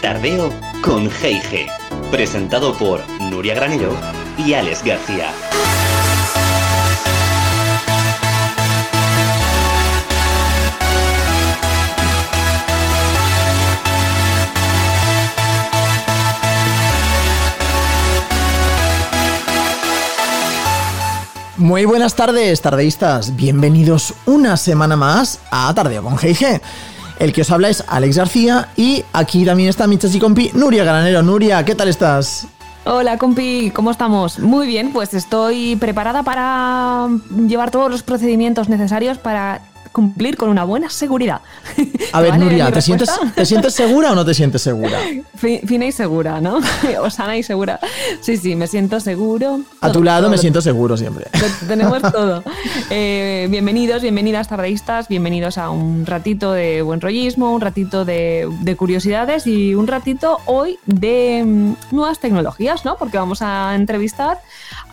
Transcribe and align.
Tardeo 0.00 0.50
con 0.82 1.10
G&G, 1.10 1.66
presentado 2.10 2.72
por 2.74 3.00
Nuria 3.20 3.54
Granero 3.54 3.96
y 4.36 4.54
Alex 4.54 4.84
García. 4.84 5.47
Muy 21.58 21.86
buenas 21.86 22.14
tardes, 22.14 22.62
tardeístas. 22.62 23.34
Bienvenidos 23.34 24.14
una 24.26 24.56
semana 24.56 24.94
más 24.94 25.40
a 25.50 25.74
Tardeo 25.74 26.04
con 26.04 26.16
G&G. 26.16 26.60
El 27.18 27.32
que 27.32 27.40
os 27.40 27.50
habla 27.50 27.68
es 27.68 27.82
Alex 27.88 28.16
García 28.16 28.68
y 28.76 29.04
aquí 29.12 29.44
también 29.44 29.68
está 29.68 29.88
mi 29.88 29.98
y 30.00 30.18
compi 30.20 30.52
Nuria 30.54 30.84
Granero. 30.84 31.20
Nuria, 31.24 31.64
¿qué 31.64 31.74
tal 31.74 31.88
estás? 31.88 32.46
Hola, 32.84 33.18
compi, 33.18 33.72
¿cómo 33.74 33.90
estamos? 33.90 34.38
Muy 34.38 34.68
bien, 34.68 34.92
pues 34.92 35.14
estoy 35.14 35.74
preparada 35.74 36.22
para 36.22 37.08
llevar 37.48 37.72
todos 37.72 37.90
los 37.90 38.04
procedimientos 38.04 38.68
necesarios 38.68 39.18
para 39.18 39.60
cumplir 39.92 40.36
con 40.36 40.48
una 40.48 40.64
buena 40.64 40.90
seguridad. 40.90 41.40
A 42.12 42.20
ver, 42.20 42.38
Nuria, 42.38 42.70
¿te 42.70 42.82
sientes, 42.82 43.10
¿te 43.34 43.46
sientes 43.46 43.74
segura 43.74 44.12
o 44.12 44.14
no 44.14 44.24
te 44.24 44.34
sientes 44.34 44.62
segura? 44.62 44.98
Fina 45.36 45.86
y 45.86 45.92
segura, 45.92 46.40
¿no? 46.40 46.58
O 47.00 47.10
sana 47.10 47.36
y 47.36 47.42
segura. 47.42 47.78
Sí, 48.20 48.36
sí, 48.36 48.56
me 48.56 48.66
siento 48.66 49.00
seguro. 49.00 49.60
A 49.80 49.92
tu 49.92 50.02
lado 50.02 50.28
me 50.28 50.38
siento 50.38 50.60
seguro 50.60 50.96
siempre. 50.96 51.26
tenemos 51.66 52.02
todo. 52.02 52.42
Eh, 52.90 53.46
bienvenidos, 53.50 54.02
bienvenidas 54.02 54.48
tardeístas, 54.48 55.08
bienvenidos 55.08 55.58
a 55.58 55.70
un 55.70 56.06
ratito 56.06 56.52
de 56.52 56.82
buen 56.82 57.00
rollismo, 57.00 57.54
un 57.54 57.60
ratito 57.60 58.04
de, 58.04 58.48
de 58.62 58.76
curiosidades 58.76 59.46
y 59.46 59.74
un 59.74 59.86
ratito 59.86 60.38
hoy 60.46 60.78
de 60.86 61.44
mm, 61.44 61.72
nuevas 61.92 62.18
tecnologías, 62.18 62.84
¿no? 62.84 62.96
Porque 62.96 63.18
vamos 63.18 63.42
a 63.42 63.74
entrevistar 63.74 64.40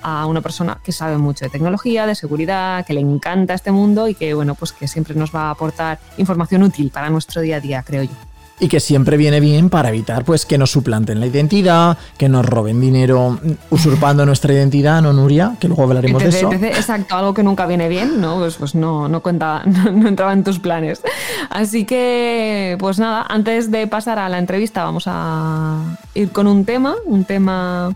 a 0.07 0.27
una 0.27 0.41
persona 0.41 0.77
que 0.83 0.91
sabe 0.91 1.17
mucho 1.17 1.45
de 1.45 1.49
tecnología, 1.49 2.05
de 2.05 2.13
seguridad, 2.13 2.85
que 2.85 2.93
le 2.93 2.99
encanta 2.99 3.55
este 3.55 3.71
mundo 3.71 4.07
y 4.07 4.13
que, 4.13 4.35
bueno, 4.35 4.53
pues 4.53 4.71
que 4.71 4.87
siempre 4.87 5.15
nos 5.15 5.33
va 5.33 5.47
a 5.47 5.49
aportar 5.49 5.97
información 6.17 6.61
útil 6.61 6.91
para 6.91 7.09
nuestro 7.09 7.41
día 7.41 7.55
a 7.55 7.59
día, 7.59 7.81
creo 7.81 8.03
yo. 8.03 8.11
Y 8.59 8.67
que 8.67 8.79
siempre 8.79 9.17
viene 9.17 9.39
bien 9.39 9.71
para 9.71 9.89
evitar 9.89 10.23
pues 10.23 10.45
que 10.45 10.59
nos 10.59 10.71
suplanten 10.71 11.19
la 11.19 11.25
identidad, 11.25 11.97
que 12.19 12.29
nos 12.29 12.45
roben 12.45 12.79
dinero 12.79 13.39
usurpando 13.71 14.25
nuestra 14.27 14.53
identidad, 14.53 15.01
¿no, 15.01 15.11
Nuria? 15.11 15.57
Que 15.59 15.67
luego 15.67 15.83
hablaremos 15.83 16.21
de 16.21 16.29
eso. 16.29 16.51
exacto, 16.51 17.15
algo 17.15 17.33
que 17.33 17.41
nunca 17.41 17.65
viene 17.65 17.89
bien, 17.89 18.21
¿no? 18.21 18.37
Pues, 18.37 18.57
pues 18.57 18.75
no, 18.75 19.09
no 19.09 19.21
cuenta, 19.21 19.63
no, 19.65 20.07
entraba 20.07 20.33
en 20.33 20.43
tus 20.43 20.59
planes. 20.59 21.01
Así 21.49 21.83
que, 21.85 22.77
pues 22.79 22.99
nada, 22.99 23.25
antes 23.27 23.71
de 23.71 23.87
pasar 23.87 24.19
a 24.19 24.29
la 24.29 24.37
entrevista, 24.37 24.83
vamos 24.83 25.05
a 25.07 25.97
ir 26.13 26.29
con 26.29 26.45
un 26.45 26.63
tema, 26.63 26.93
un 27.05 27.25
tema 27.25 27.95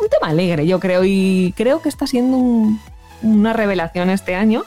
un 0.00 0.08
tema 0.08 0.30
alegre, 0.30 0.66
yo 0.66 0.80
creo, 0.80 1.04
y 1.04 1.54
creo 1.56 1.80
que 1.80 1.88
está 1.88 2.06
siendo 2.06 2.38
una 3.22 3.52
revelación 3.52 4.10
este 4.10 4.34
año. 4.34 4.64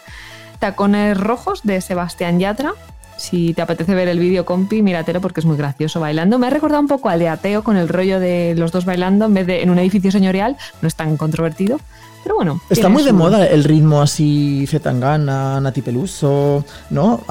Tacones 0.60 1.18
Rojos 1.18 1.62
de 1.64 1.82
Sebastián 1.82 2.40
Yatra. 2.40 2.74
Si 3.18 3.54
te 3.54 3.62
apetece 3.62 3.96
ver 3.96 4.08
el 4.08 4.20
vídeo, 4.20 4.46
compi, 4.46 4.82
míratelo 4.82 5.20
porque 5.20 5.42
es 5.42 5.46
muy 5.46 5.58
gracioso 5.58 6.00
bailando. 6.00 6.40
Me 6.40 6.48
ha 6.48 6.50
recordado 6.50 6.82
un 6.82 6.88
poco 6.88 7.10
al 7.10 7.20
de 7.20 7.28
Ateo 7.28 7.64
con 7.64 7.76
el 7.76 7.90
rollo 7.90 8.20
de 8.20 8.56
los 8.58 8.72
dos 8.72 8.86
bailando 8.86 9.26
en 9.26 9.34
vez 9.34 9.46
de 9.46 9.62
en 9.62 9.70
un 9.70 9.80
edificio 9.80 10.10
señorial. 10.12 10.56
No 10.82 10.88
es 10.88 10.96
tan 10.96 11.18
controvertido. 11.18 11.80
Pero 12.24 12.36
bueno. 12.36 12.62
Está 12.70 12.90
muy 12.90 13.04
de 13.04 13.14
moda 13.14 13.46
el 13.46 13.64
ritmo 13.64 14.02
así, 14.02 14.66
Zetangana, 14.68 15.60
Nati 15.60 15.82
Peluso, 15.82 16.66
¿no? 16.90 17.22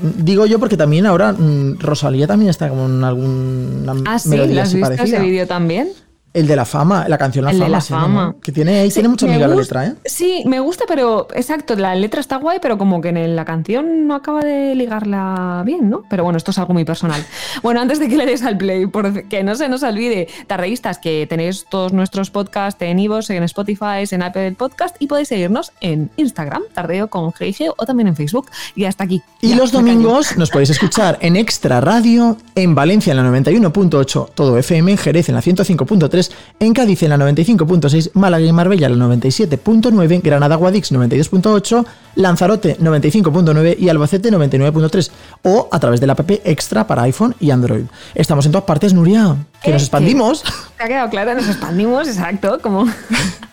digo 0.00 0.44
yo 0.44 0.58
porque 0.58 0.76
también 0.76 1.06
ahora 1.06 1.32
mm, 1.32 1.78
Rosalía 1.78 2.26
también 2.26 2.50
está 2.50 2.68
como 2.68 2.86
en 2.86 3.04
alguna 3.04 3.94
ah, 4.06 4.18
sí, 4.18 4.28
melodía 4.28 4.62
¿has 4.62 4.74
visto 4.74 4.92
ese 4.92 5.20
vídeo 5.20 5.46
también? 5.46 5.88
El 6.34 6.48
de 6.48 6.56
la 6.56 6.64
fama, 6.64 7.08
la 7.08 7.16
canción 7.16 7.44
La 7.44 7.52
el 7.52 7.58
Fama. 7.58 7.66
De 7.66 7.70
la 7.70 7.80
fama. 7.80 8.34
Que 8.42 8.50
tiene 8.50 8.80
ahí, 8.80 8.90
tiene 8.90 9.08
mucha 9.08 9.24
amiga 9.24 9.46
la 9.46 9.54
letra, 9.54 9.86
¿eh? 9.86 9.94
Sí, 10.04 10.42
me 10.46 10.58
gusta, 10.58 10.84
pero 10.88 11.28
exacto, 11.32 11.76
la 11.76 11.94
letra 11.94 12.20
está 12.20 12.38
guay, 12.38 12.58
pero 12.60 12.76
como 12.76 13.00
que 13.00 13.10
en 13.10 13.36
la 13.36 13.44
canción 13.44 14.08
no 14.08 14.16
acaba 14.16 14.40
de 14.40 14.74
ligarla 14.74 15.62
bien, 15.64 15.88
¿no? 15.88 16.02
Pero 16.10 16.24
bueno, 16.24 16.36
esto 16.36 16.50
es 16.50 16.58
algo 16.58 16.74
muy 16.74 16.84
personal. 16.84 17.24
Bueno, 17.62 17.80
antes 17.80 17.98
de 17.98 18.08
que 18.08 18.16
le 18.16 18.26
des 18.26 18.42
al 18.42 18.58
play, 18.58 18.86
por 18.86 19.28
que 19.28 19.44
no 19.44 19.54
se 19.54 19.68
nos 19.68 19.82
olvide, 19.84 20.28
tarreístas, 20.48 20.98
que 20.98 21.26
tenéis 21.28 21.66
todos 21.70 21.92
nuestros 21.92 22.30
podcasts 22.30 22.82
en 22.82 22.98
Ivos, 22.98 23.30
en 23.30 23.42
Spotify, 23.44 24.04
en 24.10 24.22
Apple 24.22 24.52
Podcast 24.52 24.96
y 24.98 25.06
podéis 25.06 25.28
seguirnos 25.28 25.72
en 25.80 26.10
Instagram, 26.16 26.62
Tardeo 26.74 27.08
con 27.08 27.30
GG 27.30 27.72
o 27.76 27.86
también 27.86 28.08
en 28.08 28.16
Facebook. 28.16 28.50
Y 28.74 28.84
hasta 28.84 29.04
aquí. 29.04 29.22
Y 29.40 29.54
los 29.54 29.70
domingos 29.70 30.36
nos 30.36 30.50
podéis 30.50 30.70
escuchar 30.70 31.16
en 31.20 31.36
Extra 31.36 31.80
Radio, 31.80 32.36
en 32.54 32.74
Valencia 32.74 33.12
en 33.12 33.18
la 33.18 33.30
91.8, 33.30 34.30
todo 34.34 34.58
FM, 34.58 34.92
en 34.92 34.98
Jerez 34.98 35.28
en 35.28 35.36
la 35.36 35.40
105.3 35.40 36.23
en 36.60 36.72
Cádiz 36.74 37.02
en 37.02 37.10
la 37.10 37.16
95.6, 37.16 38.10
Málaga 38.14 38.44
y 38.44 38.52
Marbella 38.52 38.86
en 38.86 38.98
la 38.98 39.06
97.9, 39.06 40.22
Granada 40.22 40.56
Guadix 40.56 40.92
92.8, 40.92 41.84
Lanzarote 42.16 42.78
95.9 42.78 43.76
y 43.78 43.88
Albacete 43.88 44.30
99.3 44.30 45.10
o 45.42 45.68
a 45.70 45.78
través 45.80 46.00
de 46.00 46.06
la 46.06 46.14
app 46.14 46.30
Extra 46.44 46.86
para 46.86 47.02
iPhone 47.02 47.34
y 47.40 47.50
Android. 47.50 47.84
Estamos 48.14 48.46
en 48.46 48.52
todas 48.52 48.64
partes, 48.64 48.94
Nuria, 48.94 49.36
que 49.62 49.72
nos 49.72 49.82
expandimos. 49.82 50.42
Te 50.76 50.84
ha 50.84 50.88
quedado 50.88 51.10
claro, 51.10 51.34
nos 51.34 51.48
expandimos, 51.48 52.08
exacto, 52.08 52.58
como... 52.60 52.86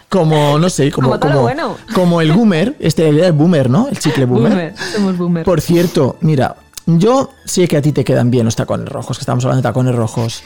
Como, 0.09 0.59
no 0.59 0.69
sé, 0.69 0.91
como, 0.91 1.17
como, 1.21 1.49
como, 1.93 2.19
el 2.19 2.33
boomer, 2.33 2.75
este 2.81 3.07
el 3.07 3.31
boomer, 3.31 3.69
¿no? 3.69 3.87
El 3.87 3.97
chicle 3.97 4.25
boomer. 4.25 4.49
boomer 4.49 4.73
somos 4.93 5.17
boomer. 5.17 5.45
Por 5.45 5.61
cierto, 5.61 6.17
mira, 6.19 6.57
yo 6.99 7.29
sé 7.45 7.67
que 7.67 7.77
a 7.77 7.81
ti 7.81 7.91
te 7.91 8.03
quedan 8.03 8.31
bien 8.31 8.45
los 8.45 8.55
tacones 8.55 8.89
rojos, 8.89 9.17
que 9.17 9.21
estamos 9.21 9.43
hablando 9.45 9.61
de 9.61 9.69
tacones 9.69 9.95
rojos. 9.95 10.43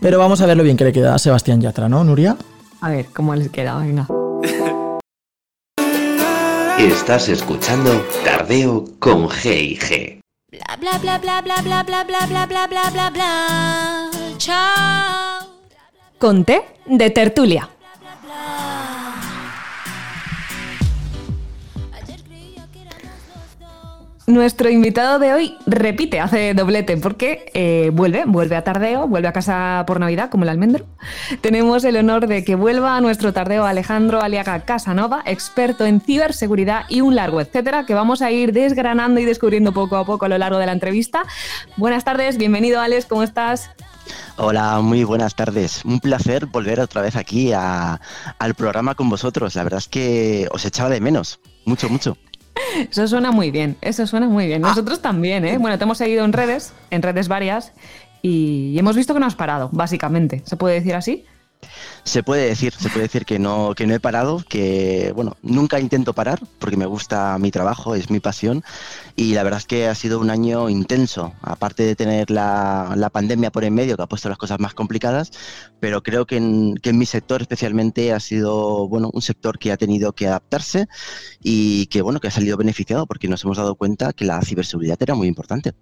Pero 0.00 0.18
vamos 0.18 0.40
a 0.40 0.46
ver 0.46 0.56
lo 0.56 0.62
bien 0.62 0.76
que 0.76 0.84
le 0.84 0.92
queda 0.92 1.14
a 1.14 1.18
Sebastián 1.18 1.60
Yatra, 1.60 1.88
¿no, 1.88 2.02
Nuria? 2.04 2.36
A 2.80 2.90
ver, 2.90 3.06
¿cómo 3.14 3.34
les 3.34 3.50
queda? 3.50 3.76
Venga. 3.78 4.06
Estás 6.78 7.28
escuchando 7.28 7.90
Tardeo 8.24 8.84
con 8.98 9.28
G 9.28 9.78
G. 9.78 10.20
Bla 10.50 10.76
bla 10.78 10.98
bla 10.98 11.18
bla 11.18 11.42
bla 11.42 11.62
bla 11.62 11.82
bla 11.84 12.04
bla 12.04 12.26
bla 12.26 12.46
bla 12.46 12.66
bla 12.66 12.90
bla 12.90 13.10
bla. 13.10 14.10
Chao. 14.38 15.46
Conté 16.18 16.62
de 16.86 17.10
tertulia. 17.10 17.68
Nuestro 24.30 24.70
invitado 24.70 25.18
de 25.18 25.32
hoy 25.32 25.56
repite, 25.66 26.20
hace 26.20 26.54
doblete, 26.54 26.96
porque 26.96 27.50
eh, 27.52 27.90
vuelve, 27.92 28.22
vuelve 28.26 28.54
a 28.54 28.62
tardeo, 28.62 29.08
vuelve 29.08 29.26
a 29.26 29.32
casa 29.32 29.82
por 29.88 29.98
Navidad, 29.98 30.30
como 30.30 30.44
el 30.44 30.50
almendro. 30.50 30.86
Tenemos 31.40 31.82
el 31.82 31.96
honor 31.96 32.28
de 32.28 32.44
que 32.44 32.54
vuelva 32.54 32.96
a 32.96 33.00
nuestro 33.00 33.32
tardeo 33.32 33.64
Alejandro 33.64 34.22
Aliaga 34.22 34.60
Casanova, 34.60 35.22
experto 35.26 35.84
en 35.84 36.00
ciberseguridad 36.00 36.84
y 36.88 37.00
un 37.00 37.16
largo 37.16 37.40
etcétera, 37.40 37.86
que 37.86 37.94
vamos 37.94 38.22
a 38.22 38.30
ir 38.30 38.52
desgranando 38.52 39.18
y 39.18 39.24
descubriendo 39.24 39.72
poco 39.72 39.96
a 39.96 40.06
poco 40.06 40.26
a 40.26 40.28
lo 40.28 40.38
largo 40.38 40.58
de 40.58 40.66
la 40.66 40.72
entrevista. 40.72 41.24
Buenas 41.76 42.04
tardes, 42.04 42.38
bienvenido 42.38 42.80
Alex, 42.80 43.06
¿cómo 43.06 43.24
estás? 43.24 43.68
Hola, 44.36 44.80
muy 44.80 45.02
buenas 45.02 45.34
tardes. 45.34 45.84
Un 45.84 45.98
placer 45.98 46.46
volver 46.46 46.78
otra 46.78 47.02
vez 47.02 47.16
aquí 47.16 47.52
al 47.52 48.54
programa 48.56 48.94
con 48.94 49.08
vosotros. 49.08 49.56
La 49.56 49.64
verdad 49.64 49.78
es 49.78 49.88
que 49.88 50.48
os 50.52 50.64
echaba 50.64 50.88
de 50.88 51.00
menos, 51.00 51.40
mucho, 51.64 51.88
mucho. 51.88 52.16
Eso 52.90 53.06
suena 53.08 53.30
muy 53.30 53.50
bien, 53.50 53.76
eso 53.80 54.06
suena 54.06 54.28
muy 54.28 54.46
bien. 54.46 54.62
Nosotros 54.62 55.00
también, 55.00 55.44
¿eh? 55.44 55.58
Bueno, 55.58 55.78
te 55.78 55.84
hemos 55.84 55.98
seguido 55.98 56.24
en 56.24 56.32
redes, 56.32 56.72
en 56.90 57.02
redes 57.02 57.28
varias, 57.28 57.72
y 58.22 58.78
hemos 58.78 58.96
visto 58.96 59.14
que 59.14 59.20
no 59.20 59.26
has 59.26 59.34
parado, 59.34 59.70
básicamente. 59.72 60.42
¿Se 60.44 60.56
puede 60.56 60.74
decir 60.74 60.94
así? 60.94 61.24
Se 62.04 62.22
puede 62.22 62.46
decir, 62.46 62.72
se 62.72 62.88
puede 62.88 63.02
decir 63.02 63.24
que 63.24 63.38
no, 63.38 63.74
que 63.74 63.86
no 63.86 63.94
he 63.94 64.00
parado, 64.00 64.42
que 64.48 65.12
bueno, 65.14 65.36
nunca 65.42 65.78
intento 65.78 66.14
parar 66.14 66.40
porque 66.58 66.76
me 66.76 66.86
gusta 66.86 67.36
mi 67.38 67.50
trabajo, 67.50 67.94
es 67.94 68.10
mi 68.10 68.20
pasión 68.20 68.64
y 69.16 69.34
la 69.34 69.42
verdad 69.42 69.58
es 69.58 69.66
que 69.66 69.86
ha 69.86 69.94
sido 69.94 70.18
un 70.18 70.30
año 70.30 70.70
intenso, 70.70 71.34
aparte 71.42 71.82
de 71.82 71.94
tener 71.96 72.30
la, 72.30 72.94
la 72.96 73.10
pandemia 73.10 73.50
por 73.50 73.64
en 73.64 73.74
medio 73.74 73.96
que 73.96 74.02
ha 74.02 74.06
puesto 74.06 74.28
las 74.28 74.38
cosas 74.38 74.58
más 74.58 74.74
complicadas, 74.74 75.30
pero 75.78 76.02
creo 76.02 76.26
que 76.26 76.36
en, 76.36 76.76
que 76.76 76.90
en 76.90 76.98
mi 76.98 77.06
sector 77.06 77.42
especialmente 77.42 78.12
ha 78.12 78.20
sido 78.20 78.88
bueno, 78.88 79.10
un 79.12 79.22
sector 79.22 79.58
que 79.58 79.72
ha 79.72 79.76
tenido 79.76 80.12
que 80.12 80.26
adaptarse 80.26 80.88
y 81.42 81.86
que 81.86 82.02
bueno, 82.02 82.20
que 82.20 82.28
ha 82.28 82.32
salido 82.32 82.56
beneficiado 82.56 83.06
porque 83.06 83.28
nos 83.28 83.44
hemos 83.44 83.58
dado 83.58 83.74
cuenta 83.74 84.12
que 84.12 84.24
la 84.24 84.40
ciberseguridad 84.42 84.98
era 85.00 85.14
muy 85.14 85.28
importante. 85.28 85.74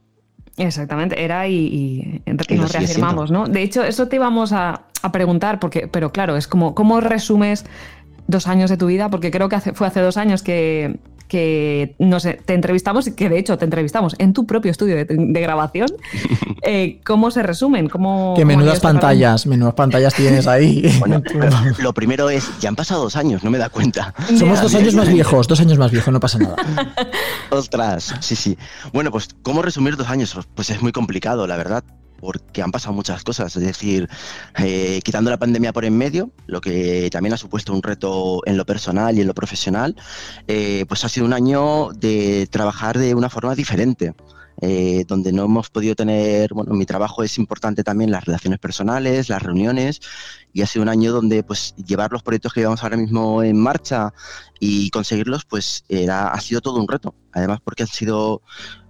Exactamente, 0.58 1.22
era 1.22 1.46
y, 1.46 2.20
y, 2.26 2.54
nos 2.56 2.72
reafirmamos, 2.72 3.30
¿no? 3.30 3.46
De 3.46 3.62
hecho, 3.62 3.84
eso 3.84 4.08
te 4.08 4.16
íbamos 4.16 4.52
a, 4.52 4.87
preguntar, 5.12 5.60
porque, 5.60 5.88
pero 5.88 6.12
claro, 6.12 6.36
es 6.36 6.46
como, 6.46 6.74
¿cómo 6.74 7.00
resumes 7.00 7.64
dos 8.26 8.46
años 8.46 8.70
de 8.70 8.76
tu 8.76 8.86
vida? 8.86 9.08
Porque 9.10 9.30
creo 9.30 9.48
que 9.48 9.60
fue 9.60 9.86
hace 9.86 10.00
dos 10.00 10.16
años 10.16 10.42
que, 10.42 10.98
que 11.28 11.94
no 11.98 12.18
sé, 12.18 12.40
te 12.44 12.54
entrevistamos 12.54 13.06
y 13.06 13.12
que 13.12 13.28
de 13.28 13.38
hecho 13.38 13.58
te 13.58 13.64
entrevistamos 13.64 14.16
en 14.18 14.32
tu 14.32 14.46
propio 14.46 14.70
estudio 14.70 14.96
de, 14.96 15.04
de 15.04 15.40
grabación. 15.40 15.88
Eh, 16.62 17.00
¿Cómo 17.06 17.30
se 17.30 17.42
resumen? 17.42 17.88
¿Cómo, 17.88 18.34
Que 18.36 18.44
menudas 18.44 18.80
pantallas, 18.80 19.46
menudas 19.46 19.74
pantallas 19.74 20.12
tienes 20.12 20.46
ahí. 20.46 20.92
Bueno, 20.98 21.22
lo 21.78 21.94
primero 21.94 22.28
es, 22.28 22.50
ya 22.58 22.68
han 22.68 22.76
pasado 22.76 23.04
dos 23.04 23.16
años, 23.16 23.44
no 23.44 23.50
me 23.50 23.58
da 23.58 23.70
cuenta. 23.70 24.12
Somos 24.36 24.60
dos 24.60 24.74
años 24.74 24.94
más 24.94 25.08
viejos, 25.08 25.46
dos 25.46 25.60
años 25.60 25.78
más 25.78 25.90
viejos, 25.92 26.12
no 26.12 26.20
pasa 26.20 26.38
nada. 26.38 26.56
Ostras, 27.50 28.16
sí, 28.20 28.34
sí. 28.34 28.58
Bueno, 28.92 29.10
pues, 29.10 29.28
¿cómo 29.42 29.62
resumir 29.62 29.96
dos 29.96 30.08
años? 30.08 30.36
Pues 30.54 30.68
es 30.70 30.82
muy 30.82 30.92
complicado, 30.92 31.46
la 31.46 31.56
verdad, 31.56 31.84
porque 32.18 32.62
han 32.62 32.70
pasado 32.70 32.94
muchas 32.94 33.22
cosas. 33.24 33.54
Es 33.56 33.62
decir, 33.62 34.08
eh, 34.58 35.00
quitando 35.04 35.30
la 35.30 35.38
pandemia 35.38 35.72
por 35.72 35.84
en 35.84 35.96
medio, 35.96 36.30
lo 36.46 36.60
que 36.60 37.08
también 37.10 37.32
ha 37.32 37.36
supuesto 37.36 37.72
un 37.72 37.82
reto 37.82 38.42
en 38.46 38.56
lo 38.56 38.66
personal 38.66 39.16
y 39.16 39.20
en 39.20 39.26
lo 39.26 39.34
profesional, 39.34 39.96
eh, 40.46 40.84
pues 40.88 41.04
ha 41.04 41.08
sido 41.08 41.26
un 41.26 41.32
año 41.32 41.90
de 41.92 42.46
trabajar 42.50 42.98
de 42.98 43.14
una 43.14 43.30
forma 43.30 43.54
diferente. 43.54 44.14
Eh, 44.60 45.04
donde 45.06 45.32
no 45.32 45.44
hemos 45.44 45.70
podido 45.70 45.94
tener, 45.94 46.52
bueno, 46.52 46.74
mi 46.74 46.84
trabajo 46.84 47.22
es 47.22 47.38
importante 47.38 47.84
también 47.84 48.10
las 48.10 48.24
relaciones 48.24 48.58
personales, 48.58 49.28
las 49.28 49.42
reuniones, 49.42 50.00
y 50.52 50.62
ha 50.62 50.66
sido 50.66 50.82
un 50.82 50.88
año 50.88 51.12
donde 51.12 51.42
pues 51.44 51.74
llevar 51.76 52.10
los 52.10 52.22
proyectos 52.22 52.52
que 52.52 52.60
llevamos 52.60 52.82
ahora 52.82 52.96
mismo 52.96 53.42
en 53.42 53.56
marcha 53.56 54.12
y 54.58 54.90
conseguirlos, 54.90 55.44
pues 55.44 55.84
era, 55.88 56.28
ha 56.28 56.40
sido 56.40 56.60
todo 56.60 56.80
un 56.80 56.88
reto. 56.88 57.14
Además, 57.32 57.60
porque 57.62 57.84
han 57.84 57.88
sido, 57.88 58.42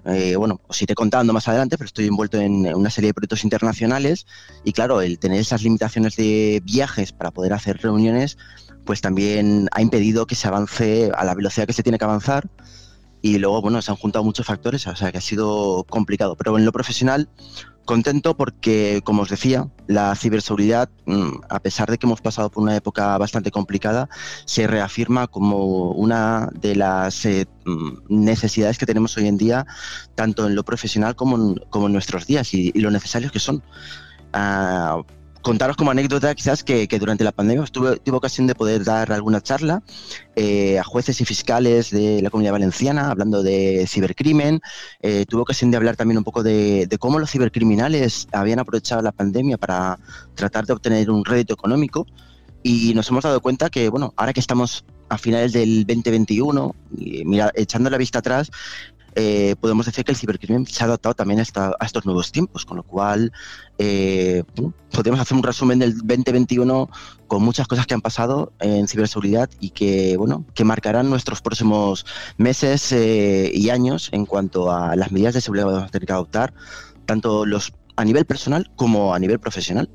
eh, 0.07 0.37
bueno, 0.37 0.61
os 0.67 0.81
iré 0.81 0.95
contando 0.95 1.33
más 1.35 1.49
adelante, 1.49 1.77
pero 1.77 1.87
estoy 1.87 2.07
envuelto 2.07 2.39
en 2.39 2.75
una 2.75 2.89
serie 2.89 3.09
de 3.09 3.15
proyectos 3.15 3.45
internacionales 3.45 4.27
y 4.65 4.73
claro, 4.73 5.03
el 5.03 5.19
tener 5.19 5.41
esas 5.41 5.63
limitaciones 5.63 6.17
de 6.17 6.63
viajes 6.65 7.13
para 7.13 7.31
poder 7.31 7.53
hacer 7.53 7.77
reuniones, 7.79 8.39
pues 8.87 9.03
también 9.03 9.69
ha 9.73 9.83
impedido 9.83 10.27
que 10.27 10.35
se 10.35 10.49
avance 10.49 11.11
a 11.15 11.25
la 11.25 11.35
velocidad 11.35 11.67
que 11.67 11.75
se 11.75 11.83
tiene 11.83 11.99
que 11.99 12.05
avanzar. 12.05 12.49
Y 13.21 13.39
luego, 13.39 13.61
bueno, 13.61 13.83
se 13.83 13.91
han 13.91 13.97
juntado 13.97 14.25
muchos 14.25 14.47
factores, 14.47 14.87
o 14.87 14.97
sea 14.97 15.13
que 15.13 15.19
ha 15.19 15.23
sido 15.23 15.85
complicado. 15.89 16.37
Pero 16.37 16.57
en 16.57 16.65
lo 16.65 16.73
profesional, 16.73 17.29
contento 17.85 18.37
porque, 18.37 19.01
como 19.03 19.23
os 19.23 19.31
decía, 19.31 19.67
la 19.87 20.15
ciberseguridad, 20.15 20.91
mm, 21.07 21.41
a 21.49 21.61
pesar 21.61 21.91
de 21.91 21.97
que 21.99 22.07
hemos 22.07 22.21
pasado 22.21 22.51
por 22.51 22.63
una 22.63 22.77
época 22.77 23.17
bastante 23.17 23.51
complicada, 23.51 24.09
se 24.45 24.67
reafirma 24.67 25.27
como 25.27 25.93
una 25.93 26.51
de 26.53 26.77
las 26.77 27.25
eh, 27.25 27.47
mm, 27.65 27.99
necesidades 28.09 28.77
que 28.79 28.87
tenemos 28.87 29.17
hoy 29.17 29.27
en 29.27 29.39
día, 29.39 29.67
tanto 30.15 30.47
en 30.47 30.55
lo 30.55 30.65
profesional 30.65 31.17
como 31.17 31.37
en, 31.87 31.93
nuestros 31.93 32.27
días 32.27 32.53
y, 32.53 32.71
y 32.75 32.81
lo 32.81 32.91
necesarios 32.91 33.33
que 33.33 33.41
son. 33.41 33.63
Ah, 34.33 35.03
contaros 35.43 35.77
como 35.77 35.91
anécdota 35.91 36.35
quizás 36.35 36.65
que, 36.65 36.87
durante 36.99 37.25
la 37.25 37.33
pandemia 37.33 37.65
estuve, 37.65 37.97
tuve 37.99 38.17
ocasión 38.17 38.47
de 38.47 38.55
poder 38.55 38.85
dar 38.85 39.13
alguna 39.13 39.41
charla 39.41 39.83
eh, 40.37 40.79
a 40.79 40.85
jueces 40.85 41.21
y 41.21 41.25
fiscales 41.25 41.91
de 41.91 42.23
la 42.23 42.31
comunidad 42.31 42.53
valenciana 42.53 43.11
hablando 43.11 43.43
de 43.43 43.85
cibercrimen. 43.87 44.61
Eh, 45.01 45.25
tuve 45.29 45.43
ocasión 45.43 45.71
de 45.71 45.77
hablar 45.77 45.97
también 45.97 46.19
un 46.19 46.25
poco 46.25 46.43
de, 46.43 46.89
cómo 46.99 47.19
los 47.19 47.31
cibercriminales 47.31 48.29
habían 48.33 48.59
aprovechado 48.59 49.03
la 49.03 49.13
pandemia 49.13 49.59
para 49.59 49.99
tratar 50.35 50.67
de 50.67 50.73
obtener 50.73 51.11
un 51.11 51.25
rédito 51.25 51.55
económico 51.55 52.07
y 52.63 52.93
nos 52.95 53.09
hemos 53.09 53.25
dado 53.25 53.41
cuenta 53.41 53.71
que, 53.71 53.89
bueno, 53.89 54.13
ahora 54.17 54.33
que 54.33 54.41
estamos 54.41 54.85
a 55.09 55.17
finales 55.17 55.53
del 55.53 55.87
2021, 55.87 56.75
y 56.99 57.25
mira, 57.25 57.51
echando 57.55 57.89
la 57.89 57.97
vista 57.97 58.19
atrás, 58.19 58.51
eh, 59.21 59.57
podemos 59.61 59.85
decir 59.85 60.05
que 60.05 60.13
el 60.13 60.17
cibercrimen 60.17 60.65
se 60.67 60.85
ha 60.85 60.87
adaptado 60.87 61.13
también 61.13 61.41
a, 61.41 61.43
esta- 61.43 61.75
a 61.81 61.85
estos 61.85 62.07
nuevos 62.07 62.31
tiempos, 62.31 62.65
con 62.65 62.77
lo 62.77 62.85
cual 62.85 63.33
eh, 63.79 64.45
podemos 64.93 65.19
hacer 65.19 65.37
un 65.37 65.43
resumen 65.43 65.81
del 65.81 65.97
2021 65.99 66.89
con 67.27 67.43
muchas 67.43 67.67
cosas 67.67 67.85
que 67.87 67.95
han 67.95 68.01
pasado 68.01 68.53
en 68.61 68.87
ciberseguridad 68.87 69.51
y 69.59 69.71
que, 69.71 70.17
bueno, 70.17 70.45
que 70.55 70.63
marcarán 70.63 71.11
nuestros 71.11 71.43
próximos 71.43 72.07
meses 72.37 72.93
eh, 72.93 73.51
y 73.53 73.71
años 73.71 74.09
en 74.13 74.25
cuanto 74.25 74.71
a 74.71 74.95
las 74.95 75.11
medidas 75.11 75.35
de 75.35 75.41
seguridad 75.41 75.65
que 75.67 75.73
vamos 75.73 75.89
a 75.89 75.91
tener 75.91 76.07
que 76.07 76.13
adoptar, 76.13 76.55
tanto 77.05 77.45
los 77.45 77.73
a 77.97 78.05
nivel 78.05 78.25
personal 78.25 78.71
como 78.77 79.15
a 79.15 79.19
nivel 79.19 79.41
profesional. 79.41 79.91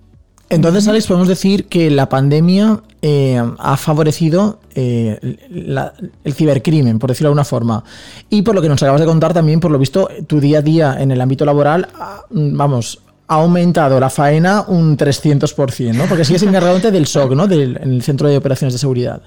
Entonces, 0.53 0.87
Alex, 0.87 1.07
podemos 1.07 1.27
decir 1.27 1.65
que 1.65 1.89
la 1.89 2.07
pandemia 2.09 2.81
eh, 3.01 3.41
ha 3.59 3.77
favorecido 3.77 4.59
eh, 4.75 5.37
la- 5.49 5.93
el 6.23 6.33
cibercrimen, 6.33 6.99
por 6.99 7.09
decirlo 7.09 7.27
de 7.27 7.31
alguna 7.31 7.43
forma. 7.45 7.83
Y 8.29 8.41
por 8.43 8.55
lo 8.55 8.61
que 8.61 8.69
nos 8.69 8.81
acabas 8.81 9.01
de 9.01 9.07
contar 9.07 9.33
también, 9.33 9.59
por 9.59 9.71
lo 9.71 9.79
visto, 9.79 10.09
tu 10.27 10.39
día 10.39 10.59
a 10.59 10.61
día 10.61 10.95
en 10.99 11.11
el 11.11 11.19
ámbito 11.21 11.43
laboral, 11.45 11.87
ha- 11.99 12.21
vamos, 12.29 12.99
ha 13.27 13.35
aumentado 13.35 13.99
la 13.99 14.09
faena 14.09 14.63
un 14.67 14.95
300%, 14.97 15.93
¿no? 15.93 16.05
Porque 16.05 16.25
sigues 16.25 16.43
encargado 16.43 16.79
del 16.79 17.07
SOC, 17.07 17.31
¿no? 17.35 17.47
Del, 17.47 17.77
en 17.81 17.93
el 17.93 18.03
Centro 18.03 18.27
de 18.29 18.37
Operaciones 18.37 18.73
de 18.73 18.79
Seguridad. 18.79 19.21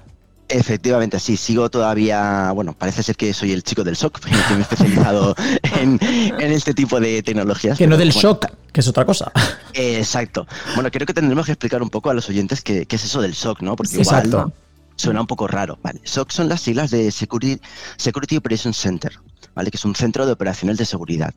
Efectivamente, 0.49 1.19
sí, 1.19 1.37
sigo 1.37 1.69
todavía, 1.71 2.53
bueno, 2.55 2.73
parece 2.79 3.03
ser 3.03 3.17
que 3.17 3.35
soy 3.35 3.51
el 3.51 3.65
chico 3.65 3.83
del 3.83 3.97
SOC, 3.97 4.21
que 4.49 4.55
me 4.55 4.59
he 4.59 4.63
especializado 4.63 5.35
en, 5.81 5.99
en 6.01 6.53
este 6.53 6.73
tipo 6.73 7.01
de 7.01 7.21
tecnologías. 7.23 7.77
Que 7.77 7.89
no 7.89 7.97
del 7.97 8.11
bueno, 8.13 8.21
SOC, 8.21 8.47
que 8.77 8.81
es 8.81 8.89
otra 8.89 9.07
cosa. 9.07 9.33
Exacto. 9.73 10.47
Bueno, 10.75 10.91
creo 10.91 11.07
que 11.07 11.15
tendremos 11.15 11.47
que 11.47 11.53
explicar 11.53 11.81
un 11.81 11.89
poco 11.89 12.11
a 12.11 12.15
los 12.15 12.29
oyentes 12.29 12.61
qué, 12.61 12.85
qué 12.85 12.97
es 12.97 13.05
eso 13.07 13.23
del 13.23 13.35
SOC, 13.35 13.63
¿no? 13.63 13.75
Porque 13.75 14.03
igual 14.03 14.27
Exacto. 14.27 14.53
suena 14.97 15.23
un 15.23 15.27
poco 15.27 15.47
raro. 15.47 15.79
Vale. 15.83 16.03
SOC 16.05 16.31
son 16.31 16.51
las 16.51 16.61
siglas 16.61 16.91
de 16.91 17.11
Security, 17.11 17.59
Security 17.97 18.37
Operations 18.37 18.77
Center, 18.77 19.19
¿vale? 19.55 19.71
Que 19.71 19.79
es 19.79 19.85
un 19.87 19.95
centro 19.95 20.27
de 20.27 20.33
operaciones 20.33 20.77
de 20.77 20.85
seguridad. 20.85 21.33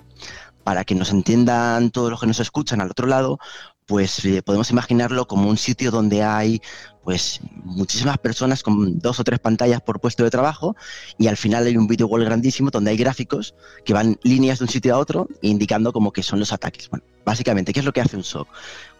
Para 0.65 0.83
que 0.83 0.95
nos 0.95 1.11
entiendan 1.11 1.91
todos 1.91 2.11
los 2.11 2.19
que 2.19 2.27
nos 2.27 2.41
escuchan 2.41 2.81
al 2.81 2.91
otro 2.91 3.07
lado, 3.07 3.39
pues 3.85 4.25
eh, 4.25 4.41
podemos 4.41 4.69
imaginarlo 4.69 5.25
como 5.25 5.49
un 5.49 5.55
sitio 5.55 5.91
donde 5.91 6.23
hay 6.23 6.61
pues 7.03 7.39
muchísimas 7.63 8.17
personas 8.17 8.63
con 8.63 8.99
dos 8.99 9.19
o 9.19 9.23
tres 9.23 9.39
pantallas 9.39 9.81
por 9.81 9.99
puesto 9.99 10.23
de 10.23 10.29
trabajo 10.29 10.75
y 11.17 11.27
al 11.27 11.37
final 11.37 11.65
hay 11.65 11.77
un 11.77 11.87
video 11.87 12.07
wall 12.07 12.25
grandísimo 12.25 12.69
donde 12.69 12.91
hay 12.91 12.97
gráficos 12.97 13.55
que 13.85 13.93
van 13.93 14.19
líneas 14.23 14.59
de 14.59 14.65
un 14.65 14.69
sitio 14.69 14.95
a 14.95 14.99
otro 14.99 15.27
indicando 15.41 15.93
como 15.93 16.11
que 16.11 16.23
son 16.23 16.39
los 16.39 16.53
ataques. 16.53 16.89
Bueno, 16.89 17.05
básicamente, 17.25 17.73
¿qué 17.73 17.79
es 17.79 17.85
lo 17.85 17.93
que 17.93 18.01
hace 18.01 18.17
un 18.17 18.23
SOC? 18.23 18.47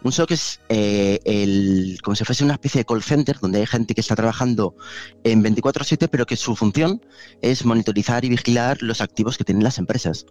Un 0.02 0.12
SOC 0.12 0.30
es 0.30 0.60
eh, 0.68 1.20
el, 1.24 1.98
como 2.02 2.14
si 2.14 2.24
fuese 2.24 2.44
una 2.44 2.54
especie 2.54 2.80
de 2.80 2.84
call 2.84 3.02
center 3.02 3.38
donde 3.38 3.60
hay 3.60 3.66
gente 3.66 3.94
que 3.94 4.00
está 4.00 4.16
trabajando 4.16 4.74
en 5.24 5.42
24/7 5.42 6.08
pero 6.10 6.26
que 6.26 6.36
su 6.36 6.56
función 6.56 7.02
es 7.42 7.64
monitorizar 7.64 8.24
y 8.24 8.30
vigilar 8.30 8.78
los 8.82 9.00
activos 9.00 9.36
que 9.36 9.44
tienen 9.44 9.64
las 9.64 9.78
empresas. 9.78 10.26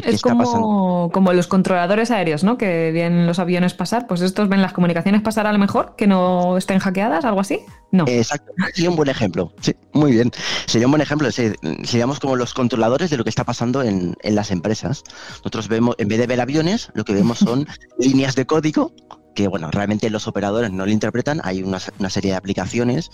Es 0.00 0.22
pasando. 0.22 0.44
como, 0.44 1.10
como 1.12 1.32
los 1.32 1.46
controladores 1.46 2.10
aéreos, 2.10 2.44
¿no? 2.44 2.56
Que 2.56 2.92
ven 2.92 3.26
los 3.26 3.38
aviones 3.38 3.74
pasar, 3.74 4.06
pues 4.06 4.22
estos 4.22 4.48
ven 4.48 4.62
las 4.62 4.72
comunicaciones 4.72 5.20
pasar 5.20 5.46
a 5.46 5.52
lo 5.52 5.58
mejor, 5.58 5.94
que 5.96 6.06
no 6.06 6.56
estén 6.56 6.78
hackeadas, 6.78 7.11
algo 7.20 7.40
así. 7.40 7.60
No. 7.90 8.04
Exacto, 8.08 8.52
sería 8.74 8.90
un 8.90 8.96
buen 8.96 9.08
ejemplo. 9.08 9.52
Sí, 9.60 9.74
muy 9.92 10.12
bien. 10.12 10.30
Sería 10.66 10.86
un 10.86 10.92
buen 10.92 11.02
ejemplo. 11.02 11.30
Seríamos 11.30 12.20
como 12.20 12.36
los 12.36 12.54
controladores 12.54 13.10
de 13.10 13.16
lo 13.16 13.24
que 13.24 13.30
está 13.30 13.44
pasando 13.44 13.82
en, 13.82 14.16
en 14.22 14.34
las 14.34 14.50
empresas. 14.50 15.02
Nosotros 15.38 15.68
vemos, 15.68 15.94
en 15.98 16.08
vez 16.08 16.18
de 16.18 16.26
ver 16.26 16.40
aviones, 16.40 16.90
lo 16.94 17.04
que 17.04 17.12
vemos 17.12 17.38
son 17.38 17.66
líneas 17.98 18.34
de 18.34 18.46
código 18.46 18.92
que, 19.34 19.48
bueno, 19.48 19.70
realmente 19.70 20.10
los 20.10 20.26
operadores 20.28 20.70
no 20.72 20.84
lo 20.84 20.92
interpretan. 20.92 21.40
Hay 21.44 21.62
una, 21.62 21.78
una 21.98 22.10
serie 22.10 22.32
de 22.32 22.36
aplicaciones 22.36 23.10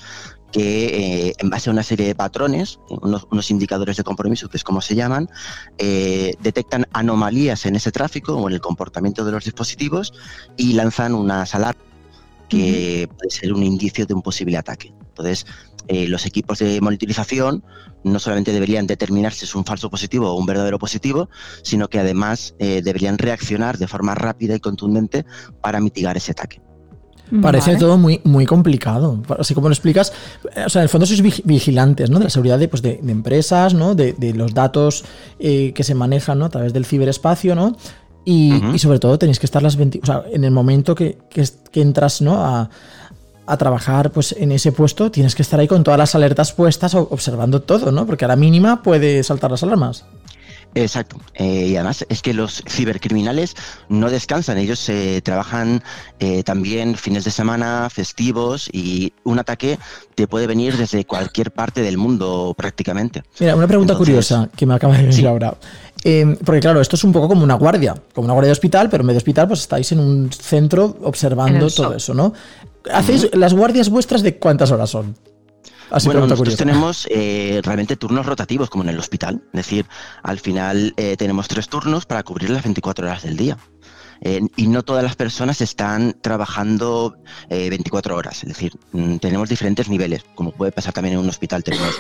que, 0.52 1.28
eh, 1.28 1.34
en 1.38 1.50
base 1.50 1.70
a 1.70 1.73
una 1.73 1.82
serie 1.82 2.06
de 2.06 2.14
patrones, 2.14 2.78
unos, 2.88 3.26
unos 3.30 3.50
indicadores 3.50 3.96
de 3.96 4.04
compromiso, 4.04 4.49
que 4.49 4.56
es 4.56 4.64
como 4.64 4.80
se 4.80 4.94
llaman, 4.94 5.28
eh, 5.78 6.34
detectan 6.40 6.87
anomalías 6.92 7.66
en 7.66 7.76
ese 7.76 7.92
tráfico 7.92 8.34
o 8.34 8.49
en 8.49 8.54
el 8.54 8.61
comportamiento 8.61 9.25
de 9.25 9.32
los 9.32 9.44
dispositivos 9.44 10.12
y 10.56 10.73
lanzan 10.73 11.14
unas 11.14 11.54
alarmas 11.54 11.88
que 12.49 13.09
puede 13.17 13.31
ser 13.31 13.52
un 13.52 13.62
indicio 13.62 14.07
de 14.07 14.14
un 14.14 14.23
posible 14.23 14.57
ataque. 14.57 14.93
Entonces, 15.09 15.47
eh, 15.88 16.07
los 16.07 16.26
equipos 16.26 16.59
de 16.59 16.81
monitorización 16.81 17.64
no 18.05 18.19
solamente 18.19 18.52
deberían 18.52 18.87
determinar 18.87 19.33
si 19.33 19.45
es 19.45 19.55
un 19.55 19.64
falso 19.64 19.90
positivo 19.90 20.31
o 20.31 20.35
un 20.38 20.47
verdadero 20.47 20.78
positivo, 20.78 21.28
sino 21.62 21.88
que 21.88 21.99
además 21.99 22.55
eh, 22.59 22.83
deberían 22.83 23.19
reaccionar 23.19 23.78
de 23.78 23.88
forma 23.88 24.14
rápida 24.14 24.55
y 24.55 24.61
contundente 24.61 25.25
para 25.61 25.81
mitigar 25.81 26.17
ese 26.17 26.33
ataque. 26.33 26.61
Parece 27.43 27.73
Vale. 27.73 27.78
todo 27.78 27.99
muy, 27.99 28.23
muy 28.25 28.47
complicado. 28.47 29.23
Así 29.38 29.52
como 29.52 29.69
lo 29.69 29.75
explicas, 29.75 30.14
eh, 30.57 30.64
o 30.64 30.69
sea, 30.71 30.81
en 30.81 30.85
el 30.85 30.88
fondo 30.88 31.05
sois 31.05 31.23
vig- 31.23 31.43
vigilantes, 31.45 32.09
¿no? 32.09 32.19
De 32.19 32.25
la 32.25 32.31
seguridad 32.31 32.59
de, 32.59 32.69
pues, 32.69 32.81
de, 32.81 33.00
de 33.02 33.12
empresas, 33.12 33.75
¿no? 33.75 33.95
De, 33.95 34.14
de 34.14 34.33
los 34.33 34.55
datos 34.55 35.05
eh, 35.38 35.73
que 35.75 35.85
se 35.85 35.95
manejan, 35.95 36.38
¿no? 36.38 36.47
A 36.47 36.49
través 36.49 36.73
del 36.73 36.87
ciberespacio, 36.87 37.55
¿no? 37.55 37.76
Y, 38.30 38.78
sobre 38.78 38.99
todo 38.99 39.18
tenéis 39.18 39.38
que 39.38 39.47
estar 39.47 39.62
las 39.62 39.76
20, 39.76 40.00
o 40.02 40.06
sea, 40.06 40.23
en 40.30 40.44
el 40.44 40.50
momento 40.50 40.94
que, 40.94 41.16
que 41.30 41.40
es- 41.40 41.58
que 41.73 41.80
entras, 41.80 42.20
¿no? 42.20 42.35
A, 42.44 42.68
a 43.47 43.56
trabajar 43.56 44.11
pues 44.11 44.32
en 44.38 44.52
ese 44.52 44.73
puesto, 44.73 45.11
tienes 45.11 45.35
que 45.35 45.40
estar 45.40 45.58
ahí 45.58 45.66
con 45.66 45.82
todas 45.82 45.97
las 45.97 46.14
alertas 46.14 46.52
puestas, 46.52 46.94
observando 46.94 47.62
todo, 47.62 47.90
¿no? 47.90 48.04
Porque 48.04 48.26
a 48.26 48.28
la 48.28 48.37
mínima 48.37 48.82
puede 48.82 49.23
saltar 49.23 49.50
las 49.50 49.62
alarmas. 49.62 50.04
Exacto. 50.75 51.16
Eh, 51.35 51.68
y 51.68 51.76
además 51.76 52.04
es 52.11 52.20
que 52.20 52.35
los 52.35 52.62
cibercriminales 52.68 53.54
no 53.88 54.11
descansan. 54.11 54.58
Ellos 54.58 54.87
eh, 54.90 55.23
trabajan 55.25 55.82
eh, 56.20 56.42
también 56.42 56.94
fines 56.94 57.25
de 57.25 57.30
semana, 57.30 57.88
festivos 57.90 58.68
y 58.70 59.14
un 59.25 59.38
ataque 59.38 59.78
te 60.14 60.28
puede 60.28 60.47
venir 60.47 60.76
desde 60.76 61.06
cualquier 61.06 61.52
parte 61.52 61.80
del 61.80 61.97
mundo 61.97 62.54
prácticamente. 62.56 63.23
Mira, 63.40 63.56
una 63.56 63.66
pregunta 63.66 63.94
Entonces- 63.94 64.11
curiosa 64.12 64.49
que 64.54 64.66
me 64.66 64.75
acaba 64.75 64.92
de 64.92 65.04
venir 65.04 65.14
Sí. 65.14 65.26
ahora. 65.26 65.56
Eh, 66.05 66.37
porque 66.45 66.61
claro, 66.61 66.81
esto 66.81 66.97
es 66.97 67.05
un 67.05 67.12
poco 67.12 67.28
como 67.28 67.43
una 67.43 67.55
guardia, 67.55 67.95
como 68.14 68.26
una 68.26 68.35
guardia 68.35 68.49
de 68.49 68.52
hospital, 68.52 68.88
pero 68.88 69.02
en 69.02 69.09
vez 69.09 69.14
de 69.14 69.19
hospital, 69.19 69.49
pues 69.49 69.61
estáis 69.61 69.90
en 69.93 70.00
un 70.00 70.31
centro 70.33 70.97
En 71.00 71.05
observando 71.05 71.69
todo 71.69 71.95
eso, 71.95 72.14
¿no? 72.14 72.33
¿Hacéis 72.93 73.28
las 73.35 73.52
guardias 73.55 73.90
vuestras 73.90 74.23
de 74.23 74.37
cuántas 74.37 74.71
horas 74.71 74.90
son? 74.90 75.17
Así 75.90 76.07
bueno, 76.07 76.21
nosotros 76.21 76.55
curiosa. 76.55 76.64
tenemos 76.64 77.09
eh, 77.11 77.61
realmente 77.64 77.97
turnos 77.97 78.26
rotativos 78.26 78.69
como 78.69 78.85
en 78.85 78.90
el 78.90 78.99
hospital. 78.99 79.43
Es 79.47 79.67
decir, 79.67 79.87
al 80.23 80.38
final 80.38 80.93
eh, 80.97 81.17
tenemos 81.17 81.49
tres 81.49 81.69
turnos 81.69 82.05
para 82.05 82.23
cubrir 82.23 82.50
las 82.50 82.62
24 82.62 83.07
horas 83.07 83.23
del 83.23 83.37
día. 83.37 83.57
Eh, 84.20 84.40
y 84.56 84.66
no 84.66 84.82
todas 84.82 85.04
las 85.04 85.14
personas 85.16 85.60
están 85.60 86.16
trabajando 86.20 87.16
eh, 87.50 87.68
24 87.70 88.16
horas. 88.16 88.42
Es 88.42 88.48
decir, 88.48 88.72
mm, 88.92 89.16
tenemos 89.18 89.48
diferentes 89.48 89.88
niveles, 89.88 90.25
como 90.34 90.50
puede 90.52 90.72
pasar 90.72 90.92
también 90.92 91.14
en 91.14 91.20
un 91.20 91.28
hospital. 91.28 91.62
Tenemos 91.62 91.94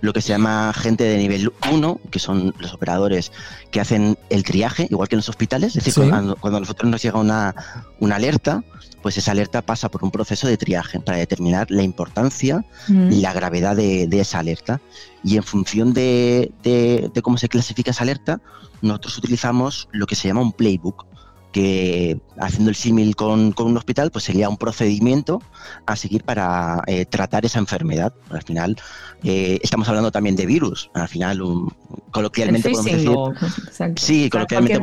lo 0.00 0.12
que 0.12 0.20
se 0.20 0.28
llama 0.28 0.72
gente 0.74 1.04
de 1.04 1.16
nivel 1.18 1.52
1, 1.70 2.00
que 2.10 2.18
son 2.18 2.54
los 2.58 2.74
operadores 2.74 3.32
que 3.70 3.80
hacen 3.80 4.18
el 4.30 4.42
triaje, 4.44 4.86
igual 4.90 5.08
que 5.08 5.14
en 5.14 5.18
los 5.18 5.28
hospitales. 5.28 5.68
Es 5.76 5.84
decir, 5.84 6.04
Sí. 6.04 6.10
cuando, 6.10 6.36
cuando 6.36 6.56
a 6.58 6.60
nosotros 6.60 6.90
nos 6.90 7.02
llega 7.02 7.18
una, 7.18 7.54
una 8.00 8.16
alerta, 8.16 8.62
pues 9.00 9.16
esa 9.18 9.32
alerta 9.32 9.62
pasa 9.62 9.90
por 9.90 10.04
un 10.04 10.10
proceso 10.10 10.46
de 10.46 10.56
triaje 10.56 11.00
para 11.00 11.18
determinar 11.18 11.70
la 11.70 11.82
importancia 11.82 12.64
Mm. 12.88 13.12
y 13.12 13.20
la 13.20 13.32
gravedad 13.32 13.74
de, 13.76 14.06
de 14.06 14.20
esa 14.20 14.38
alerta. 14.40 14.80
Y 15.24 15.36
en 15.36 15.42
función 15.42 15.92
de, 15.94 16.52
de- 16.62 17.10
de 17.12 17.22
cómo 17.22 17.38
se 17.38 17.48
clasifica 17.48 17.90
esa 17.92 18.02
alerta, 18.02 18.40
nosotros 18.80 19.18
utilizamos 19.18 19.88
lo 19.92 20.06
que 20.06 20.14
se 20.16 20.28
llama 20.28 20.40
un 20.42 20.52
playbook, 20.52 21.06
que 21.52 22.18
haciendo 22.38 22.70
el 22.70 22.76
símil 22.76 23.14
con, 23.14 23.52
con 23.52 23.66
un 23.68 23.76
hospital, 23.76 24.10
pues 24.10 24.24
sería 24.24 24.48
un 24.48 24.56
procedimiento 24.56 25.40
a 25.86 25.94
seguir 25.96 26.24
para 26.24 26.82
eh, 26.86 27.04
tratar 27.06 27.44
esa 27.44 27.58
enfermedad. 27.58 28.12
Al 28.30 28.42
final, 28.42 28.76
eh, 29.22 29.58
estamos 29.62 29.88
hablando 29.88 30.10
también 30.10 30.34
de 30.34 30.46
virus. 30.46 30.90
Al 30.94 31.08
final, 31.08 31.42
un- 31.42 31.72
El 32.06 32.10
coloquialmente 32.10 32.70
podemos 32.70 32.84
decir... 32.92 33.08
o- 33.14 33.32
exacto. 33.66 34.02
Sí, 34.02 34.22
sea, 34.22 34.30
coloquialmente 34.30 34.80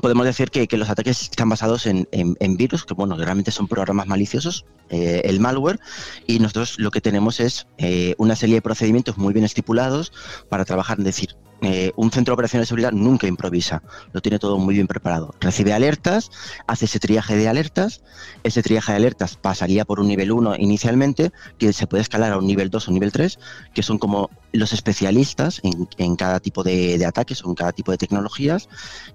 podemos 0.00 0.24
decir 0.24 0.50
que, 0.50 0.66
que 0.66 0.78
los 0.78 0.88
ataques 0.88 1.20
están 1.22 1.48
basados 1.50 1.84
en, 1.86 2.08
en- 2.12 2.36
en 2.40 2.56
virus, 2.56 2.84
que 2.86 2.94
bueno, 2.94 3.16
realmente 3.16 3.50
son 3.50 3.68
programas 3.68 4.06
maliciosos, 4.06 4.64
eh, 4.88 5.20
el 5.24 5.40
malware, 5.40 5.78
y 6.26 6.38
nosotros 6.38 6.78
lo 6.78 6.90
que 6.90 7.00
tenemos 7.02 7.38
es 7.40 7.66
eh, 7.76 8.14
una 8.16 8.34
serie 8.36 8.54
de 8.54 8.62
procedimientos 8.62 9.18
muy 9.18 9.34
bien 9.34 9.44
estipulados 9.44 10.12
para 10.48 10.64
trabajar, 10.64 10.98
es 11.00 11.04
decir, 11.04 11.36
eh, 11.62 11.92
un 11.96 12.10
centro 12.10 12.32
de 12.32 12.34
operaciones 12.34 12.66
de 12.66 12.68
seguridad 12.68 12.92
nunca 12.92 13.26
improvisa, 13.26 13.82
lo 14.12 14.20
tiene 14.20 14.38
todo 14.38 14.58
muy 14.58 14.74
bien 14.74 14.86
preparado. 14.86 15.34
Recibe 15.40 15.72
alertas, 15.72 16.30
hace 16.66 16.86
ese 16.86 16.98
triaje 16.98 17.36
de 17.36 17.48
alertas, 17.48 18.02
ese 18.44 18.62
triaje 18.62 18.92
de 18.92 18.96
alertas 18.96 19.36
pasaría 19.36 19.84
por 19.84 20.00
un 20.00 20.08
nivel 20.08 20.32
1 20.32 20.56
inicialmente, 20.56 21.32
que 21.58 21.72
se 21.72 21.86
puede 21.86 22.02
escalar 22.02 22.32
a 22.32 22.38
un 22.38 22.46
nivel 22.46 22.70
2 22.70 22.88
o 22.88 22.92
nivel 22.92 23.12
3, 23.12 23.38
que 23.74 23.82
son 23.82 23.98
como 23.98 24.30
los 24.52 24.72
especialistas 24.72 25.60
en, 25.62 26.16
cada 26.16 26.40
tipo 26.40 26.62
de, 26.62 26.98
de 26.98 27.06
ataques 27.06 27.44
o 27.44 27.48
en 27.48 27.54
cada 27.54 27.72
tipo 27.72 27.92
de 27.92 27.98
tecnologías, 27.98 28.68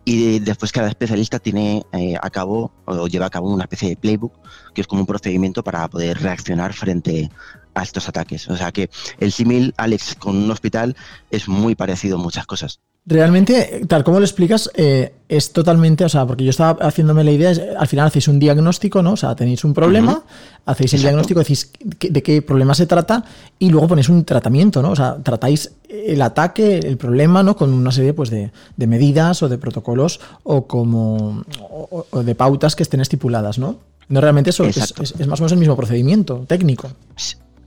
y 0.05 0.39
después 0.39 0.71
cada 0.71 0.87
especialista 0.87 1.39
tiene 1.39 1.85
eh, 1.93 2.15
a 2.21 2.29
cabo 2.29 2.71
o 2.85 3.07
lleva 3.07 3.25
a 3.25 3.29
cabo 3.29 3.51
una 3.51 3.63
especie 3.63 3.89
de 3.89 3.97
playbook, 3.97 4.33
que 4.73 4.81
es 4.81 4.87
como 4.87 5.01
un 5.01 5.07
procedimiento 5.07 5.63
para 5.63 5.87
poder 5.89 6.21
reaccionar 6.21 6.73
frente 6.73 7.29
a 7.75 7.83
estos 7.83 8.09
ataques. 8.09 8.47
O 8.49 8.57
sea 8.57 8.71
que 8.71 8.89
el 9.19 9.31
símil, 9.31 9.73
Alex, 9.77 10.15
con 10.15 10.35
un 10.35 10.49
hospital 10.49 10.95
es 11.29 11.47
muy 11.47 11.75
parecido 11.75 12.15
en 12.17 12.23
muchas 12.23 12.45
cosas. 12.47 12.79
Realmente, 13.07 13.81
tal 13.87 14.03
como 14.03 14.17
lo 14.19 14.25
explicas, 14.25 14.71
eh, 14.73 15.13
es 15.29 15.53
totalmente, 15.53 16.03
o 16.05 16.09
sea, 16.09 16.25
porque 16.25 16.43
yo 16.43 16.49
estaba 16.49 16.83
haciéndome 16.87 17.23
la 17.23 17.31
idea, 17.31 17.51
es, 17.51 17.61
al 17.77 17.87
final 17.87 18.07
hacéis 18.07 18.27
un 18.27 18.39
diagnóstico, 18.39 19.03
¿no? 19.03 19.11
O 19.11 19.17
sea, 19.17 19.35
tenéis 19.35 19.63
un 19.63 19.75
problema, 19.75 20.23
hacéis 20.65 20.93
el 20.93 21.01
Exacto. 21.01 21.07
diagnóstico, 21.09 21.39
decís 21.41 21.71
de 21.99 22.23
qué 22.23 22.41
problema 22.41 22.73
se 22.73 22.87
trata 22.87 23.23
y 23.59 23.69
luego 23.69 23.89
ponéis 23.89 24.09
un 24.09 24.25
tratamiento, 24.25 24.81
¿no? 24.81 24.89
O 24.89 24.95
sea, 24.95 25.17
tratáis 25.21 25.73
el 25.87 26.19
ataque, 26.23 26.79
el 26.79 26.97
problema, 26.97 27.43
¿no? 27.43 27.55
Con 27.55 27.75
una 27.75 27.91
serie 27.91 28.13
pues, 28.13 28.31
de, 28.31 28.51
de 28.75 28.87
medidas 28.87 29.43
o 29.43 29.49
de 29.49 29.59
protocolos 29.59 30.19
o 30.41 30.65
como 30.65 31.43
o, 31.61 32.07
o 32.09 32.23
de 32.23 32.33
pautas 32.33 32.75
que 32.75 32.81
estén 32.81 33.01
estipuladas, 33.01 33.59
¿no? 33.59 33.77
No 34.07 34.19
realmente 34.19 34.49
eso 34.49 34.63
es, 34.63 34.77
Exacto. 34.77 35.03
es- 35.03 35.13
es 35.19 35.27
más 35.27 35.39
o 35.39 35.43
menos 35.43 35.51
el 35.51 35.59
mismo 35.59 35.75
procedimiento 35.75 36.43
técnico. 36.47 36.89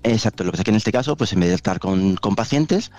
Exacto, 0.02 0.44
lo 0.44 0.50
que 0.50 0.52
pasa 0.52 0.62
es 0.62 0.64
que 0.64 0.70
en 0.70 0.76
este 0.76 0.92
caso, 0.92 1.16
pues 1.16 1.32
en 1.32 1.40
vez 1.40 1.48
de 1.48 1.54
estar 1.56 1.80
con, 1.80 2.16
con 2.16 2.36
pacientes, 2.36 2.92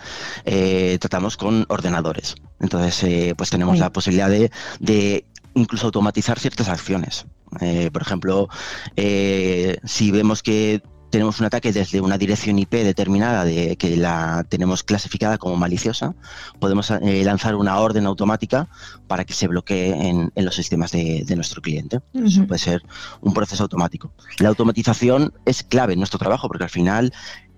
eh, 0.46 0.98
tratamos 1.00 1.38
con 1.38 1.66
ordenadores. 1.70 2.36
Entonces, 2.60 3.04
eh, 3.04 3.34
pues 3.38 3.50
tenemos 3.50 3.80
la 3.80 3.92
posibilidad 3.92 4.30
de, 4.30 4.52
de 4.80 5.26
incluso 5.54 5.88
automatizar 5.88 6.40
ciertas 6.40 6.68
acciones. 6.70 7.26
Eh, 7.62 7.90
por 7.92 8.02
ejemplo, 8.02 8.50
eh, 8.96 9.78
si 9.84 10.12
vemos 10.12 10.44
que 10.44 10.82
tenemos 11.10 11.40
un 11.40 11.46
ataque 11.46 11.72
desde 11.72 12.02
una 12.02 12.18
dirección 12.18 12.60
IP 12.60 12.72
determinada 12.72 13.44
de, 13.46 13.76
que 13.78 13.98
la 13.98 14.46
tenemos 14.48 14.84
clasificada 14.84 15.38
como 15.38 15.56
maliciosa, 15.56 16.16
podemos 16.60 16.92
eh, 16.92 17.24
lanzar 17.24 17.56
una 17.56 17.80
orden 17.80 18.06
automática 18.06 18.70
para 19.08 19.26
que 19.26 19.34
se 19.34 19.48
bloquee 19.48 19.92
en, 19.92 20.32
en 20.36 20.46
los 20.46 20.56
sistemas 20.56 20.92
de, 20.92 21.24
de 21.26 21.36
nuestro 21.36 21.62
cliente. 21.62 22.00
Eso 22.14 22.46
puede 22.46 22.60
ser 22.60 22.84
un 23.22 23.34
proceso 23.34 23.64
automático. 23.64 24.12
La 24.40 24.50
automatización 24.50 25.34
es 25.46 25.64
clave 25.64 25.94
en 25.94 26.00
nuestro 26.00 26.20
trabajo 26.20 26.48
porque 26.48 26.64
al 26.64 26.70
final 26.70 27.14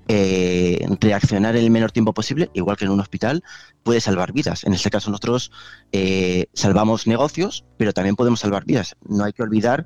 eh, 0.08 0.86
reaccionar 1.00 1.56
en 1.56 1.64
el 1.64 1.72
menor 1.72 1.92
tiempo 1.92 2.14
posible, 2.14 2.50
igual 2.54 2.76
que 2.76 2.86
en 2.86 2.92
un 2.92 3.00
hospital, 3.00 3.44
puede 3.84 4.02
salvar 4.02 4.34
vidas. 4.34 4.64
En 4.66 4.74
este 4.74 4.90
caso 4.90 5.10
nosotros 5.10 5.52
eh, 5.94 6.48
salvamos 6.54 7.08
negocios, 7.08 7.64
pero 7.78 7.94
también 7.94 8.16
podemos 8.16 8.42
salvar 8.42 8.66
vidas. 8.66 8.98
No 9.08 9.24
hay 9.24 9.32
que 9.32 9.44
olvidar 9.44 9.86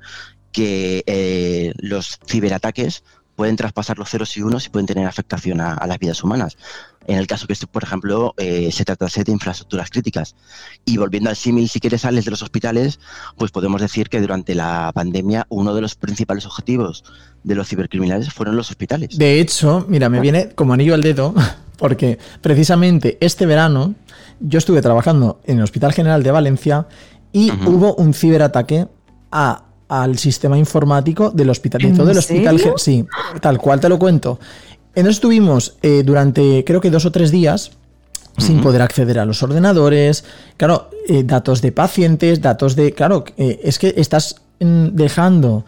que 0.50 1.04
eh, 1.06 1.74
los 1.76 2.18
ciberataques 2.26 3.04
pueden 3.36 3.56
traspasar 3.56 3.98
los 3.98 4.10
ceros 4.10 4.36
y 4.36 4.42
unos 4.42 4.66
y 4.66 4.70
pueden 4.70 4.86
tener 4.86 5.06
afectación 5.06 5.60
a, 5.60 5.74
a 5.74 5.86
las 5.86 5.98
vidas 5.98 6.24
humanas. 6.24 6.56
En 7.06 7.18
el 7.18 7.26
caso 7.26 7.46
que 7.46 7.52
esto, 7.52 7.66
por 7.68 7.84
ejemplo, 7.84 8.34
eh, 8.36 8.70
se 8.72 8.84
tratase 8.84 9.22
de 9.22 9.30
infraestructuras 9.30 9.90
críticas. 9.90 10.34
Y 10.84 10.96
volviendo 10.96 11.30
al 11.30 11.36
símil, 11.36 11.68
si 11.68 11.78
quieres, 11.78 12.00
sales 12.00 12.24
de 12.24 12.32
los 12.32 12.42
hospitales, 12.42 12.98
pues 13.36 13.52
podemos 13.52 13.80
decir 13.80 14.08
que 14.08 14.20
durante 14.20 14.54
la 14.54 14.90
pandemia 14.92 15.46
uno 15.48 15.74
de 15.74 15.80
los 15.80 15.94
principales 15.94 16.46
objetivos 16.46 17.04
de 17.44 17.54
los 17.54 17.68
cibercriminales 17.68 18.32
fueron 18.32 18.56
los 18.56 18.70
hospitales. 18.70 19.16
De 19.16 19.40
hecho, 19.40 19.86
mira, 19.88 20.08
me 20.08 20.20
viene 20.20 20.48
como 20.50 20.72
anillo 20.72 20.94
al 20.94 21.02
dedo, 21.02 21.32
porque 21.78 22.18
precisamente 22.40 23.18
este 23.20 23.46
verano 23.46 23.94
yo 24.40 24.58
estuve 24.58 24.82
trabajando 24.82 25.40
en 25.44 25.58
el 25.58 25.64
Hospital 25.64 25.92
General 25.92 26.22
de 26.22 26.30
Valencia 26.32 26.88
y 27.32 27.52
hubo 27.66 27.94
un 27.94 28.14
ciberataque 28.14 28.88
a, 29.30 29.65
al 29.88 30.18
sistema 30.18 30.58
informático 30.58 31.30
del 31.30 31.50
hospital. 31.50 31.82
de 31.82 31.88
¿En 31.88 31.96
todo 31.96 32.10
el 32.10 32.18
hospital. 32.18 32.58
serio? 32.58 32.74
Sí, 32.76 33.04
tal 33.40 33.58
cual 33.58 33.80
te 33.80 33.88
lo 33.88 33.98
cuento. 33.98 34.38
Entonces 34.94 35.16
estuvimos 35.16 35.76
eh, 35.82 36.02
durante 36.04 36.64
creo 36.64 36.80
que 36.80 36.90
dos 36.90 37.04
o 37.04 37.12
tres 37.12 37.30
días 37.30 37.72
sin 38.38 38.60
poder 38.60 38.82
acceder 38.82 39.18
a 39.18 39.24
los 39.24 39.42
ordenadores, 39.42 40.24
claro, 40.56 40.90
eh, 41.08 41.22
datos 41.24 41.62
de 41.62 41.72
pacientes, 41.72 42.42
datos 42.42 42.76
de, 42.76 42.92
claro, 42.92 43.24
eh, 43.36 43.60
es 43.64 43.78
que 43.78 43.94
estás 43.96 44.36
mm, 44.60 44.88
dejando 44.92 45.64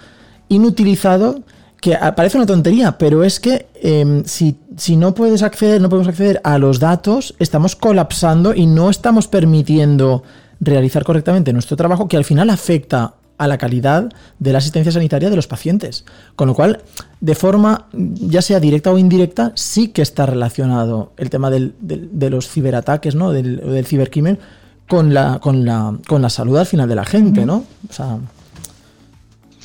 inutilizado, 0.48 1.40
que 1.80 1.96
parece 2.16 2.37
una 2.37 2.46
tontería, 2.46 2.98
pero 2.98 3.25
es 3.25 3.40
que 3.40 3.66
em, 3.80 4.25
si, 4.25 4.58
si 4.76 4.96
no 4.96 5.14
puedes 5.14 5.42
acceder, 5.42 5.80
no 5.80 5.88
podemos 5.88 6.08
acceder 6.08 6.40
a 6.44 6.58
los 6.58 6.80
datos, 6.80 7.34
estamos 7.38 7.76
colapsando 7.76 8.54
y 8.54 8.66
no 8.66 8.90
estamos 8.90 9.28
permitiendo 9.28 10.25
realizar 10.60 11.04
correctamente 11.04 11.52
nuestro 11.52 11.76
trabajo, 11.76 12.08
que 12.08 12.16
al 12.16 12.25
final 12.25 12.50
afecta 12.50 13.14
a 13.38 13.47
la 13.47 13.57
calidad 13.57 14.09
de 14.38 14.52
la 14.52 14.59
asistencia 14.59 14.92
sanitaria 14.92 15.30
de 15.30 15.37
los 15.37 15.47
pacientes. 15.47 16.04
Con 16.37 16.49
lo 16.49 16.54
cual, 16.54 16.83
de 17.21 17.35
forma 17.35 17.87
ya 17.92 18.42
sea 18.42 18.61
directa 18.61 18.90
o 18.90 18.99
indirecta, 18.99 19.52
sí 19.54 19.88
que 19.88 20.02
está 20.02 20.26
relacionado 20.26 21.12
el 21.16 21.30
tema 21.30 21.49
del- 21.50 21.75
del- 21.80 22.11
de 22.12 22.30
los 22.30 22.49
ciberataques, 22.49 23.14
¿no? 23.14 23.30
Del, 23.33 23.57
del 23.59 23.87
cibercrimen 23.87 24.38
con 24.88 25.14
la, 25.14 25.38
con, 25.38 25.64
la, 25.64 25.97
con 26.07 26.21
la 26.23 26.30
salud 26.30 26.57
al 26.59 26.66
final 26.66 26.88
de 26.88 26.95
la 26.97 27.04
gente, 27.04 27.47
¿no? 27.47 27.64
O 27.88 27.92
sea, 27.92 28.18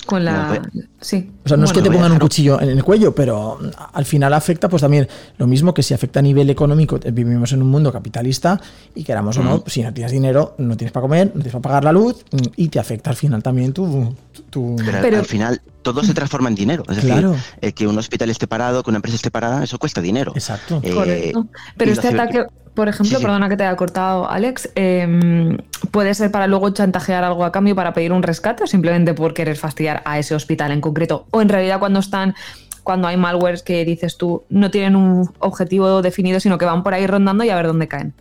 Con 0.06 0.26
la. 0.26 0.62
Bueno, 1.04 1.26
Sí. 1.26 1.32
o 1.44 1.48
sea, 1.50 1.58
no 1.58 1.66
es 1.66 1.72
que 1.74 1.82
te 1.82 1.90
Bueno, 1.90 2.00
pongan 2.00 2.12
un 2.14 2.20
cuchillo 2.20 2.62
en 2.62 2.70
el 2.70 2.84
cuello, 2.84 3.14
pero 3.14 3.60
al 3.94 4.06
final 4.06 4.34
afecta 4.34 4.70
pues 4.70 4.82
también 4.82 5.08
lo 5.38 5.48
mismo 5.48 5.74
que 5.74 5.84
si 5.84 5.94
afecta 5.94 6.20
a 6.20 6.22
nivel 6.24 6.50
económico, 6.50 6.98
eh, 7.04 7.12
vivimos 7.12 7.52
en 7.52 7.62
un 7.62 7.70
mundo 7.70 7.92
capitalista 7.92 8.60
y 8.96 9.04
queramos 9.04 9.38
o 9.38 9.44
no, 9.44 9.64
si 9.68 9.82
no 9.84 9.94
tienes 9.94 10.12
dinero, 10.14 10.56
no 10.58 10.78
tienes 10.78 10.92
para 10.94 11.02
comer, 11.02 11.28
no 11.28 11.34
tienes 11.42 11.52
para 11.52 11.62
pagar 11.62 11.84
la 11.84 11.92
luz 11.92 12.24
mm, 12.32 12.38
y 12.56 12.70
te 12.70 12.80
afecta 12.80 13.10
al 13.10 13.16
final 13.18 13.44
también 13.44 13.74
tu... 13.74 14.16
tu- 14.50 14.76
Pero, 14.78 14.98
Pero- 15.02 15.18
al 15.20 15.26
final 15.26 15.62
todo 15.82 16.02
se 16.04 16.14
transforma 16.14 16.48
en 16.48 16.56
dinero. 16.56 16.84
Es 16.88 16.96
decir, 16.96 17.12
Claro. 17.12 17.36
el 17.60 17.74
que 17.74 17.86
un 17.88 17.98
hospital 17.98 18.30
esté 18.30 18.48
parado, 18.48 18.82
que 18.84 18.90
una 18.90 18.98
empresa 19.00 19.16
esté 19.18 19.30
parada, 19.30 19.64
eso 19.66 19.78
cuesta 19.78 20.00
dinero. 20.00 20.32
Exacto. 20.34 20.80
Eh, 20.82 20.94
Correcto. 20.94 21.48
Pero 21.76 21.92
este 21.92 22.08
ataque, 22.08 22.46
por 22.74 22.88
ejemplo, 22.88 23.10
Sí, 23.10 23.16
sí. 23.18 23.22
perdona 23.22 23.50
que 23.50 23.58
te 23.58 23.64
haya 23.66 23.76
cortado, 23.76 24.30
Alex, 24.30 24.70
eh, 24.76 25.58
puede 25.92 26.14
ser 26.14 26.32
para 26.32 26.48
luego 26.48 26.70
chantajear 26.70 27.26
algo 27.26 27.44
a 27.44 27.52
cambio 27.52 27.76
para 27.76 27.94
pedir 27.94 28.14
un 28.14 28.24
rescate 28.24 28.64
o 28.64 28.68
simplemente 28.68 29.14
por 29.14 29.34
querer 29.34 29.58
fastidiar 29.58 30.02
a 30.06 30.18
ese 30.20 30.36
hospital 30.36 30.72
en 30.72 30.80
concreto. 30.80 30.93
O 31.32 31.42
en 31.42 31.50
realidad 31.50 31.80
cuando 31.80 32.00
están, 32.00 32.36
cuando 32.84 33.08
hay 33.08 33.18
malwares 33.18 33.64
que 33.64 33.86
dices 33.86 34.18
tú, 34.18 34.44
no 34.50 34.72
tienen 34.72 34.96
un 34.96 35.30
objetivo 35.40 36.02
definido, 36.02 36.40
sino 36.40 36.58
que 36.58 36.66
van 36.66 36.84
por 36.84 36.94
ahí 36.94 37.08
rondando 37.08 37.44
y 37.44 37.50
a 37.50 37.56
ver 37.56 37.68
dónde 37.68 37.88
caen. 37.88 38.14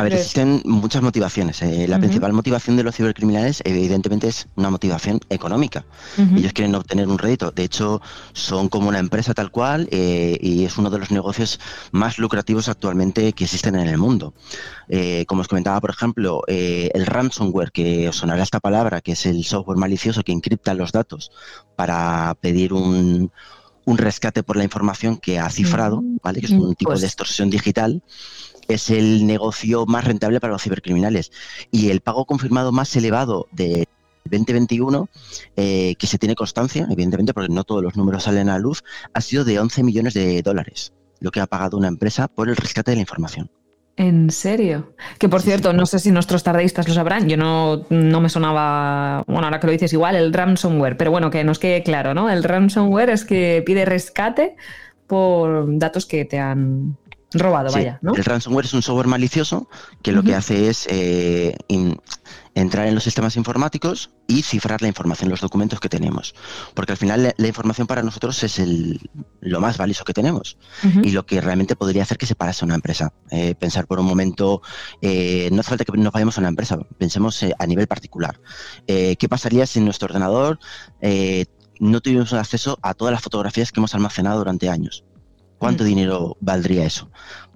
A 0.00 0.04
ver, 0.04 0.14
existen 0.14 0.62
muchas 0.64 1.02
motivaciones. 1.02 1.60
eh, 1.60 1.86
La 1.86 1.98
principal 1.98 2.32
motivación 2.32 2.76
de 2.76 2.82
los 2.84 2.96
cibercriminales, 2.96 3.60
evidentemente, 3.66 4.28
es 4.28 4.48
una 4.56 4.70
motivación 4.70 5.20
económica. 5.28 5.84
Ujú. 6.16 6.36
Ellos 6.38 6.52
quieren 6.54 6.74
obtener 6.74 7.06
un 7.06 7.18
rédito. 7.18 7.50
De 7.50 7.64
hecho, 7.64 8.00
son 8.32 8.68
como 8.68 8.88
una 8.88 8.98
empresa 8.98 9.34
tal 9.34 9.50
cual 9.50 9.88
eh, 9.90 10.38
y 10.40 10.64
es 10.64 10.78
uno 10.78 10.88
de 10.88 10.98
los 10.98 11.10
negocios 11.10 11.60
más 11.92 12.18
lucrativos 12.18 12.68
actualmente 12.68 13.32
que 13.34 13.44
existen 13.44 13.74
en 13.76 13.88
el 13.88 13.98
mundo. 13.98 14.32
Eh, 14.88 15.24
como 15.26 15.42
os 15.42 15.48
comentaba, 15.48 15.80
por 15.80 15.90
ejemplo, 15.90 16.42
el 16.46 17.04
ransomware, 17.06 17.70
que 17.70 18.08
os 18.08 18.16
sonará 18.16 18.42
esta 18.42 18.60
palabra, 18.60 19.02
que 19.02 19.12
es 19.12 19.26
el 19.26 19.44
software 19.44 19.76
malicioso 19.78 20.22
que 20.22 20.32
encripta 20.32 20.72
los 20.72 20.92
datos 20.92 21.30
para 21.76 22.34
pedir 22.40 22.72
un, 22.72 23.30
un 23.84 23.98
rescate 23.98 24.42
por 24.42 24.56
la 24.56 24.64
información 24.64 25.18
que 25.18 25.38
ha 25.38 25.50
cifrado, 25.50 26.00
Mm, 26.00 26.16
¿vale? 26.22 26.40
Que 26.40 26.46
es 26.46 26.52
un 26.52 26.74
tipo 26.74 26.90
pues- 26.90 27.00
de 27.02 27.06
extorsión 27.06 27.50
digital. 27.50 28.02
Es 28.70 28.88
el 28.88 29.26
negocio 29.26 29.84
más 29.84 30.04
rentable 30.04 30.38
para 30.38 30.52
los 30.52 30.62
cibercriminales. 30.62 31.32
Y 31.72 31.90
el 31.90 32.02
pago 32.02 32.24
confirmado 32.24 32.70
más 32.70 32.94
elevado 32.94 33.48
de 33.50 33.88
2021, 34.26 35.08
eh, 35.56 35.96
que 35.98 36.06
se 36.06 36.18
tiene 36.18 36.36
constancia, 36.36 36.86
evidentemente, 36.88 37.34
porque 37.34 37.52
no 37.52 37.64
todos 37.64 37.82
los 37.82 37.96
números 37.96 38.22
salen 38.22 38.48
a 38.48 38.52
la 38.52 38.58
luz, 38.60 38.84
ha 39.12 39.20
sido 39.20 39.44
de 39.44 39.58
11 39.58 39.82
millones 39.82 40.14
de 40.14 40.40
dólares, 40.42 40.92
lo 41.18 41.32
que 41.32 41.40
ha 41.40 41.48
pagado 41.48 41.76
una 41.76 41.88
empresa 41.88 42.28
por 42.28 42.48
el 42.48 42.54
rescate 42.54 42.92
de 42.92 42.96
la 42.98 43.00
información. 43.00 43.50
¿En 43.96 44.30
serio? 44.30 44.94
Que 45.18 45.28
por 45.28 45.42
cierto, 45.42 45.72
no 45.72 45.84
sé 45.84 45.98
si 45.98 46.12
nuestros 46.12 46.44
tardeístas 46.44 46.86
lo 46.86 46.94
sabrán, 46.94 47.28
yo 47.28 47.36
no, 47.36 47.86
no 47.90 48.20
me 48.20 48.28
sonaba, 48.28 49.24
bueno, 49.26 49.44
ahora 49.44 49.58
que 49.58 49.66
lo 49.66 49.72
dices 49.72 49.92
igual, 49.92 50.14
el 50.14 50.32
ransomware, 50.32 50.96
pero 50.96 51.10
bueno, 51.10 51.30
que 51.30 51.42
nos 51.42 51.58
quede 51.58 51.82
claro, 51.82 52.14
¿no? 52.14 52.30
El 52.30 52.44
ransomware 52.44 53.10
es 53.10 53.24
que 53.24 53.64
pide 53.66 53.84
rescate 53.84 54.54
por 55.06 55.76
datos 55.76 56.06
que 56.06 56.24
te 56.24 56.38
han 56.38 56.96
robado, 57.32 57.68
Sí, 57.70 57.76
vaya, 57.78 57.98
¿no? 58.02 58.14
El 58.14 58.24
ransomware 58.24 58.64
es 58.66 58.74
un 58.74 58.82
software 58.82 59.06
malicioso 59.06 59.68
que 60.02 60.12
lo 60.12 60.22
que 60.22 60.34
hace 60.34 60.68
es 60.68 60.86
eh, 60.90 61.56
in- 61.68 62.00
entrar 62.54 62.86
en 62.88 62.94
los 62.96 63.04
sistemas 63.04 63.36
informáticos 63.36 64.10
y 64.26 64.42
cifrar 64.42 64.82
la 64.82 64.88
información, 64.88 65.30
los 65.30 65.40
documentos 65.40 65.78
que 65.78 65.88
tenemos. 65.88 66.34
Porque 66.74 66.92
al 66.92 66.98
final 66.98 67.22
la, 67.22 67.34
la 67.36 67.46
información 67.46 67.86
para 67.86 68.02
nosotros 68.02 68.42
es 68.42 68.58
el, 68.58 69.00
lo 69.40 69.60
más 69.60 69.76
valioso 69.78 70.04
que 70.04 70.12
tenemos 70.12 70.56
y 71.04 71.10
lo 71.12 71.24
que 71.24 71.40
realmente 71.40 71.76
podría 71.76 72.02
hacer 72.02 72.18
que 72.18 72.26
se 72.26 72.34
parase 72.34 72.64
una 72.64 72.74
empresa. 72.74 73.12
Eh, 73.30 73.54
pensar 73.54 73.86
por 73.86 74.00
un 74.00 74.06
momento, 74.06 74.60
eh, 75.00 75.48
no 75.52 75.60
hace 75.60 75.68
falta 75.70 75.84
que 75.84 75.92
nos 75.96 76.12
vayamos 76.12 76.36
a 76.36 76.40
una 76.40 76.48
empresa, 76.48 76.78
pensemos 76.98 77.40
eh, 77.44 77.54
a 77.58 77.66
nivel 77.66 77.86
particular. 77.86 78.40
Eh, 78.86 79.14
¿Qué 79.16 79.28
pasaría 79.28 79.66
si 79.66 79.78
en 79.78 79.84
nuestro 79.84 80.06
ordenador 80.06 80.58
no 81.78 82.00
tuviéramos 82.00 82.32
acceso 82.34 82.78
a 82.82 82.92
todas 82.94 83.12
las 83.12 83.22
fotografías 83.22 83.72
que 83.72 83.80
hemos 83.80 83.94
almacenado 83.94 84.38
durante 84.38 84.68
años? 84.68 85.04
¿Cuánto 85.60 85.84
Mm. 85.84 85.86
dinero 85.86 86.36
valdría 86.40 86.86
eso? 86.86 87.10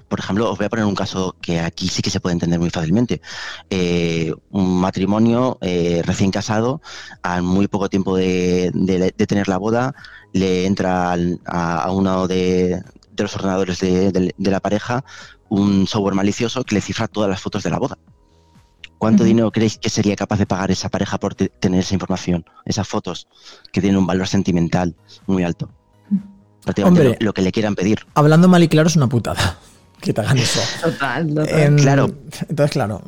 Por 0.08 0.18
ejemplo, 0.20 0.50
os 0.52 0.58
voy 0.58 0.66
a 0.66 0.68
poner 0.68 0.84
un 0.84 0.94
caso 0.94 1.34
que 1.40 1.58
aquí 1.58 1.88
sí 1.88 2.02
que 2.02 2.11
se 2.11 2.20
puede 2.20 2.34
entender 2.34 2.61
muy 2.61 2.68
fácilmente. 2.68 3.23
Eh, 3.70 4.32
un 4.50 4.78
matrimonio 4.78 5.56
eh, 5.62 6.02
recién 6.04 6.30
casado, 6.30 6.82
al 7.23 7.42
muy 7.42 7.66
poco 7.66 7.88
tiempo 7.88 8.14
de, 8.14 8.70
de- 8.75 9.14
de 9.16 9.26
tener 9.26 9.49
la 9.49 9.56
boda, 9.56 9.94
le 10.34 10.66
entra 10.66 11.12
al- 11.12 11.40
a, 11.46 11.82
a 11.84 11.90
uno 11.92 12.28
de, 12.28 12.82
de 13.11 13.23
los 13.23 13.34
ordenadores 13.37 13.80
de, 13.80 14.34
la 14.38 14.61
pareja 14.61 15.02
un 15.49 15.87
software 15.87 16.14
malicioso 16.14 16.62
que 16.64 16.75
le 16.75 16.82
cifra 16.82 17.08
todas 17.08 17.30
las 17.30 17.40
fotos 17.40 17.62
de 17.62 17.70
la 17.70 17.78
boda. 17.78 17.96
¿Cuánto 18.99 19.25
dinero 19.25 19.50
creéis 19.50 19.78
que 19.78 19.88
sería 19.88 20.14
capaz 20.16 20.38
de 20.38 20.46
pagar 20.46 20.70
esa 20.70 20.90
pareja 20.90 21.16
por 21.18 21.34
te- 21.34 21.49
tener 21.49 21.80
esa 21.80 21.94
información, 21.94 22.44
esas 22.66 22.87
fotos 22.87 23.26
que 23.73 23.80
tienen 23.80 23.99
un 23.99 24.06
valor 24.06 24.28
sentimental 24.28 24.94
muy 25.26 25.42
alto? 25.42 25.70
Prácticamente 26.64 27.00
Hombre. 27.02 27.16
lo, 27.21 27.26
lo 27.26 27.33
que 27.35 27.42
le 27.42 27.52
quieran 27.52 27.75
pedir. 27.75 28.00
Hablando 28.14 28.49
mal 28.49 28.62
y 28.62 28.68
claro 28.68 28.88
es 28.88 28.97
una 28.97 29.06
putada. 29.09 29.59
Que 30.00 30.12
te 30.12 30.21
hagan 30.21 30.37
eso. 30.37 30.61
Total, 30.83 31.26
total. 31.35 31.49
En- 31.59 31.76
Claro. 31.78 32.11
Entonces, 32.49 32.71
claro. 32.73 33.00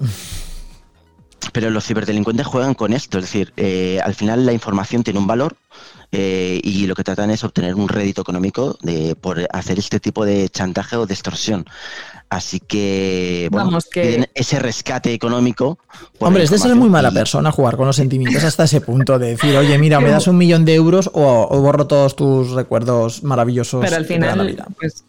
Pero 1.52 1.68
los 1.70 1.84
ciberdelincuentes 1.84 2.46
juegan 2.46 2.74
con 2.74 2.92
esto, 2.94 3.18
es 3.18 3.24
decir, 3.24 3.52
eh, 3.56 4.00
al 4.02 4.14
final 4.14 4.46
la 4.46 4.52
información 4.52 5.02
tiene 5.02 5.18
un 5.18 5.26
valor 5.26 5.56
eh, 6.18 6.60
y 6.64 6.86
lo 6.86 6.94
que 6.94 7.04
tratan 7.04 7.30
es 7.30 7.44
obtener 7.44 7.74
un 7.74 7.88
rédito 7.88 8.22
económico 8.22 8.78
de, 8.80 9.14
por 9.16 9.46
hacer 9.52 9.78
este 9.78 10.00
tipo 10.00 10.24
de 10.24 10.48
chantaje 10.48 10.96
o 10.96 11.04
de 11.04 11.12
extorsión. 11.12 11.66
Así 12.30 12.58
que, 12.58 13.48
bueno, 13.52 13.66
Vamos, 13.66 13.84
que- 13.84 14.00
piden 14.02 14.26
ese 14.34 14.58
rescate 14.58 15.12
económico. 15.12 15.78
Hombre, 16.18 16.44
es 16.44 16.50
de 16.50 16.58
ser 16.58 16.74
muy 16.74 16.88
mala 16.88 17.10
y- 17.10 17.14
persona 17.14 17.52
jugar 17.52 17.76
con 17.76 17.86
los 17.86 17.96
sentimientos 17.96 18.42
hasta 18.44 18.64
ese 18.64 18.80
punto 18.80 19.18
de 19.18 19.36
decir, 19.36 19.54
oye, 19.56 19.76
mira, 19.78 20.00
me 20.00 20.08
das 20.10 20.26
un 20.26 20.38
millón 20.38 20.64
de 20.64 20.74
euros 20.74 21.10
o, 21.12 21.46
o 21.50 21.60
borro 21.60 21.86
todos 21.86 22.16
tus 22.16 22.50
recuerdos 22.52 23.22
maravillosos. 23.22 23.84
Pero 23.84 23.96
al 23.96 24.06
te 24.06 24.18
dan 24.18 24.22
la 24.22 24.32
final, 24.32 24.46
vida. 24.46 24.66
pues, 24.78 25.04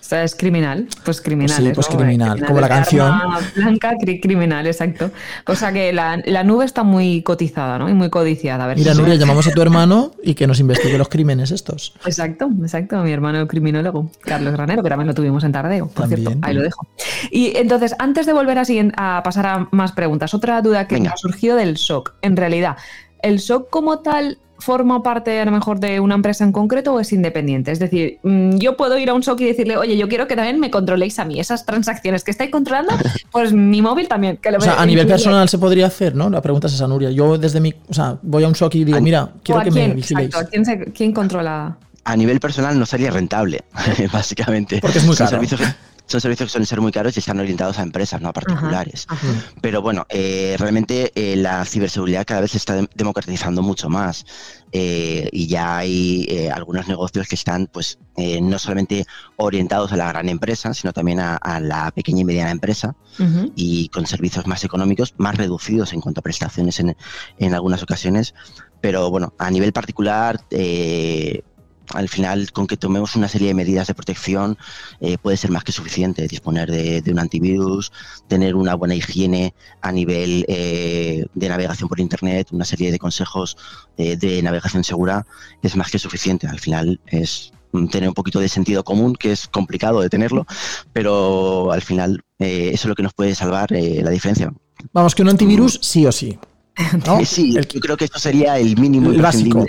o 0.00 0.02
sea, 0.10 0.24
es 0.24 0.34
criminal, 0.34 0.88
pues 1.04 1.20
criminal. 1.20 1.56
Sí, 1.62 1.70
pues 1.74 1.86
criminal, 1.86 2.44
como 2.44 2.60
la 2.60 2.68
canción. 2.68 3.12
Blanca, 3.54 3.92
cri- 3.94 4.20
criminal, 4.20 4.66
exacto. 4.66 5.10
O 5.46 5.54
sea 5.54 5.72
que 5.72 5.92
la, 5.92 6.20
la 6.24 6.42
nube 6.42 6.64
está 6.64 6.82
muy 6.82 7.22
cotizada, 7.22 7.78
¿no? 7.78 7.88
Y 7.88 7.94
muy 7.94 8.10
codiciada. 8.10 8.64
A 8.64 8.66
ver 8.66 8.78
Mira, 8.78 8.92
si- 8.94 8.98
Nuria, 9.00 9.14
llamamos 9.14 9.46
a 9.46 9.52
tu 9.52 9.62
hermano 9.62 10.12
y 10.22 10.34
que 10.34 10.46
nos 10.48 10.58
investigue 10.58 10.98
los 10.98 11.08
crímenes 11.08 11.50
estos. 11.52 11.94
Exacto, 12.04 12.50
exacto. 12.60 12.96
Mi 13.02 13.12
hermano 13.12 13.46
criminólogo, 13.46 14.10
Carlos 14.22 14.52
Granero, 14.52 14.82
que 14.82 14.88
también 14.88 15.06
lo 15.06 15.14
tuvimos 15.14 15.44
en 15.44 15.52
Tardeo, 15.52 15.86
por 15.88 16.08
También, 16.08 16.22
cierto. 16.26 16.38
Ahí 16.46 16.54
lo 16.54 16.62
dejo. 16.62 16.88
Y 17.30 17.56
entonces, 17.56 17.94
antes 17.98 18.26
de 18.26 18.32
volver 18.32 18.58
a, 18.58 18.64
a 18.96 19.22
pasar 19.22 19.46
a 19.46 19.68
más 19.70 19.92
preguntas, 19.92 20.34
otra 20.34 20.60
duda 20.62 20.88
que 20.88 20.96
Venga. 20.96 21.10
me 21.10 21.16
surgió 21.18 21.54
del 21.56 21.76
SOC. 21.76 22.14
En 22.22 22.36
realidad, 22.36 22.76
¿el 23.22 23.38
SOC 23.38 23.70
como 23.70 24.00
tal 24.00 24.38
forma 24.60 25.02
parte 25.02 25.40
a 25.40 25.44
lo 25.44 25.50
mejor 25.50 25.80
de 25.80 26.00
una 26.00 26.14
empresa 26.14 26.44
en 26.44 26.52
concreto 26.52 26.94
o 26.94 27.00
es 27.00 27.12
independiente? 27.12 27.72
Es 27.72 27.78
decir, 27.78 28.18
mm, 28.22 28.56
yo 28.58 28.76
puedo 28.76 28.96
ir 28.98 29.10
a 29.10 29.14
un 29.14 29.22
SOC 29.22 29.40
y 29.40 29.44
decirle, 29.46 29.76
oye, 29.76 29.96
yo 29.96 30.08
quiero 30.08 30.26
que 30.28 30.36
también 30.36 30.60
me 30.60 30.70
controléis 30.70 31.18
a 31.18 31.24
mí 31.24 31.40
esas 31.40 31.66
transacciones 31.66 32.24
que 32.24 32.30
estáis 32.30 32.50
controlando, 32.50 32.92
pues 33.32 33.52
mi 33.52 33.82
móvil 33.82 34.08
también. 34.08 34.36
Que 34.36 34.50
lo 34.50 34.58
O 34.58 34.60
sea, 34.60 34.80
a 34.80 34.86
nivel 34.86 35.06
personal 35.06 35.48
se 35.48 35.58
podría 35.58 35.86
hacer, 35.86 36.14
¿no? 36.14 36.30
La 36.30 36.40
pregunta 36.42 36.66
es 36.66 36.74
esa, 36.74 36.86
Nuria. 36.86 37.10
Yo 37.10 37.36
desde 37.38 37.60
mi. 37.60 37.74
O 37.88 37.94
sea, 37.94 38.16
voy 38.22 38.44
a 38.44 38.48
un 38.48 38.54
shock 38.54 38.74
y 38.76 38.84
digo, 38.84 38.98
¿A- 38.98 39.00
mira, 39.00 39.24
¿O 39.24 39.30
quiero 39.42 39.60
que 39.62 39.70
quién? 39.70 39.88
me 39.90 39.94
vigiléis. 39.96 40.26
Exacto, 40.28 40.46
¿a 40.46 40.50
quién, 40.50 40.64
se- 40.64 40.92
quién 40.92 41.12
controla? 41.12 41.76
A 42.04 42.16
nivel 42.16 42.40
personal 42.40 42.78
no 42.78 42.86
sería 42.86 43.10
rentable, 43.10 43.62
básicamente. 44.12 44.78
Porque 44.80 44.98
es 44.98 45.04
muy 45.04 45.16
caro. 45.16 45.30
servicios 45.30 45.60
son 46.10 46.20
servicios 46.20 46.48
que 46.48 46.52
suelen 46.52 46.66
ser 46.66 46.80
muy 46.80 46.90
caros 46.90 47.16
y 47.16 47.20
están 47.20 47.38
orientados 47.38 47.78
a 47.78 47.82
empresas, 47.82 48.20
no 48.20 48.28
a 48.28 48.32
particulares. 48.32 49.06
Ajá. 49.08 49.26
Pero 49.60 49.80
bueno, 49.80 50.06
eh, 50.08 50.56
realmente 50.58 51.12
eh, 51.14 51.36
la 51.36 51.64
ciberseguridad 51.64 52.26
cada 52.26 52.40
vez 52.40 52.50
se 52.50 52.56
está 52.56 52.76
dem- 52.78 52.88
democratizando 52.94 53.62
mucho 53.62 53.88
más 53.88 54.24
eh, 54.72 55.28
y 55.32 55.46
ya 55.46 55.78
hay 55.78 56.48
algunos 56.52 56.88
negocios 56.88 57.28
que 57.28 57.34
están 57.36 57.66
pues 57.66 57.98
no 58.42 58.58
solamente 58.58 59.06
orientados 59.36 59.92
a 59.92 59.96
la 59.96 60.08
gran 60.08 60.28
empresa, 60.28 60.74
sino 60.74 60.92
también 60.92 61.20
a, 61.20 61.36
a 61.36 61.58
la 61.60 61.90
pequeña 61.92 62.20
y 62.20 62.24
mediana 62.24 62.50
empresa 62.50 62.94
y 63.56 63.88
con 63.88 64.06
servicios 64.06 64.46
más 64.46 64.62
económicos, 64.64 65.14
más 65.16 65.36
reducidos 65.36 65.92
en 65.92 66.00
cuanto 66.00 66.20
a 66.20 66.22
prestaciones 66.22 66.80
en, 66.80 66.96
en 67.38 67.54
algunas 67.54 67.82
ocasiones. 67.82 68.34
Pero 68.82 69.10
bueno, 69.10 69.34
a 69.38 69.50
nivel 69.50 69.72
particular, 69.72 70.40
eh, 70.50 71.42
al 71.94 72.08
final, 72.08 72.52
con 72.52 72.66
que 72.66 72.76
tomemos 72.76 73.16
una 73.16 73.28
serie 73.28 73.48
de 73.48 73.54
medidas 73.54 73.86
de 73.86 73.94
protección, 73.94 74.56
eh, 75.00 75.18
puede 75.18 75.36
ser 75.36 75.50
más 75.50 75.64
que 75.64 75.72
suficiente. 75.72 76.26
Disponer 76.28 76.70
de, 76.70 77.02
un 77.10 77.18
antivirus, 77.18 77.92
tener 78.28 78.54
una 78.54 78.74
buena 78.74 78.94
higiene 78.94 79.54
a 79.80 79.92
nivel 79.92 80.44
eh, 80.48 81.26
de 81.34 81.48
navegación 81.48 81.88
por 81.88 82.00
Internet, 82.00 82.48
una 82.52 82.64
serie 82.64 82.90
de 82.90 82.98
consejos 82.98 83.56
eh, 83.96 84.16
de 84.16 84.42
navegación 84.42 84.84
segura, 84.84 85.26
es 85.62 85.76
más 85.76 85.90
que 85.90 85.98
suficiente. 85.98 86.46
Al 86.46 86.60
final 86.60 87.00
es 87.06 87.52
tener 87.90 88.08
un 88.08 88.14
poquito 88.14 88.40
de 88.40 88.48
sentido 88.48 88.84
común, 88.84 89.14
que 89.14 89.32
es 89.32 89.48
complicado 89.48 90.00
de 90.00 90.08
tenerlo, 90.08 90.46
pero 90.92 91.72
al 91.72 91.82
final 91.82 92.22
eh, 92.38 92.70
eso 92.72 92.82
es 92.82 92.86
lo 92.86 92.94
que 92.94 93.02
nos 93.02 93.14
puede 93.14 93.34
salvar 93.34 93.72
eh, 93.72 94.00
la 94.02 94.10
diferencia. 94.10 94.52
Vamos, 94.92 95.14
que 95.14 95.22
un 95.22 95.28
antivirus 95.28 95.78
sí 95.82 96.06
o 96.06 96.12
sí. 96.12 96.38
¿no? 97.06 97.20
Eh, 97.20 97.26
sí, 97.26 97.56
El- 97.56 97.66
yo 97.68 97.80
creo 97.80 97.96
que 97.96 98.04
esto 98.06 98.18
sería 98.18 98.58
el 98.58 98.76
mínimo 98.78 99.10
El 99.10 99.20
básico. 99.22 99.66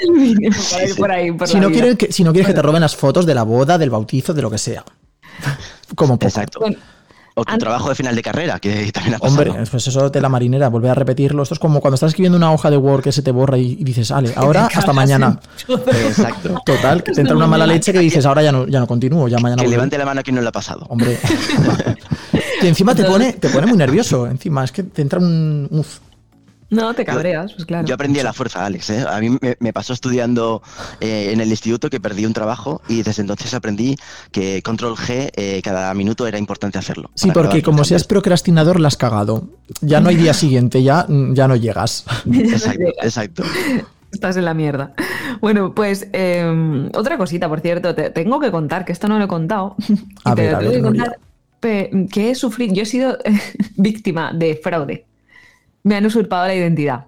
si, 1.45 1.59
no 1.59 1.69
quieres 1.71 1.95
que, 1.97 2.11
si 2.11 2.23
no 2.23 2.31
quieres 2.31 2.47
que 2.47 2.53
te 2.53 2.61
roben 2.61 2.81
las 2.81 2.95
fotos 2.95 3.25
de 3.25 3.35
la 3.35 3.43
boda, 3.43 3.77
del 3.77 3.89
bautizo, 3.89 4.33
de 4.33 4.41
lo 4.41 4.49
que 4.49 4.57
sea. 4.57 4.83
Como 5.95 6.13
poco. 6.17 6.27
Exacto. 6.27 6.59
Bueno, 6.59 6.77
O 7.35 7.43
tu 7.45 7.57
trabajo 7.57 7.89
de 7.89 7.95
final 7.95 8.15
de 8.15 8.21
carrera, 8.21 8.59
que 8.59 8.91
también 8.91 9.15
ha 9.15 9.19
pasado. 9.19 9.41
Hombre, 9.51 9.63
pues 9.71 9.87
eso 9.87 10.09
de 10.09 10.21
la 10.21 10.29
marinera, 10.29 10.69
volver 10.69 10.91
a 10.91 10.93
repetirlo. 10.95 11.43
Esto 11.43 11.55
es 11.55 11.59
como 11.59 11.79
cuando 11.81 11.95
estás 11.95 12.09
escribiendo 12.09 12.37
una 12.37 12.51
hoja 12.53 12.69
de 12.69 12.77
Word 12.77 13.01
que 13.03 13.11
se 13.11 13.21
te 13.21 13.31
borra 13.31 13.57
y, 13.57 13.71
y 13.79 13.83
dices, 13.83 14.09
vale, 14.11 14.31
ahora 14.35 14.69
hasta 14.73 14.93
mañana. 14.93 15.39
Exacto. 15.67 16.61
Total, 16.65 17.03
que 17.03 17.11
te 17.13 17.21
entra 17.21 17.35
una 17.35 17.47
mala 17.47 17.65
leche 17.67 17.91
que 17.93 17.99
dices, 17.99 18.25
ahora 18.25 18.43
ya 18.43 18.51
no, 18.51 18.67
ya 18.67 18.79
no 18.79 18.87
continúo, 18.87 19.27
ya 19.27 19.37
mañana 19.39 19.61
Que 19.61 19.65
volveré". 19.67 19.77
levante 19.77 19.97
la 19.97 20.05
mano 20.05 20.19
a 20.19 20.23
quien 20.23 20.35
no 20.35 20.41
le 20.41 20.47
ha 20.49 20.51
pasado. 20.51 20.85
Hombre. 20.89 21.17
y 22.61 22.67
encima 22.67 22.93
te 22.95 23.03
pone, 23.05 23.33
te 23.33 23.49
pone 23.49 23.65
muy 23.67 23.77
nervioso. 23.77 24.27
Encima, 24.27 24.63
es 24.63 24.71
que 24.71 24.83
te 24.83 25.01
entra 25.01 25.19
un. 25.19 25.67
Uf. 25.71 25.99
No, 26.71 26.93
te 26.93 27.03
cabreas, 27.03 27.51
pues 27.53 27.65
claro. 27.65 27.86
Yo 27.86 27.93
aprendí 27.93 28.21
a 28.21 28.23
la 28.23 28.31
fuerza, 28.31 28.65
Alex. 28.65 28.89
¿eh? 28.91 29.05
A 29.07 29.19
mí 29.19 29.29
me, 29.29 29.57
me 29.60 29.73
pasó 29.73 29.91
estudiando 29.91 30.63
eh, 31.01 31.31
en 31.34 31.41
el 31.41 31.49
instituto 31.49 31.89
que 31.89 31.99
perdí 31.99 32.25
un 32.25 32.31
trabajo 32.31 32.81
y 32.88 33.03
desde 33.03 33.21
entonces 33.21 33.53
aprendí 33.53 33.97
que 34.31 34.62
control 34.63 34.95
G 34.95 35.31
eh, 35.36 35.62
cada 35.62 35.93
minuto 35.93 36.25
era 36.27 36.38
importante 36.38 36.79
hacerlo. 36.79 37.12
Sí, 37.13 37.29
porque 37.31 37.62
como 37.62 37.84
seas 37.84 38.05
procrastinador, 38.05 38.79
la 38.79 38.88
has 38.88 38.95
cagado. 38.95 39.49
Ya 39.81 39.99
no 39.99 40.07
hay 40.07 40.15
día 40.15 40.34
siguiente, 40.34 40.81
ya, 40.81 41.05
ya 41.10 41.47
no 41.49 41.57
llegas. 41.57 42.05
Exacto, 42.31 42.86
exacto. 43.01 43.43
Estás 44.13 44.38
en 44.38 44.45
la 44.45 44.53
mierda. 44.53 44.93
Bueno, 45.41 45.75
pues 45.75 46.07
eh, 46.13 46.89
otra 46.95 47.17
cosita, 47.17 47.49
por 47.49 47.60
cierto, 47.60 47.95
te 47.95 48.12
tengo 48.12 48.39
que 48.39 48.49
contar, 48.49 48.86
que 48.86 48.93
esto 48.93 49.10
no 49.10 49.17
lo 49.19 49.25
he 49.25 49.27
contado. 49.27 49.75
y 49.89 49.93
A 50.23 50.36
te 50.36 50.41
ver, 50.43 50.51
lo 50.51 50.57
a 50.57 50.60
tengo 50.62 50.71
ver, 50.71 50.81
que 50.81 50.81
contar 50.99 51.19
que 51.62 52.31
he 52.31 52.36
sufrido, 52.36 52.73
yo 52.73 52.84
he 52.84 52.86
sido 52.86 53.17
víctima 53.75 54.31
de 54.34 54.60
fraude. 54.62 55.05
Me 55.84 55.96
han 55.96 56.06
usurpado 56.06 56.48
la 56.48 56.56
identidad, 56.56 57.06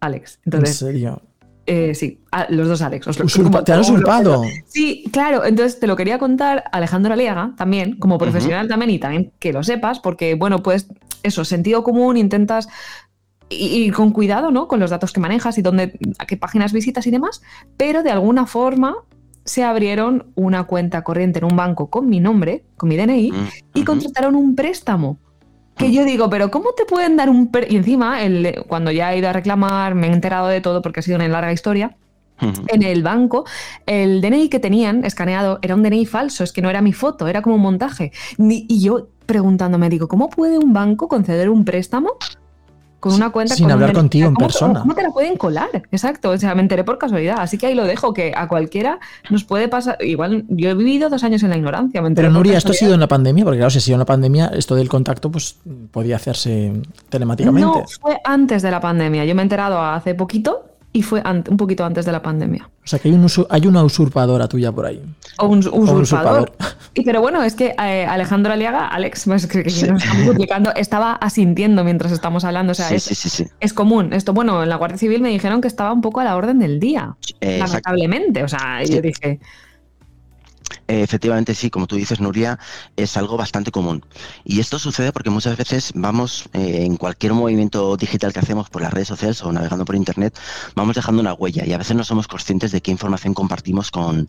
Alex. 0.00 0.36
En 0.36 0.40
Entonces, 0.52 0.76
serio. 0.78 1.22
eh, 1.66 1.94
sí, 1.94 2.20
a- 2.30 2.46
los 2.50 2.68
dos 2.68 2.82
Alex. 2.82 3.06
os 3.08 3.18
lo- 3.18 3.24
Usurpa- 3.26 3.44
como- 3.50 3.64
¿Te 3.64 3.72
han 3.72 3.80
usurpado? 3.80 4.42
Sí, 4.66 5.04
claro. 5.12 5.44
Entonces 5.44 5.78
te 5.80 5.86
lo 5.86 5.96
quería 5.96 6.18
contar 6.18 6.64
Alejandro 6.72 7.12
Aliaga 7.14 7.54
también, 7.56 7.96
como 7.98 8.18
profesional 8.18 8.68
también, 8.68 8.90
y 8.90 8.98
también 8.98 9.32
que 9.38 9.52
lo 9.52 9.62
sepas, 9.62 10.00
porque, 10.00 10.34
bueno, 10.34 10.62
pues 10.62 10.88
eso, 11.22 11.44
sentido 11.44 11.82
común, 11.84 12.16
intentas 12.16 12.68
y, 13.48 13.84
y 13.84 13.90
con 13.90 14.12
cuidado, 14.12 14.50
¿no? 14.50 14.68
Con 14.68 14.80
los 14.80 14.90
datos 14.90 15.12
que 15.12 15.20
manejas 15.20 15.58
y 15.58 15.62
dónde, 15.62 15.98
a 16.18 16.26
qué 16.26 16.36
páginas 16.36 16.72
visitas 16.72 17.06
y 17.06 17.10
demás, 17.10 17.42
pero 17.76 18.02
de 18.02 18.10
alguna 18.10 18.46
forma 18.46 18.94
se 19.44 19.64
abrieron 19.64 20.26
una 20.36 20.64
cuenta 20.64 21.02
corriente 21.02 21.38
en 21.40 21.46
un 21.46 21.56
banco 21.56 21.90
con 21.90 22.08
mi 22.08 22.20
nombre, 22.20 22.64
con 22.76 22.88
mi 22.88 22.96
DNI, 22.96 23.32
y 23.74 23.84
contrataron 23.84 24.34
un 24.36 24.54
préstamo. 24.54 25.18
Que 25.76 25.92
yo 25.92 26.04
digo, 26.04 26.28
pero 26.28 26.50
¿cómo 26.50 26.72
te 26.76 26.84
pueden 26.84 27.16
dar 27.16 27.30
un 27.30 27.50
préstamo? 27.50 27.74
Y 27.74 27.78
encima, 27.78 28.22
el- 28.22 28.64
cuando 28.68 28.90
ya 28.90 29.12
he 29.14 29.18
ido 29.18 29.28
a 29.28 29.32
reclamar, 29.32 29.94
me 29.94 30.08
he 30.08 30.12
enterado 30.12 30.48
de 30.48 30.60
todo 30.60 30.82
porque 30.82 31.00
ha 31.00 31.02
sido 31.02 31.16
una 31.16 31.26
larga 31.28 31.52
historia. 31.52 31.96
En 32.68 32.82
el 32.82 33.02
banco, 33.02 33.44
el 33.84 34.22
DNI 34.22 34.48
que 34.48 34.58
tenían 34.58 35.04
escaneado 35.04 35.58
era 35.60 35.74
un 35.74 35.82
DNI 35.82 36.06
falso, 36.06 36.42
es 36.42 36.52
que 36.52 36.62
no 36.62 36.70
era 36.70 36.80
mi 36.80 36.94
foto, 36.94 37.28
era 37.28 37.42
como 37.42 37.56
un 37.56 37.60
montaje. 37.62 38.12
Y 38.38 38.80
yo 38.82 39.08
preguntándome, 39.26 39.90
digo, 39.90 40.08
¿cómo 40.08 40.30
puede 40.30 40.56
un 40.58 40.72
banco 40.72 41.06
conceder 41.06 41.50
un 41.50 41.66
préstamo 41.66 42.12
con 43.00 43.12
una 43.14 43.30
cuenta 43.30 43.54
Sin 43.54 43.64
con 43.64 43.72
hablar 43.72 43.92
contigo 43.92 44.28
en 44.28 44.34
¿Cómo 44.34 44.46
te- 44.46 44.52
persona. 44.52 44.80
¿Cómo 44.80 44.94
te 44.94 45.02
la 45.02 45.10
pueden 45.10 45.36
colar? 45.36 45.68
Exacto, 45.90 46.30
o 46.30 46.38
sea, 46.38 46.54
me 46.54 46.60
enteré 46.62 46.84
por 46.84 46.98
casualidad. 46.98 47.36
Así 47.40 47.58
que 47.58 47.66
ahí 47.66 47.74
lo 47.74 47.84
dejo, 47.84 48.12
que 48.14 48.32
a 48.36 48.46
cualquiera 48.46 48.98
nos 49.30 49.44
puede 49.44 49.68
pasar. 49.68 49.96
Igual 50.04 50.44
yo 50.48 50.70
he 50.70 50.74
vivido 50.74 51.08
dos 51.10 51.24
años 51.24 51.42
en 51.42 51.50
la 51.50 51.56
ignorancia. 51.56 52.00
Me 52.02 52.08
enteré 52.08 52.28
Pero 52.28 52.34
Nuria, 52.38 52.58
esto 52.58 52.70
ha 52.72 52.74
sido 52.74 52.94
en 52.94 53.00
la 53.00 53.08
pandemia, 53.08 53.44
porque 53.44 53.58
claro, 53.58 53.70
si 53.70 53.78
ha 53.78 53.80
sido 53.80 53.94
en 53.96 54.00
la 54.00 54.06
pandemia, 54.06 54.46
esto 54.54 54.74
del 54.76 54.88
contacto 54.88 55.30
pues 55.30 55.56
podía 55.90 56.16
hacerse 56.16 56.72
telemáticamente. 57.08 57.66
No, 57.66 57.84
fue 58.00 58.18
antes 58.24 58.62
de 58.62 58.70
la 58.70 58.80
pandemia. 58.80 59.24
Yo 59.24 59.34
me 59.34 59.42
he 59.42 59.44
enterado 59.44 59.80
hace 59.82 60.14
poquito 60.14 60.66
y 60.92 61.02
fue 61.02 61.22
un 61.48 61.56
poquito 61.56 61.84
antes 61.84 62.04
de 62.04 62.12
la 62.12 62.20
pandemia. 62.22 62.68
O 62.84 62.86
sea 62.86 62.98
que 62.98 63.08
hay, 63.08 63.14
un 63.14 63.26
hay 63.48 63.66
una 63.66 63.84
usurpadora 63.84 64.48
tuya 64.48 64.72
por 64.72 64.86
ahí. 64.86 65.00
O 65.38 65.46
un 65.46 65.58
usurpador. 65.60 66.00
usurpador. 66.02 66.52
Y, 66.94 67.04
pero 67.04 67.20
bueno, 67.20 67.42
es 67.44 67.54
que 67.54 67.74
eh, 67.80 68.06
Alejandro 68.06 68.52
Aliaga, 68.52 68.88
Alex, 68.88 69.24
pues, 69.26 69.46
que, 69.46 69.62
que 69.62 69.86
nos 69.86 70.02
estamos 70.02 70.26
duplicando, 70.26 70.72
estaba 70.74 71.12
asintiendo 71.12 71.84
mientras 71.84 72.10
estamos 72.10 72.44
hablando. 72.44 72.72
O 72.72 72.74
sea, 72.74 72.88
sí, 72.88 72.96
es, 72.96 73.04
sí, 73.04 73.14
sí, 73.14 73.28
sí. 73.28 73.46
es 73.60 73.72
común. 73.72 74.12
Esto, 74.12 74.32
bueno, 74.32 74.62
en 74.62 74.68
la 74.68 74.76
Guardia 74.76 74.98
Civil 74.98 75.20
me 75.22 75.28
dijeron 75.28 75.60
que 75.60 75.68
estaba 75.68 75.92
un 75.92 76.00
poco 76.00 76.20
a 76.20 76.24
la 76.24 76.36
orden 76.36 76.58
del 76.58 76.80
día. 76.80 77.14
Eh, 77.40 77.58
exacto. 77.60 77.90
lamentablemente. 77.90 78.42
O 78.42 78.48
sea, 78.48 78.80
Sí. 78.84 78.94
yo 78.94 79.00
dije, 79.02 79.38
Efectivamente, 80.92 81.54
sí, 81.54 81.70
como 81.70 81.86
tú 81.86 81.94
dices, 81.94 82.18
Nuria, 82.20 82.58
es 82.96 83.16
algo 83.16 83.36
bastante 83.36 83.70
común. 83.70 84.04
Y 84.42 84.58
esto 84.58 84.76
sucede 84.76 85.12
porque 85.12 85.30
muchas 85.30 85.56
veces 85.56 85.92
vamos, 85.94 86.48
eh, 86.52 86.84
en 86.84 86.96
cualquier 86.96 87.32
movimiento 87.32 87.96
digital 87.96 88.32
que 88.32 88.40
hacemos 88.40 88.68
por 88.70 88.82
las 88.82 88.92
redes 88.92 89.06
sociales 89.06 89.40
o 89.44 89.52
navegando 89.52 89.84
por 89.84 89.94
Internet, 89.94 90.36
vamos 90.74 90.96
dejando 90.96 91.20
una 91.22 91.32
huella 91.34 91.64
y 91.64 91.72
a 91.72 91.78
veces 91.78 91.94
no 91.94 92.02
somos 92.02 92.26
conscientes 92.26 92.72
de 92.72 92.80
qué 92.80 92.90
información 92.90 93.34
compartimos 93.34 93.92
con, 93.92 94.28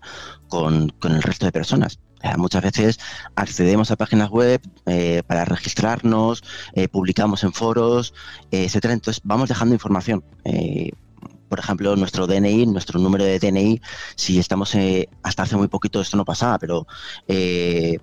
con- 0.49 0.93
el 1.01 1.23
resto 1.23 1.47
de 1.47 1.51
personas. 1.51 1.99
Eh, 2.21 2.37
muchas 2.37 2.61
veces 2.61 2.99
accedemos 3.35 3.89
a 3.89 3.95
páginas 3.95 4.29
web 4.29 4.61
eh, 4.85 5.23
para 5.25 5.45
registrarnos, 5.45 6.43
eh, 6.73 6.87
publicamos 6.87 7.43
en 7.43 7.53
foros, 7.53 8.13
eh, 8.51 8.65
etcétera. 8.65 8.93
Entonces 8.93 9.21
vamos 9.25 9.49
dejando 9.49 9.73
información. 9.73 10.23
Por 11.51 11.59
ejemplo, 11.59 11.93
nuestro 11.97 12.27
DNI, 12.27 12.65
nuestro 12.67 12.97
número 12.97 13.25
de 13.25 13.37
DNI, 13.37 13.81
si 14.15 14.39
estamos 14.39 14.73
eh, 14.75 15.09
hasta 15.21 15.43
hace 15.43 15.57
muy 15.57 15.67
poquito, 15.67 15.99
esto 15.99 16.15
no 16.15 16.23
pasaba, 16.23 16.57
pero 16.57 16.87
eh, 17.27 17.97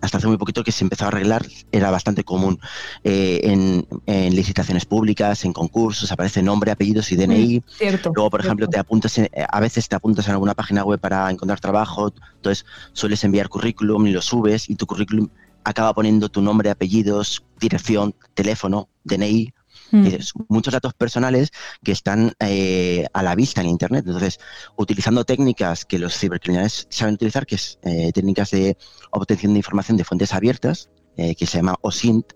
hasta 0.00 0.16
hace 0.16 0.26
muy 0.26 0.38
poquito 0.38 0.64
que 0.64 0.72
se 0.72 0.82
empezó 0.82 1.04
a 1.04 1.08
arreglar, 1.08 1.44
era 1.72 1.90
bastante 1.90 2.24
común. 2.24 2.58
Eh, 3.04 3.40
en, 3.44 3.86
en 4.06 4.34
licitaciones 4.34 4.86
públicas, 4.86 5.44
en 5.44 5.52
concursos, 5.52 6.10
aparece 6.10 6.42
nombre, 6.42 6.70
apellidos 6.70 7.12
y 7.12 7.16
DNI. 7.16 7.62
cierto. 7.76 8.12
Luego, 8.14 8.30
por 8.30 8.40
ejemplo, 8.40 8.66
te 8.66 8.78
apuntas, 8.78 9.18
en- 9.18 9.28
a 9.46 9.60
veces 9.60 9.86
te 9.90 9.94
apuntas 9.96 10.26
en 10.28 10.32
alguna 10.32 10.54
página 10.54 10.82
web 10.82 10.98
para 10.98 11.30
encontrar 11.30 11.60
trabajo, 11.60 12.14
entonces 12.36 12.64
sueles 12.94 13.22
enviar 13.24 13.50
currículum 13.50 14.06
y 14.06 14.12
lo 14.12 14.22
subes 14.22 14.70
y 14.70 14.74
tu 14.74 14.86
currículum 14.86 15.28
acaba 15.64 15.92
poniendo 15.92 16.30
tu 16.30 16.40
nombre, 16.40 16.70
apellidos, 16.70 17.44
dirección, 17.60 18.14
teléfono, 18.32 18.88
DNI, 19.04 19.52
Mm. 19.92 20.08
muchos 20.48 20.72
datos 20.72 20.94
personales 20.94 21.50
que 21.84 21.92
están 21.92 22.32
eh, 22.40 23.06
a 23.12 23.22
la 23.22 23.34
vista 23.34 23.60
en 23.60 23.68
Internet. 23.68 24.04
Entonces, 24.06 24.38
utilizando 24.76 25.24
técnicas 25.24 25.84
que 25.84 25.98
los 25.98 26.16
cibercriminales 26.18 26.86
saben 26.90 27.14
utilizar, 27.14 27.46
que 27.46 27.54
es 27.54 27.78
eh, 27.82 28.10
técnicas 28.12 28.50
de 28.50 28.76
obtención 29.10 29.52
de 29.52 29.58
información 29.58 29.96
de 29.96 30.04
fuentes 30.04 30.32
abiertas, 30.34 30.90
eh, 31.16 31.34
que 31.34 31.46
se 31.46 31.58
llama 31.58 31.76
OSINT, 31.82 32.32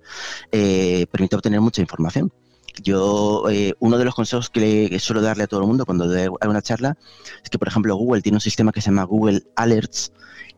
eh, 0.52 1.06
permite 1.10 1.36
obtener 1.36 1.60
mucha 1.60 1.80
información. 1.82 2.32
Yo, 2.82 3.44
eh, 3.50 3.74
uno 3.80 3.98
de 3.98 4.04
los 4.04 4.14
consejos 4.14 4.48
que, 4.48 4.88
le- 4.90 4.98
suelo 5.00 5.20
darle 5.20 5.42
a 5.44 5.46
todo 5.46 5.60
el 5.60 5.66
mundo 5.66 5.84
cuando 5.84 6.06
doy 6.06 6.28
una 6.48 6.62
charla 6.62 6.96
es 7.42 7.50
que, 7.50 7.58
por 7.58 7.68
ejemplo, 7.68 7.94
Google 7.96 8.22
tiene 8.22 8.36
un 8.36 8.40
sistema 8.40 8.70
que 8.72 8.80
se 8.80 8.86
llama 8.90 9.02
Google 9.04 9.42
Alerts 9.56 10.12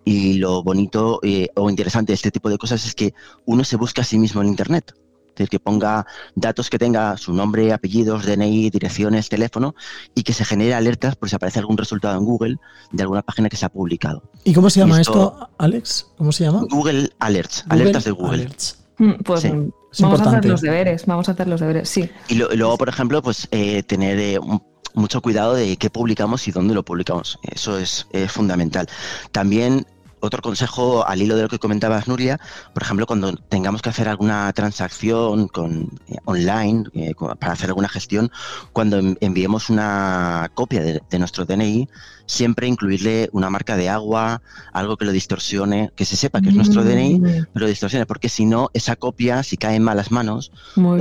y 0.04 0.34
lo 0.34 0.62
bonito 0.62 1.20
eh, 1.22 1.48
o 1.56 1.70
interesante 1.70 2.12
de 2.12 2.16
este 2.16 2.30
tipo 2.30 2.50
de 2.50 2.58
cosas 2.58 2.84
es 2.84 2.94
que 2.94 3.14
uno 3.46 3.64
se 3.64 3.76
busca 3.76 4.02
a 4.02 4.04
sí 4.04 4.18
mismo 4.18 4.42
en 4.42 4.48
Internet. 4.48 4.94
Es 5.32 5.36
decir, 5.36 5.48
que 5.48 5.60
ponga 5.60 6.04
datos 6.34 6.68
que 6.68 6.78
tenga 6.78 7.16
su 7.16 7.32
nombre, 7.32 7.72
apellidos, 7.72 8.26
DNI, 8.26 8.68
direcciones, 8.68 9.30
teléfono 9.30 9.74
y 10.14 10.24
que 10.24 10.34
se 10.34 10.44
genere 10.44 10.74
alertas 10.74 11.16
por 11.16 11.30
si 11.30 11.36
aparece 11.36 11.58
algún 11.58 11.78
resultado 11.78 12.18
en 12.18 12.24
Google 12.26 12.56
de 12.90 13.02
alguna 13.02 13.22
página 13.22 13.48
que 13.48 13.56
se 13.56 13.64
ha 13.64 13.70
publicado. 13.70 14.22
¿Y 14.44 14.52
cómo 14.52 14.68
se 14.68 14.80
llama 14.80 15.00
Esto- 15.00 15.12
esto, 15.38 15.50
Alex? 15.56 16.06
¿Cómo 16.18 16.32
se 16.32 16.44
llama? 16.44 16.66
Google 16.70 17.10
Alerts, 17.18 17.64
Google 17.64 17.80
alertas 17.82 18.04
de 18.04 18.10
Google. 18.10 18.34
Alerts. 18.42 18.78
Mm, 18.98 19.12
Pues 19.24 19.40
Sí, 19.40 19.48
mm, 19.50 19.70
vamos 20.00 20.20
a 20.20 20.24
hacer 20.28 20.44
los 20.44 20.60
deberes, 20.60 21.06
vamos 21.06 21.28
a 21.30 21.32
hacer 21.32 21.48
los 21.48 21.60
deberes, 21.60 21.88
sí. 21.88 22.10
Y, 22.28 22.34
lo- 22.34 22.52
y 22.52 22.56
luego, 22.58 22.76
por 22.76 22.90
ejemplo, 22.90 23.22
pues 23.22 23.48
eh, 23.52 23.82
tener 23.84 24.18
eh, 24.18 24.38
un- 24.38 24.62
mucho 24.94 25.22
cuidado 25.22 25.54
de 25.54 25.78
qué 25.78 25.88
publicamos 25.88 26.46
y 26.46 26.52
dónde 26.52 26.74
lo 26.74 26.84
publicamos. 26.84 27.38
Eso 27.42 27.78
es, 27.78 28.06
fundamental. 28.28 28.86
También 29.32 29.86
otro 30.22 30.40
consejo 30.40 31.06
al 31.06 31.20
hilo 31.20 31.36
de 31.36 31.42
lo 31.42 31.48
que 31.48 31.58
comentabas, 31.58 32.06
Nuria, 32.08 32.38
por 32.72 32.82
ejemplo, 32.82 33.06
cuando 33.06 33.34
tengamos 33.48 33.82
que 33.82 33.90
hacer 33.90 34.08
alguna 34.08 34.52
transacción 34.52 35.48
con, 35.48 35.88
eh, 36.06 36.16
online 36.24 36.84
eh, 36.94 37.12
para 37.38 37.52
hacer 37.52 37.68
alguna 37.70 37.88
gestión, 37.88 38.30
cuando 38.72 38.98
en- 38.98 39.18
enviemos 39.20 39.68
una 39.68 40.48
copia 40.54 40.80
de, 40.82 41.02
de 41.10 41.18
nuestro 41.18 41.44
DNI, 41.44 41.88
siempre 42.26 42.68
incluirle 42.68 43.28
una 43.32 43.50
marca 43.50 43.76
de 43.76 43.88
agua, 43.88 44.40
algo 44.72 44.96
que 44.96 45.04
lo 45.04 45.12
distorsione, 45.12 45.90
que 45.96 46.04
se 46.04 46.16
sepa 46.16 46.40
que 46.40 46.48
es 46.50 46.54
nuestro 46.54 46.84
DNI, 46.84 47.18
Mm, 47.18 47.46
pero 47.52 47.66
distorsione, 47.66 48.06
porque 48.06 48.28
si 48.28 48.46
no, 48.46 48.68
esa 48.72 48.94
copia, 48.96 49.42
si 49.42 49.56
cae 49.56 49.74
en 49.76 49.82
malas 49.82 50.10
manos, 50.12 50.50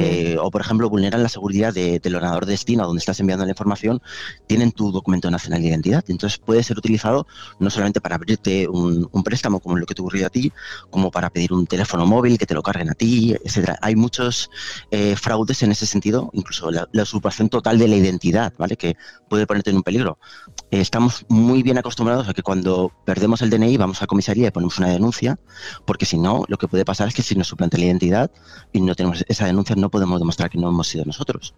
eh, 0.02 0.38
o 0.42 0.50
por 0.50 0.62
ejemplo 0.62 0.90
vulneran 0.90 1.22
la 1.24 1.30
seguridad 1.30 1.74
de- 1.74 2.00
del 2.00 2.16
ordenador 2.16 2.46
de 2.48 2.54
destino 2.54 2.86
donde 2.86 3.00
estás 3.00 3.20
enviando 3.20 3.46
la 3.46 3.52
información, 3.52 4.02
tienen 4.48 4.72
tu 4.72 4.92
documento 4.92 5.30
nacional 5.30 5.62
de 5.62 5.68
identidad. 5.70 6.04
Entonces 6.08 6.40
puede 6.40 6.64
ser 6.64 6.78
utilizado 6.78 7.28
no 7.60 7.70
solamente 7.70 8.02
para 8.02 8.16
abrirte 8.16 8.68
un, 8.68 9.08
un 9.12 9.24
préstamo 9.24 9.60
como 9.60 9.78
lo 9.78 9.86
que 9.86 9.94
te 9.96 10.02
ocurrió 10.02 10.28
a 10.28 10.30
ti, 10.30 10.52
como 10.90 11.12
para 11.12 11.30
pedir 11.30 11.54
un 11.54 11.66
teléfono 11.68 12.06
móvil 12.06 12.38
que 12.38 12.46
te 12.46 12.54
lo 12.54 12.62
carguen 12.64 12.90
a 12.90 12.94
ti, 12.94 13.36
etcétera. 13.44 13.78
Hay 13.82 13.96
muchos 13.96 14.50
eh, 14.92 15.16
fraudes 15.16 15.62
en 15.64 15.72
ese 15.72 15.86
sentido, 15.86 16.30
incluso 16.34 16.72
la, 16.72 16.88
la 16.92 17.04
usurpación 17.04 17.50
total 17.50 17.78
de 17.78 17.88
la 17.88 17.96
identidad, 17.96 18.54
¿vale? 18.58 18.78
Que 18.78 18.96
puede 19.30 19.46
ponerte 19.48 19.70
en 19.70 19.78
un 19.78 19.84
peligro. 19.84 20.18
Eh, 20.72 20.82
estamos 20.82 21.26
muy 21.30 21.64
bien 21.64 21.78
acostumbrados 21.78 22.28
a 22.30 22.34
que 22.34 22.42
cuando 22.44 22.92
perdemos 23.06 23.42
el 23.42 23.50
DNI 23.50 23.78
vamos 23.78 24.02
a 24.02 24.08
comisaría 24.08 24.48
y 24.48 24.52
ponemos 24.52 24.78
una 24.80 24.90
denuncia, 24.90 25.38
porque 25.86 26.06
si 26.06 26.18
no, 26.18 26.44
lo 26.48 26.58
que 26.58 26.68
puede 26.68 26.86
pasar 26.86 27.08
es 27.08 27.14
que 27.14 27.22
si 27.22 27.36
nos 27.36 27.48
suplanta 27.48 27.78
la 27.78 27.86
identidad 27.86 28.32
y 28.72 28.82
no 28.82 28.96
tenemos 28.96 29.24
esa 29.28 29.46
denuncia, 29.46 29.76
no 29.76 29.90
podemos 29.90 30.20
demostrar 30.20 30.50
que 30.50 30.58
no 30.58 30.70
hemos 30.70 30.88
sido 30.88 31.06
nosotros. 31.06 31.54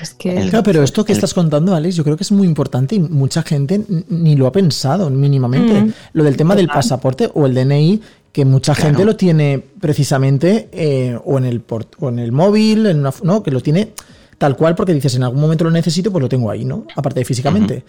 Es 0.00 0.14
que 0.14 0.36
el- 0.36 0.50
Claro, 0.50 0.62
pero 0.62 0.82
esto 0.82 1.04
que 1.04 1.12
el- 1.12 1.18
estás 1.18 1.34
contando, 1.34 1.74
Alex, 1.74 1.96
yo 1.96 2.04
creo 2.04 2.16
que 2.16 2.22
es 2.24 2.32
muy 2.32 2.46
importante 2.46 2.94
y 2.94 3.00
mucha 3.00 3.42
gente 3.42 3.84
ni 4.08 4.36
lo 4.36 4.46
ha 4.46 4.52
pensado 4.52 5.10
mínimamente. 5.10 5.80
Mm. 5.82 5.92
Lo 6.12 6.24
del 6.24 6.36
tema 6.36 6.54
del 6.54 6.66
Total. 6.66 6.76
Pasaporte 6.92 7.30
o 7.34 7.46
el 7.46 7.54
DNI, 7.54 8.00
que 8.32 8.44
mucha 8.44 8.74
Claro. 8.74 8.88
gente 8.90 9.04
lo 9.04 9.16
tiene 9.16 9.62
precisamente 9.80 10.68
eh, 10.72 11.18
o, 11.24 11.38
en 11.38 11.44
el 11.44 11.60
port- 11.60 11.94
o 12.00 12.08
en 12.08 12.18
el 12.18 12.32
móvil, 12.32 12.86
en 12.86 13.00
una 13.00 13.12
¿no? 13.22 13.42
que 13.42 13.50
lo 13.50 13.60
tiene 13.60 13.92
tal 14.38 14.56
cual 14.56 14.74
porque 14.74 14.92
dices 14.92 15.14
en 15.14 15.22
algún 15.22 15.40
momento 15.40 15.64
lo 15.64 15.70
necesito, 15.70 16.10
pues 16.10 16.20
lo 16.22 16.28
tengo 16.28 16.50
ahí, 16.50 16.64
¿no? 16.64 16.84
Aparte 16.96 17.20
de 17.20 17.24
físicamente. 17.24 17.84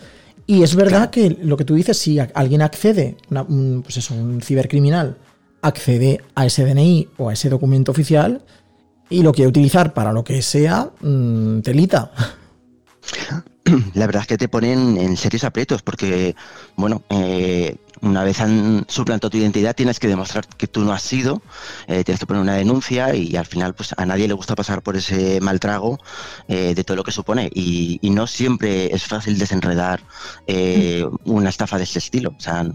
Y 0.46 0.62
es 0.62 0.76
verdad 0.76 1.10
que 1.10 1.36
lo 1.42 1.58
que 1.58 1.66
tú 1.66 1.74
dices, 1.74 1.98
si 1.98 2.20
alguien 2.20 2.62
accede, 2.62 3.16
una- 3.32 3.42
un, 3.44 3.82
pues 3.84 3.98
eso, 3.98 4.14
un 4.14 4.40
cibercriminal 4.42 5.18
accede 5.62 6.22
a 6.36 6.46
ese 6.46 6.64
DNI 6.66 7.08
o 7.18 7.30
a 7.30 7.34
ese 7.34 7.50
documento 7.50 7.92
oficial 7.92 8.42
y 9.10 9.22
lo 9.24 9.32
quiere 9.32 9.50
utilizar 9.50 9.94
para 9.94 10.12
lo 10.14 10.24
que 10.24 10.42
sea, 10.42 10.92
mm, 11.02 11.60
telita. 11.62 12.12
La 13.96 14.06
verdad 14.06 14.22
es 14.24 14.28
que 14.28 14.38
te 14.38 14.50
ponen 14.50 14.98
en 14.98 15.16
serios 15.18 15.44
aprietos 15.46 15.82
porque, 15.82 16.36
bueno, 16.76 17.02
eh, 17.10 17.78
una 18.04 18.24
vez 18.24 18.40
han 18.42 18.86
suplantado 18.88 19.32
tu 19.32 19.38
identidad 19.38 19.76
tienes 19.76 20.00
que 20.00 20.08
demostrar 20.08 20.46
que 20.58 20.68
tú 20.68 20.82
no 20.82 20.94
has 20.94 21.02
sido, 21.02 21.42
eh, 21.88 22.04
tienes 22.04 22.20
que 22.20 22.26
poner 22.28 22.42
una 22.42 22.54
denuncia 22.56 23.16
y 23.16 23.36
al 23.36 23.46
final 23.46 23.74
pues 23.74 23.94
a 23.98 24.06
nadie 24.06 24.28
le 24.28 24.34
gusta 24.34 24.56
pasar 24.56 24.82
por 24.84 24.96
ese 24.96 25.40
mal 25.42 25.60
trago 25.60 25.98
eh, 26.48 26.74
de 26.76 26.84
todo 26.84 26.98
lo 26.98 27.04
que 27.04 27.12
supone 27.12 27.50
y, 27.54 28.00
y 28.02 28.10
no 28.12 28.28
siempre 28.28 28.94
es 28.94 29.04
fácil 29.06 29.38
desenredar 29.40 30.02
eh, 30.48 31.06
una 31.26 31.50
estafa 31.50 31.78
de 31.78 31.86
este 31.86 32.00
estilo. 32.00 32.36
O 32.38 32.40
sea, 32.42 32.66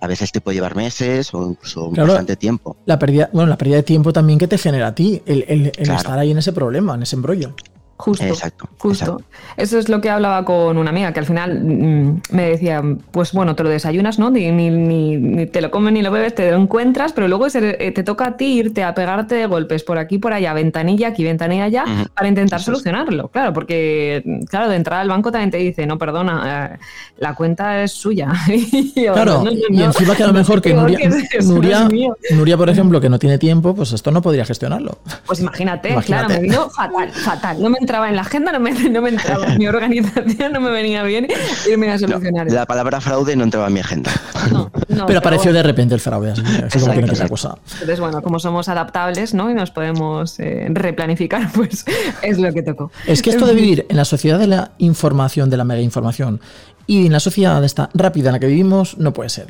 a 0.00 0.06
veces 0.08 0.32
te 0.32 0.40
puede 0.40 0.56
llevar 0.56 0.74
meses 0.74 1.32
o 1.32 1.50
incluso 1.50 1.90
Claro. 1.90 2.08
bastante 2.08 2.36
tiempo. 2.36 2.76
La 2.86 2.98
pérdida, 2.98 3.30
bueno, 3.32 3.48
la 3.48 3.56
pérdida 3.56 3.76
de 3.76 3.82
tiempo 3.84 4.12
también 4.12 4.38
que 4.38 4.48
te 4.48 4.58
genera 4.58 4.88
a 4.88 4.94
ti, 4.96 5.22
el, 5.26 5.44
el- 5.46 5.66
el 5.66 5.72
Claro. 5.72 5.96
estar 5.98 6.18
ahí 6.18 6.32
en 6.32 6.38
ese 6.38 6.52
problema, 6.52 6.96
en 6.96 7.02
ese 7.04 7.14
embrollo. 7.16 7.54
Justo, 8.02 8.24
Exacto, 8.24 8.68
justo. 8.78 9.04
exacto. 9.04 9.24
Eso 9.56 9.78
es 9.78 9.88
lo 9.88 10.00
que 10.00 10.10
hablaba 10.10 10.44
con 10.44 10.76
una 10.76 10.90
amiga, 10.90 11.12
que 11.12 11.20
al 11.20 11.26
final 11.26 11.60
mm, 11.62 12.20
me 12.32 12.48
decía, 12.50 12.82
pues 13.12 13.32
bueno, 13.32 13.54
te 13.54 13.62
lo 13.62 13.68
desayunas, 13.68 14.18
¿no? 14.18 14.28
Ni, 14.28 14.50
ni- 14.50 14.70
ni- 14.70 15.46
te 15.46 15.60
lo 15.60 15.70
comes 15.70 15.92
ni 15.92 16.02
lo 16.02 16.10
bebes, 16.10 16.34
te 16.34 16.50
lo 16.50 16.56
encuentras, 16.56 17.12
pero 17.12 17.28
luego 17.28 17.46
eh, 17.54 17.92
te 17.94 18.02
toca 18.02 18.26
a 18.26 18.36
ti 18.36 18.54
irte 18.54 18.82
a 18.82 18.92
pegarte 18.92 19.36
de 19.36 19.46
golpes 19.46 19.84
por 19.84 19.98
aquí, 19.98 20.18
por 20.18 20.32
allá, 20.32 20.52
ventanilla 20.52 21.08
aquí, 21.08 21.22
ventanilla 21.22 21.64
allá, 21.64 21.84
para 22.14 22.26
intentar 22.26 22.58
Eso 22.60 22.72
es. 22.72 22.78
solucionarlo. 22.78 23.28
Claro, 23.28 23.52
porque, 23.52 24.40
claro, 24.48 24.68
de 24.68 24.74
entrada 24.76 25.02
al 25.02 25.08
banco 25.08 25.30
también 25.30 25.52
te 25.52 25.58
dice, 25.58 25.86
no, 25.86 25.96
perdona, 25.96 26.72
eh, 26.74 26.78
la 27.18 27.34
cuenta 27.36 27.82
es 27.84 27.92
suya. 27.92 28.32
Y 28.52 29.04
yo, 29.04 29.12
Claro, 29.14 29.42
"No, 29.44 29.50
no, 29.50 29.56
y 29.70 29.82
encima 29.82 30.16
que 30.16 30.24
a 30.24 30.26
lo 30.26 30.32
mejor 30.42 30.60
que 30.60 30.74
Nuria, 30.74 30.98
que 30.98 31.04
es 31.06 31.34
eso, 31.34 31.52
Nuria, 31.52 31.78
Dios 31.80 31.92
mío". 31.92 32.16
Nuria, 32.32 32.56
por 32.56 32.68
ejemplo, 32.68 33.00
que 33.00 33.08
no 33.08 33.18
tiene 33.18 33.38
tiempo, 33.38 33.74
pues 33.76 33.92
esto 33.92 34.10
no 34.10 34.20
podría 34.22 34.44
gestionarlo. 34.44 34.98
Pues 35.26 35.40
imagínate, 35.40 35.90
Imagínate. 35.92 36.26
claro, 36.26 36.40
me 36.42 36.48
vino 36.48 36.68
fatal, 36.70 37.10
fatal. 37.12 37.62
No 37.62 37.70
me 37.70 37.78
entraba 37.92 38.08
en 38.08 38.16
la 38.16 38.22
agenda, 38.22 38.52
no 38.52 38.60
me, 38.60 38.72
no 38.88 39.02
me 39.02 39.10
entraba 39.10 39.52
en 39.52 39.58
mi 39.58 39.68
organización, 39.68 40.52
no 40.54 40.60
me 40.60 40.70
venía 40.70 41.02
bien 41.02 41.28
irme 41.70 41.90
a 41.90 41.98
No, 41.98 41.98
solucionar. 41.98 42.50
la 42.50 42.64
palabra 42.64 43.02
fraude 43.02 43.36
no 43.36 43.44
entraba 43.44 43.66
en 43.66 43.74
mi 43.74 43.80
agenda. 43.80 44.10
No, 44.50 44.70
no, 44.88 45.04
pero 45.04 45.18
apareció 45.18 45.52
de 45.52 45.62
repente 45.62 45.94
el 45.94 46.00
fraude, 46.00 46.30
así, 46.30 46.42
así 46.64 46.78
como 46.80 46.94
que 46.94 47.28
cosa. 47.28 47.54
Entonces, 47.72 48.00
bueno, 48.00 48.22
como 48.22 48.38
somos 48.38 48.70
adaptables 48.70 49.34
¿no? 49.34 49.50
y 49.50 49.54
nos 49.54 49.70
podemos 49.70 50.40
eh, 50.40 50.68
replanificar, 50.70 51.52
pues 51.54 51.84
es 52.22 52.38
lo 52.38 52.50
que 52.54 52.62
tocó. 52.62 52.90
Es 53.06 53.20
que 53.20 53.28
esto 53.28 53.44
de 53.44 53.54
vivir 53.54 53.84
en 53.90 53.98
la 53.98 54.06
sociedad 54.06 54.38
de 54.38 54.46
la 54.46 54.70
información, 54.78 55.50
de 55.50 55.58
la 55.58 55.64
mega 55.64 55.82
información, 55.82 56.40
y 56.86 57.04
en 57.06 57.12
la 57.12 57.20
sociedad 57.20 57.62
esta 57.62 57.90
rápida 57.92 58.30
en 58.30 58.32
la 58.32 58.40
que 58.40 58.46
vivimos, 58.46 58.96
no 58.96 59.12
puede 59.12 59.28
ser. 59.28 59.48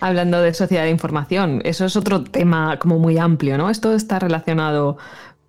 Hablando 0.00 0.40
de 0.40 0.54
sociedad 0.54 0.84
de 0.84 0.90
información, 0.90 1.62
eso 1.64 1.84
es 1.84 1.96
otro 1.96 2.22
tema 2.22 2.78
como 2.78 2.98
muy 2.98 3.18
amplio, 3.18 3.58
¿no? 3.58 3.70
Esto 3.70 3.92
está 3.92 4.18
relacionado 4.18 4.98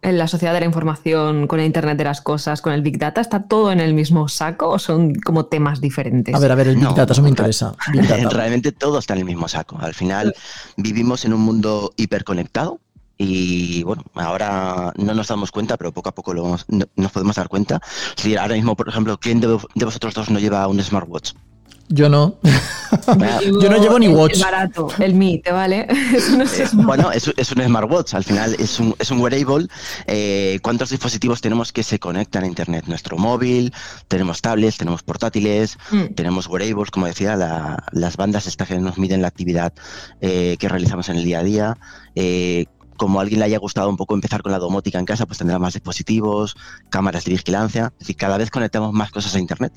en 0.02 0.18
la 0.18 0.28
sociedad 0.28 0.54
de 0.54 0.62
la 0.62 0.66
información, 0.66 1.46
con 1.48 1.60
el 1.60 1.66
Internet 1.66 1.98
de 1.98 2.06
las 2.06 2.22
cosas, 2.22 2.62
con 2.62 2.72
el 2.74 2.82
Big 2.82 2.98
Data. 2.98 3.20
¿Está 3.20 3.44
todo 3.44 3.72
en 3.72 3.80
el 3.82 3.94
mismo 3.94 4.28
saco 4.30 4.70
o 4.70 4.80
son 4.80 5.14
como 5.16 5.46
temas 5.48 5.82
diferentes? 5.82 6.34
A 6.34 6.40
ver, 6.40 6.52
a 6.52 6.56
ver, 6.56 6.70
el 6.70 6.76
Big 6.76 6.84
No, 6.86 6.94
Data, 6.94 7.12
eso 7.14 7.22
me 7.22 7.28
re- 7.28 7.32
interesa. 7.32 7.74
Big 7.92 8.08
Data. 8.08 8.30
Realmente 8.30 8.72
todo 8.72 9.00
está 9.00 9.14
en 9.14 9.20
el 9.20 9.26
mismo 9.26 9.48
saco. 9.48 9.78
Al 9.80 9.94
final 9.94 10.34
vivimos 10.78 11.26
en 11.26 11.34
un 11.34 11.42
mundo 11.42 11.92
hiperconectado 11.98 12.80
y 13.18 13.84
bueno, 13.84 14.04
ahora 14.16 14.94
no 14.96 15.14
nos 15.14 15.28
damos 15.28 15.52
cuenta, 15.52 15.76
pero 15.76 15.92
poco 15.92 16.08
a 16.10 16.16
poco 16.16 16.34
lo 16.34 16.44
vamos- 16.44 16.66
no- 16.70 16.86
nos 16.96 17.12
podemos 17.12 17.36
dar 17.36 17.50
cuenta. 17.50 17.82
Si 18.16 18.38
ahora 18.38 18.56
mismo, 18.56 18.78
por 18.78 18.88
ejemplo, 18.88 19.18
¿quién 19.20 19.42
de, 19.42 19.48
de 19.76 19.86
vosotros 19.86 20.14
dos 20.14 20.30
no 20.30 20.40
lleva 20.40 20.66
un 20.70 20.82
smartwatch? 20.82 21.34
Yo 21.92 22.08
no. 22.08 22.36
Yo 23.62 23.70
no 23.70 23.78
llevo 23.82 23.98
ni 24.00 24.08
watch. 24.08 24.36
El 24.36 24.42
barato, 24.44 24.88
el 25.00 25.14
Mi, 25.16 25.40
¿te 25.40 25.52
vale? 25.52 25.88
No 26.38 26.44
Eh, 26.44 26.48
es 26.64 26.74
bueno, 26.76 27.12
es, 27.12 27.32
es 27.36 27.52
un 27.52 27.64
smartwatch, 27.64 28.14
al 28.14 28.24
final 28.24 28.56
es 28.60 28.80
un, 28.80 28.96
es 29.00 29.10
un 29.12 29.20
wearable. 29.22 29.68
Eh, 30.06 30.60
¿Cuántos 30.62 30.90
dispositivos 30.90 31.42
tenemos 31.42 31.72
que 31.72 31.82
se 31.84 31.98
conectan 32.00 32.44
a 32.44 32.48
Internet? 32.48 32.86
Nuestro 32.88 33.18
móvil, 33.18 33.74
tenemos 34.08 34.42
tablets, 34.42 34.78
tenemos 34.78 35.02
portátiles, 35.04 35.78
Mm. 35.92 36.14
tenemos 36.16 36.48
wearables, 36.48 36.92
como 36.92 37.08
decía, 37.08 37.36
la- 37.36 37.84
las 37.92 38.18
bandas 38.18 38.46
estas 38.48 38.68
que 38.68 38.78
nos 38.78 38.98
miden 38.98 39.22
la 39.22 39.28
actividad 39.28 39.74
eh, 40.22 40.58
que 40.60 40.70
realizamos 40.70 41.10
en 41.10 41.18
el 41.18 41.24
día 41.24 41.40
a 41.40 41.44
día. 41.44 41.78
Eh, 42.16 42.66
como 43.00 43.18
a 43.20 43.24
alguien 43.24 43.40
le 43.40 43.46
haya 43.46 43.58
gustado 43.58 43.90
un 43.90 43.98
poco 43.98 44.14
empezar 44.14 44.44
con 44.44 44.52
la 44.52 44.60
domótica 44.60 45.00
en 45.00 45.06
casa, 45.06 45.26
pues 45.26 45.40
tendrá 45.40 45.58
más 45.58 45.74
dispositivos, 45.74 46.56
cámaras 46.92 47.24
de 47.26 47.32
vigilancia. 47.32 47.92
Es 47.94 48.00
decir, 48.00 48.18
cada 48.18 48.38
vez 48.38 48.52
conectamos 48.52 48.94
más 48.94 49.10
cosas 49.10 49.34
a 49.34 49.40
Internet. 49.40 49.74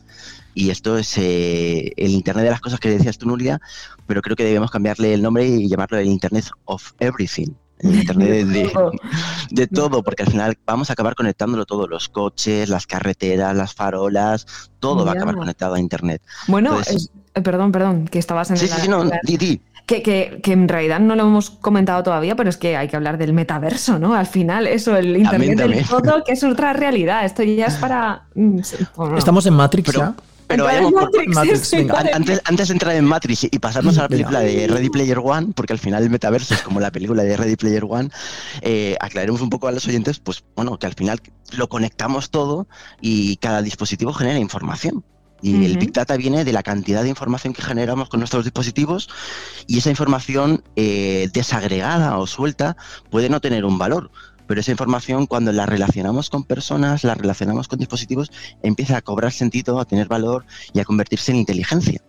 Y 0.55 0.69
esto 0.71 0.99
es 0.99 1.17
eh, 1.17 1.93
el 1.97 2.11
Internet 2.11 2.45
de 2.45 2.51
las 2.51 2.61
cosas 2.61 2.79
que 2.81 2.91
decías 2.91 3.17
tú, 3.17 3.27
Nuria, 3.27 3.61
pero 4.07 4.21
creo 4.21 4.37
que 4.37 4.45
debemos 4.45 4.71
cambiarle 4.71 5.15
el 5.15 5.23
nombre 5.23 5.47
y 5.47 5.69
llamarlo 5.69 5.97
el 5.99 6.09
Internet 6.09 6.47
of 6.67 6.93
Everything. 6.99 7.53
El 7.79 7.95
Internet 8.01 8.29
de, 8.29 8.45
de- 8.45 8.69
Todo. 8.69 8.93
de 9.51 9.67
todo, 9.69 10.03
porque 10.03 10.25
al 10.25 10.31
final 10.31 10.59
vamos 10.67 10.91
a 10.91 10.93
acabar 10.93 11.15
conectándolo 11.15 11.65
todo, 11.65 11.87
los 11.87 12.09
coches, 12.09 12.69
las 12.69 12.87
carreteras, 12.87 13.57
las 13.57 13.73
farolas, 13.75 14.47
todo 14.81 15.05
va 15.05 15.13
a 15.13 15.15
acabar 15.15 15.37
conectado 15.37 15.75
a 15.75 15.81
Internet. 15.81 16.21
Bueno, 16.49 16.71
Entonces- 16.77 17.11
eh, 17.35 17.41
perdón, 17.41 17.73
perdón, 17.73 18.09
que 18.09 18.19
estabas 18.19 18.51
en 18.51 18.57
Sí, 18.59 18.67
el- 18.67 18.71
sí, 18.73 18.81
sí, 18.83 18.89
no, 18.89 19.05
la- 19.05 19.21
di. 19.25 19.61
Que, 19.87 20.01
que- 20.03 20.41
que 20.43 20.53
en 20.53 20.69
realidad 20.69 21.01
no 21.01 21.17
lo 21.17 21.25
hemos 21.25 21.51
comentado 21.51 22.03
todavía, 22.03 22.37
pero 22.37 22.49
es 22.49 22.57
que 22.57 22.77
hay 22.77 22.89
que 22.89 22.97
hablar 22.97 23.19
del 23.19 23.33
metaverso, 23.33 23.99
¿no? 23.99 24.15
Al 24.15 24.27
final, 24.27 24.67
eso, 24.67 24.97
el 24.97 25.17
Internet 25.17 25.57
también. 25.59 25.79
del 25.81 25.89
todo, 25.89 26.23
que 26.25 26.33
es 26.33 26.45
otra 26.45 26.73
realidad. 26.73 27.25
Esto 27.25 27.43
ya 27.43 27.67
es 27.67 27.75
para. 27.75 28.23
mm, 28.35 28.61
bueno, 28.97 29.19
Estamos 29.19 29.45
en 29.47 29.55
Matrix 29.55 29.87
Pero- 29.91 29.99
ya. 30.01 30.15
Pero 30.49 30.65
por- 30.91 31.29
Matrix, 31.29 31.71
venga. 31.73 32.05
Antes, 32.13 32.43
antes 32.45 32.69
de 32.69 32.73
entrar 32.75 32.95
en 32.95 33.07
Matrix 33.07 33.45
y 33.45 33.59
pasarnos 33.59 33.97
a 33.97 34.03
la 34.03 34.09
Venga. 34.09 34.29
película 34.29 34.41
de 34.41 34.67
Ready 34.67 34.91
Player 34.91 35.19
One, 35.19 35.49
porque 35.55 35.73
al 35.73 35.79
final 35.79 36.03
el 36.03 36.11
metaverso 36.11 36.53
es 36.53 36.61
como 36.61 36.79
la 36.79 36.91
película 36.91 37.23
de 37.23 37.37
Ready 37.39 37.57
Player 37.57 37.85
One, 37.89 38.11
eh, 38.61 38.97
aclaremos 39.01 39.41
un 39.41 39.49
poco 39.49 39.67
a 39.69 39.73
los 39.73 39.87
oyentes, 39.89 40.19
pues 40.19 40.45
bueno, 40.55 40.79
que 40.79 40.87
al 40.87 40.93
final 40.93 41.21
lo 41.57 41.69
conectamos 41.71 42.31
todo 42.31 42.67
y 43.01 43.37
cada 43.39 43.63
dispositivo 43.63 44.13
genera 44.13 44.39
información. 44.39 45.03
Y 45.43 45.65
el. 45.65 45.77
Big 45.77 45.93
Data 45.93 46.17
viene 46.17 46.45
de 46.45 46.53
la 46.53 46.63
cantidad 46.63 47.03
de 47.03 47.09
información 47.09 47.53
que 47.53 47.63
generamos 47.63 48.09
con 48.09 48.21
nuestros 48.21 48.45
dispositivos 48.45 49.09
y 49.67 49.79
esa 49.79 49.91
información 49.91 50.63
eh, 50.77 51.29
desagregada 51.33 52.17
o 52.19 52.27
suelta 52.27 52.77
puede 53.11 53.29
no 53.29 53.41
tener 53.41 53.65
un 53.65 53.77
valor. 53.77 54.11
Pero 54.47 54.61
esa 54.61 54.71
información, 54.71 55.27
cuando 55.27 55.53
la 55.53 55.67
relacionamos 55.67 56.31
con 56.31 56.45
personas, 56.45 57.05
la 57.05 57.15
relacionamos 57.15 57.69
con 57.69 57.79
dispositivos, 57.79 58.31
empieza 58.63 58.97
a 58.97 59.03
cobrar 59.03 59.33
sentido, 59.33 59.81
a 59.81 59.85
tener 59.85 60.09
valor 60.09 60.45
y 60.73 60.81
a 60.81 60.85
convertirse 60.85 61.33
en 61.33 61.39
inteligencia. 61.39 62.03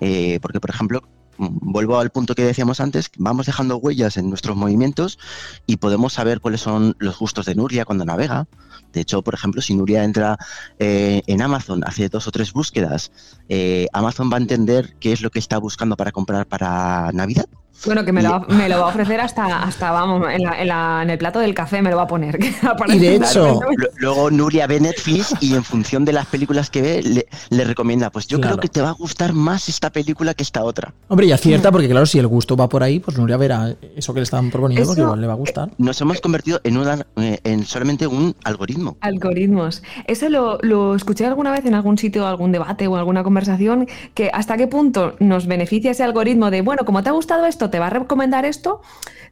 Eh, 0.00 0.38
porque, 0.42 0.60
por 0.60 0.70
ejemplo, 0.70 1.02
mm, 1.38 1.58
vuelvo 1.60 1.98
al 1.98 2.10
punto 2.10 2.34
que 2.34 2.44
decíamos 2.44 2.80
antes, 2.80 3.10
vamos 3.18 3.46
dejando 3.46 3.76
huellas 3.76 4.16
en 4.16 4.28
nuestros 4.28 4.56
movimientos 4.56 5.18
y 5.66 5.76
podemos 5.76 6.12
saber 6.14 6.40
cuáles 6.40 6.60
son 6.60 6.96
los 6.98 7.18
gustos 7.18 7.46
de 7.46 7.54
Nuria 7.54 7.84
cuando 7.84 8.04
navega. 8.04 8.46
De 8.92 9.00
hecho, 9.00 9.22
por 9.22 9.34
ejemplo, 9.34 9.60
si 9.60 9.74
Nuria 9.74 10.04
entra 10.04 10.38
eh, 10.78 11.22
en 11.26 11.42
Amazon, 11.42 11.82
hace 11.84 12.08
dos 12.08 12.26
o 12.26 12.30
tres 12.30 12.52
búsquedas, 12.52 13.12
eh, 13.48 13.86
Amazon 13.92 14.30
va 14.30 14.36
a 14.36 14.40
entender 14.40 14.96
qué 15.00 15.12
es 15.12 15.20
lo 15.20 15.30
que 15.30 15.38
está 15.38 15.58
buscando 15.58 15.96
para 15.96 16.12
comprar 16.12 16.46
para 16.46 17.10
Navidad. 17.12 17.46
Bueno, 17.84 18.04
que 18.04 18.12
me 18.12 18.22
lo, 18.22 18.30
va- 18.30 18.46
me 18.48 18.68
lo 18.68 18.78
va 18.80 18.86
a 18.86 18.88
ofrecer 18.88 19.20
hasta, 19.20 19.62
hasta 19.62 19.90
vamos, 19.92 20.26
en, 20.32 20.42
la- 20.42 20.60
en 20.60 20.68
la- 20.68 21.00
en 21.02 21.10
el 21.10 21.18
plato 21.18 21.38
del 21.38 21.54
café 21.54 21.82
me 21.82 21.90
lo 21.90 21.96
va 21.96 22.02
a 22.04 22.06
poner. 22.06 22.38
Y 22.88 22.98
de 22.98 23.16
hecho- 23.16 23.60
Lu- 23.76 23.86
Luego 23.98 24.30
Nuria 24.30 24.66
ve 24.66 24.80
Netflix 24.80 25.34
y 25.40 25.54
en 25.54 25.62
función 25.64 26.04
de 26.04 26.12
las 26.12 26.26
películas 26.26 26.70
que 26.70 26.82
ve, 26.82 27.02
le, 27.02 27.26
le 27.50 27.64
recomienda, 27.64 28.10
pues 28.10 28.26
yo 28.26 28.38
Claro. 28.38 28.56
creo 28.56 28.62
que 28.62 28.68
te 28.68 28.80
va 28.80 28.88
a 28.90 28.92
gustar 28.92 29.32
más 29.32 29.68
esta 29.68 29.90
película 29.90 30.34
que 30.34 30.42
esta 30.42 30.64
otra. 30.64 30.92
Hombre, 31.08 31.26
y 31.26 31.32
acierta, 31.32 31.70
porque 31.70 31.88
claro, 31.88 32.06
si 32.06 32.18
el 32.18 32.26
gusto 32.26 32.56
va 32.56 32.68
por 32.68 32.82
ahí, 32.82 32.98
pues 33.00 33.18
Nuria 33.18 33.36
verá 33.36 33.74
eso 33.96 34.12
que 34.14 34.20
le 34.20 34.24
están 34.24 34.50
proponiendo, 34.50 34.86
porque 34.86 35.00
Eso- 35.00 35.06
igual 35.08 35.20
le 35.20 35.26
va 35.26 35.32
a 35.34 35.36
gustar. 35.36 35.70
Nos 35.78 36.00
hemos 36.00 36.20
convertido 36.20 36.60
en, 36.64 36.76
una, 36.78 37.06
eh, 37.16 37.38
en 37.44 37.64
solamente 37.64 38.06
un 38.06 38.34
algoritmo. 38.44 38.96
Algoritmos. 39.00 39.82
Eso 40.06 40.28
lo, 40.28 40.58
lo 40.62 40.94
escuché 40.94 41.26
alguna 41.26 41.50
vez 41.52 41.64
en 41.66 41.74
algún 41.74 41.98
sitio, 41.98 42.26
algún 42.26 42.52
debate 42.52 42.86
o 42.86 42.96
alguna 42.96 43.22
conversación, 43.22 43.86
que 44.14 44.30
hasta 44.32 44.56
qué 44.56 44.66
punto 44.66 45.14
nos 45.20 45.46
beneficia 45.46 45.90
ese 45.90 46.02
algoritmo 46.04 46.50
de, 46.50 46.62
bueno, 46.62 46.84
como 46.84 47.02
te 47.02 47.08
ha 47.08 47.12
gustado 47.12 47.46
esto, 47.46 47.65
te 47.70 47.78
va 47.78 47.86
a 47.88 47.90
recomendar 47.90 48.44
esto, 48.44 48.80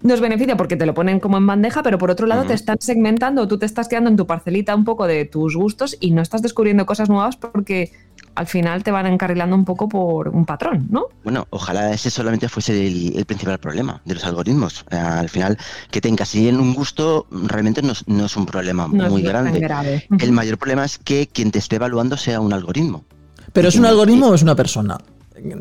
nos 0.02 0.20
beneficia 0.20 0.56
porque 0.56 0.76
te 0.76 0.86
lo 0.86 0.94
ponen 0.94 1.20
como 1.20 1.36
en 1.38 1.46
bandeja, 1.46 1.82
pero 1.82 1.98
por 1.98 2.10
otro 2.10 2.26
lado 2.26 2.44
te 2.44 2.54
están 2.54 2.76
segmentando, 2.80 3.48
tú 3.48 3.58
te 3.58 3.66
estás 3.66 3.88
quedando 3.88 4.10
en 4.10 4.16
tu 4.16 4.26
parcelita 4.26 4.74
un 4.74 4.84
poco 4.84 5.06
de 5.06 5.24
tus 5.24 5.56
gustos 5.56 5.96
y 6.00 6.10
no 6.10 6.20
estás 6.22 6.42
descubriendo 6.42 6.84
cosas 6.86 7.08
nuevas 7.08 7.36
porque 7.36 7.92
al 8.34 8.46
final 8.46 8.82
te 8.82 8.90
van 8.90 9.06
encarrilando 9.06 9.54
un 9.54 9.64
poco 9.64 9.88
por 9.88 10.28
un 10.28 10.44
patrón, 10.44 10.88
¿no? 10.90 11.06
Bueno, 11.22 11.46
ojalá 11.50 11.92
ese 11.92 12.10
solamente 12.10 12.48
fuese 12.48 12.86
el, 12.86 13.16
el 13.16 13.24
principal 13.26 13.58
problema 13.58 14.02
de 14.04 14.14
los 14.14 14.24
algoritmos. 14.24 14.84
Eh, 14.90 14.96
al 14.96 15.28
final, 15.28 15.56
que 15.90 16.00
te 16.00 16.08
encasillen 16.08 16.58
un 16.58 16.74
gusto 16.74 17.26
realmente 17.30 17.80
no 17.80 17.92
es, 17.92 18.06
no 18.08 18.26
es 18.26 18.36
un 18.36 18.44
problema 18.46 18.88
No 18.90 19.08
muy 19.08 19.22
es 19.24 19.32
tan 19.32 19.44
grande. 19.44 19.60
grave. 19.60 20.06
El 20.18 20.32
mayor 20.32 20.58
problema 20.58 20.84
es 20.84 20.98
que 20.98 21.28
quien 21.28 21.50
te 21.52 21.60
esté 21.60 21.76
evaluando 21.76 22.16
sea 22.16 22.40
un 22.40 22.52
algoritmo. 22.52 23.04
Pero 23.52 23.68
¿es 23.68 23.76
un 23.76 23.86
algoritmo 23.86 24.28
o 24.28 24.34
es 24.34 24.42
una 24.42 24.56
persona? 24.56 24.98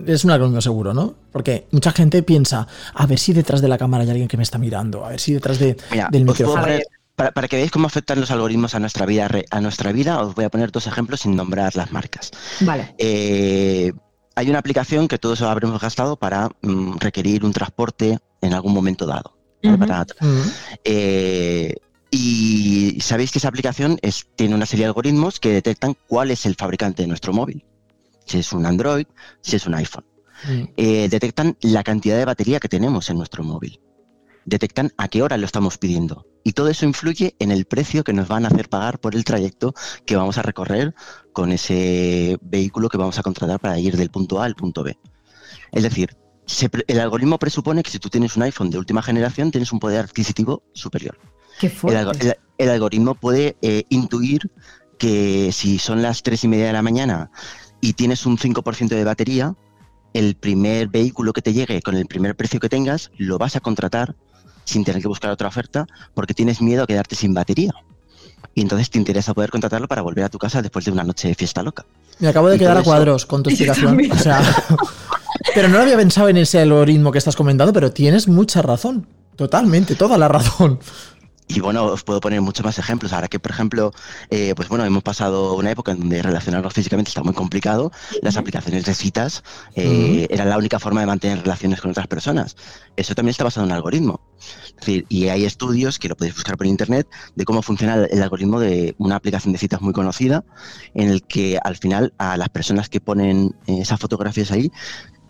Es 0.08 0.24
un 0.24 0.32
algoritmo 0.32 0.62
seguro, 0.62 0.94
¿no? 0.94 1.16
Porque 1.32 1.68
mucha 1.72 1.92
gente 1.92 2.22
piensa, 2.24 2.68
a 2.94 3.06
ver 3.08 3.18
si 3.20 3.34
detrás 3.34 3.62
de 3.62 3.68
la 3.68 3.78
cámara 3.78 4.04
hay 4.04 4.10
alguien 4.12 4.28
que 4.28 4.38
me 4.38 4.44
está 4.44 4.58
mirando, 4.58 5.04
a 5.06 5.10
ver 5.10 5.20
si 5.20 5.34
detrás 5.34 5.58
de, 5.60 5.76
Mira, 5.92 6.10
del 6.12 6.26
micrófono. 6.26 6.62
Para, 7.16 7.32
para 7.32 7.48
que 7.48 7.58
veáis 7.58 7.72
cómo 7.72 7.86
afectan 7.88 8.20
los 8.20 8.32
algoritmos 8.32 8.74
a 8.74 8.80
nuestra 8.80 9.06
vida, 9.06 9.28
re- 9.28 9.46
a 9.52 9.62
nuestra 9.62 9.92
vida, 9.92 10.20
os 10.22 10.34
voy 10.34 10.46
a 10.46 10.50
poner 10.50 10.72
dos 10.72 10.88
ejemplos 10.88 11.22
sin 11.22 11.36
nombrar 11.36 11.76
las 11.76 11.92
marcas. 11.92 12.32
Vale. 12.62 12.96
Eh, 12.98 13.94
hay 14.36 14.50
una 14.50 14.58
aplicación 14.58 15.08
que 15.08 15.20
todos 15.20 15.42
habremos 15.44 15.80
gastado 15.80 16.16
para 16.16 16.50
mm, 16.64 16.98
requerir 16.98 17.46
un 17.46 17.54
transporte 17.54 18.18
en 18.42 18.54
algún 18.54 18.74
momento 18.74 19.06
dado. 19.06 19.38
eh, 20.84 21.76
y 22.10 22.98
sabéis 23.02 23.32
que 23.32 23.40
esa 23.40 23.48
aplicación 23.48 23.98
es- 24.02 24.28
tiene 24.36 24.54
una 24.56 24.66
serie 24.66 24.86
de 24.86 24.88
algoritmos 24.90 25.40
que 25.40 25.50
detectan 25.52 25.96
cuál 26.08 26.32
es 26.32 26.46
el 26.46 26.56
fabricante 26.56 27.02
de 27.04 27.08
nuestro 27.08 27.34
móvil. 27.34 27.64
Si 28.26 28.40
es 28.40 28.54
un 28.54 28.66
Android, 28.66 29.06
si 29.42 29.56
es 29.56 29.66
un 29.66 29.74
iPhone. 29.76 30.06
Mm. 30.48 30.64
Eh, 30.78 31.08
detectan 31.10 31.58
la 31.62 31.84
cantidad 31.84 32.18
de 32.18 32.26
batería 32.26 32.60
que 32.60 32.68
tenemos 32.70 33.10
en 33.10 33.18
nuestro 33.18 33.44
móvil. 33.44 33.80
Detectan 34.46 34.92
a 34.98 35.08
qué 35.08 35.22
hora 35.22 35.38
lo 35.38 35.46
estamos 35.46 35.78
pidiendo. 35.78 36.26
Y 36.44 36.52
todo 36.52 36.68
eso 36.70 36.86
influye 36.86 37.36
en 37.40 37.52
el 37.52 37.64
precio 37.66 38.04
que 38.04 38.12
nos 38.12 38.28
van 38.28 38.44
a 38.44 38.50
hacer 38.50 38.68
pagar 38.68 39.00
por 39.00 39.16
el 39.16 39.24
trayecto 39.24 39.74
que 40.06 40.18
vamos 40.18 40.38
a 40.38 40.42
recorrer 40.42 40.94
con 41.32 41.54
ese 41.54 42.38
vehículo 42.42 42.90
que 42.90 42.98
vamos 42.98 43.18
a 43.18 43.24
contratar 43.24 43.60
para 43.62 43.80
ir 43.80 43.96
del 43.96 44.10
punto 44.10 44.42
A 44.42 44.46
al 44.46 44.56
punto 44.56 44.84
B. 44.84 44.98
Es 45.72 45.84
decir, 45.84 46.18
se 46.46 46.70
el 46.88 47.00
algoritmo 47.00 47.40
presupone 47.40 47.84
que 47.84 47.92
si 47.92 48.00
tú 48.00 48.10
tienes 48.10 48.36
un 48.36 48.44
iPhone 48.44 48.70
de 48.70 48.78
última 48.78 49.02
generación 49.02 49.50
tienes 49.52 49.72
un 49.72 49.80
poder 49.80 50.02
adquisitivo 50.04 50.64
superior. 50.74 51.18
Qué 51.60 51.68
El, 51.68 51.72
fuerte. 51.72 52.28
el- 52.28 52.36
el 52.58 52.70
algoritmo 52.70 53.16
puede 53.16 53.56
eh, 53.62 53.84
intuir 53.90 54.52
que 54.98 55.52
si 55.54 55.80
son 55.80 56.02
las 56.02 56.22
3 56.22 56.44
y 56.44 56.48
media 56.50 56.68
de 56.68 56.74
la 56.74 56.82
mañana 56.82 57.32
y 57.84 57.94
tienes 57.94 58.26
un 58.26 58.38
5% 58.38 58.88
de 58.88 59.04
batería, 59.04 59.56
el 60.14 60.36
primer 60.36 60.88
vehículo 60.88 61.34
que 61.34 61.42
te 61.42 61.52
llegue 61.52 61.82
con 61.82 61.96
el 61.96 62.06
primer 62.06 62.34
precio 62.34 62.62
que 62.62 62.70
tengas, 62.70 63.12
lo 63.18 63.38
vas 63.38 63.58
a 63.58 63.60
contratar 63.60 64.16
sin 64.64 64.86
tener 64.86 65.02
que 65.02 65.10
buscar 65.10 65.32
otra 65.32 65.50
oferta 65.50 65.86
porque 66.14 66.34
tienes 66.34 66.62
miedo 66.62 66.84
a 66.84 66.88
quedarte 66.88 67.16
sin 67.18 67.34
batería. 67.34 67.74
Y 68.56 68.62
entonces 68.62 68.90
te 68.90 68.98
interesa 69.00 69.34
poder 69.34 69.50
contratarlo 69.50 69.88
para 69.90 70.02
volver 70.02 70.24
a 70.24 70.30
tu 70.30 70.38
casa 70.38 70.62
después 70.62 70.86
de 70.86 70.92
una 70.92 71.04
noche 71.04 71.28
de 71.28 71.36
fiesta 71.36 71.62
loca. 71.62 71.86
Me 72.20 72.30
acabo 72.30 72.48
de 72.48 72.56
Y 72.56 72.60
quedar 72.60 72.78
a 72.78 72.80
eso- 72.82 72.90
cuadros 72.90 73.26
con 73.26 73.44
tu 73.44 73.50
explicación. 73.52 74.00
O 74.12 74.18
sea, 74.18 74.42
pero 75.54 75.68
no 75.68 75.76
lo 75.78 75.84
había 75.84 75.98
pensado 75.98 76.30
en 76.30 76.38
ese 76.38 76.60
algoritmo 76.62 77.12
que 77.12 77.18
estás 77.18 77.36
comentando, 77.36 77.74
pero 77.74 77.92
tienes 77.92 78.30
mucha 78.30 78.62
razón. 78.62 79.08
Totalmente, 79.36 79.96
toda 79.96 80.18
la 80.18 80.30
razón. 80.30 80.80
Y 81.48 81.60
bueno, 81.60 81.86
os 81.86 82.04
puedo 82.04 82.20
poner 82.20 82.42
muchos 82.42 82.66
más 82.66 82.80
ejemplos. 82.80 83.14
Ahora 83.14 83.28
que, 83.28 83.40
por 83.40 83.52
ejemplo, 83.52 83.92
eh, 84.30 84.54
pues 84.56 84.70
bueno, 84.70 84.86
hemos 84.86 85.04
pasado 85.04 85.54
una 85.56 85.72
época 85.72 85.92
en 85.92 86.00
donde 86.00 86.22
relacionarnos 86.22 86.74
físicamente 86.74 87.10
está 87.10 87.24
muy 87.24 87.34
complicado. 87.34 87.92
Las 88.22 88.38
aplicaciones 88.38 88.86
de 88.86 88.94
citas 88.94 89.44
eh, 89.76 90.28
eran 90.30 90.50
la 90.50 90.58
única 90.58 90.80
forma 90.80 91.02
de 91.02 91.08
mantener 91.08 91.42
relaciones 91.42 91.82
con 91.82 91.92
otras 91.92 92.08
personas. 92.08 92.56
Eso 92.96 93.14
también 93.16 93.32
está 93.32 93.44
basado 93.44 93.66
en 93.66 93.72
un 93.72 93.76
algoritmo. 93.76 94.22
Es 94.40 94.76
decir, 94.76 95.06
y 95.10 95.28
hay 95.28 95.46
estudios 95.46 96.00
que 96.00 96.10
lo 96.10 96.16
podéis 96.16 96.36
buscar 96.36 96.58
por 96.58 96.68
internet 96.68 97.08
de 97.36 97.46
cómo 97.46 97.62
funciona 97.62 97.96
el, 98.06 98.22
algoritmo 98.22 98.60
de 98.60 98.96
una 98.98 99.16
aplicación 99.16 99.54
de 99.54 99.60
citas 99.60 99.82
muy 99.82 99.94
conocida, 99.94 100.44
en 100.94 101.10
el 101.10 101.24
que 101.24 101.60
al 101.64 101.76
final 101.76 102.14
a 102.18 102.38
las 102.38 102.50
personas 102.50 102.90
que 102.90 103.00
ponen 103.00 103.56
esas 103.68 104.00
fotografías 104.00 104.52
ahí 104.52 104.72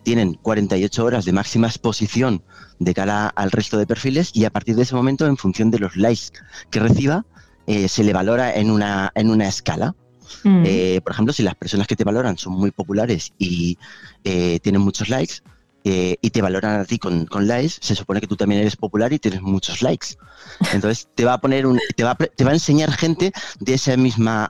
tienen 0.04 0.36
48 0.36 1.04
horas 1.04 1.26
de 1.26 1.34
máxima 1.34 1.68
exposición 1.68 2.44
de 2.80 2.94
cara 2.94 3.28
al 3.28 3.52
resto 3.52 3.78
de 3.78 3.88
perfiles 3.88 4.32
y 4.34 4.46
a 4.46 4.50
partir 4.50 4.76
de 4.76 4.84
ese 4.84 4.96
momento, 4.96 5.26
en 5.26 5.38
función 5.38 5.72
de 5.72 5.80
los 5.80 5.96
likes 5.96 6.28
que 6.70 6.80
reciba, 6.80 7.26
eh, 7.66 7.88
se 7.88 8.04
le 8.04 8.14
valora 8.14 8.54
en 8.54 8.70
una, 8.70 9.12
en 9.16 9.30
una 9.30 9.48
escala. 9.48 9.96
Mm. 10.44 10.64
Eh, 10.66 11.02
por 11.04 11.14
ejemplo, 11.14 11.34
si 11.34 11.44
las 11.44 11.56
personas 11.56 11.88
que 11.88 11.96
te 11.96 12.04
valoran 12.04 12.38
son 12.38 12.54
muy 12.54 12.72
populares 12.72 13.34
y 13.38 13.78
eh, 14.24 14.60
tienen 14.62 14.82
muchos 14.82 15.10
likes 15.10 15.36
y 15.86 16.30
te 16.30 16.42
valoran 16.42 16.80
a 16.80 16.86
ti 16.86 16.98
con, 16.98 17.26
con 17.26 17.46
likes, 17.46 17.76
se 17.82 17.94
supone 17.94 18.22
que 18.22 18.28
tú 18.28 18.38
también 18.38 18.62
eres 18.62 18.78
popular 18.78 19.12
y 19.12 19.20
tienes 19.20 19.42
muchos 19.42 19.82
likes. 19.82 20.16
Entonces 20.72 21.10
te 21.14 21.26
va 21.26 21.34
a 21.34 21.42
poner 21.42 21.66
un, 21.66 21.78
te 21.98 22.06
va 22.06 22.16
te 22.16 22.46
va 22.46 22.52
a 22.52 22.54
enseñar 22.54 22.90
gente 22.94 23.34
de 23.60 23.74
esa 23.74 23.98
misma, 23.98 24.50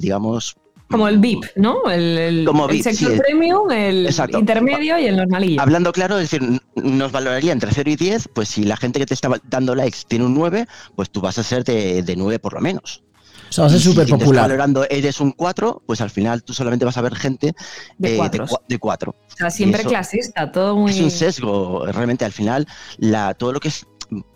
digamos, 0.00 0.56
Como 0.88 1.08
el 1.08 1.18
VIP, 1.18 1.44
¿no? 1.56 1.90
El, 1.90 2.16
el, 2.18 2.44
Como 2.44 2.66
el 2.66 2.72
VIP, 2.76 2.82
sector 2.84 3.12
sí, 3.12 3.18
premium, 3.18 3.70
el 3.72 4.06
Exacto. 4.06 4.38
intermedio 4.38 4.98
y 4.98 5.06
el 5.06 5.16
normalillo. 5.16 5.60
Hablando 5.60 5.92
claro, 5.92 6.18
es 6.18 6.30
decir, 6.30 6.60
nos 6.76 7.10
valoraría 7.10 7.52
entre 7.52 7.72
0 7.72 7.90
y 7.90 7.96
10, 7.96 8.28
pues 8.34 8.48
si 8.50 8.62
la 8.64 8.76
gente 8.76 8.98
que 9.00 9.06
te 9.06 9.14
está 9.14 9.28
dando 9.48 9.74
likes 9.74 9.98
tiene 10.06 10.24
un 10.26 10.34
9, 10.34 10.66
pues 10.94 11.10
tú 11.10 11.20
vas 11.20 11.38
a 11.38 11.42
ser 11.42 11.64
de, 11.64 12.02
de 12.04 12.16
9 12.16 12.38
por 12.38 12.52
lo 12.54 12.60
menos. 12.60 13.02
O 13.48 13.52
sea, 13.52 13.62
va 13.62 13.66
a 13.68 13.70
ser 13.70 13.80
si 13.80 13.84
súper 13.90 14.06
te 14.06 14.12
está 14.12 14.18
popular. 14.24 14.42
valorando 14.44 14.84
eres 14.88 15.20
un 15.20 15.32
4, 15.32 15.82
pues 15.86 16.00
al 16.00 16.10
final 16.10 16.42
tú 16.44 16.52
solamente 16.52 16.84
vas 16.84 16.96
a 16.96 17.02
ver 17.02 17.14
gente 17.16 17.54
De 17.98 18.14
eh, 18.14 18.16
cuatros. 18.16 18.50
cua- 18.50 18.62
de 18.68 18.78
4. 18.78 19.10
O 19.10 19.36
sea, 19.36 19.50
siempre 19.50 19.80
eso- 19.80 19.90
clasista, 19.90 20.50
todo 20.52 20.76
muy. 20.76 20.90
Es 20.92 21.00
un 21.00 21.10
sesgo, 21.10 21.84
realmente 21.86 22.24
al 22.24 22.32
final 22.32 22.66
la, 22.98 23.34
todo 23.34 23.52
lo 23.52 23.60
que 23.60 23.68
es... 23.68 23.86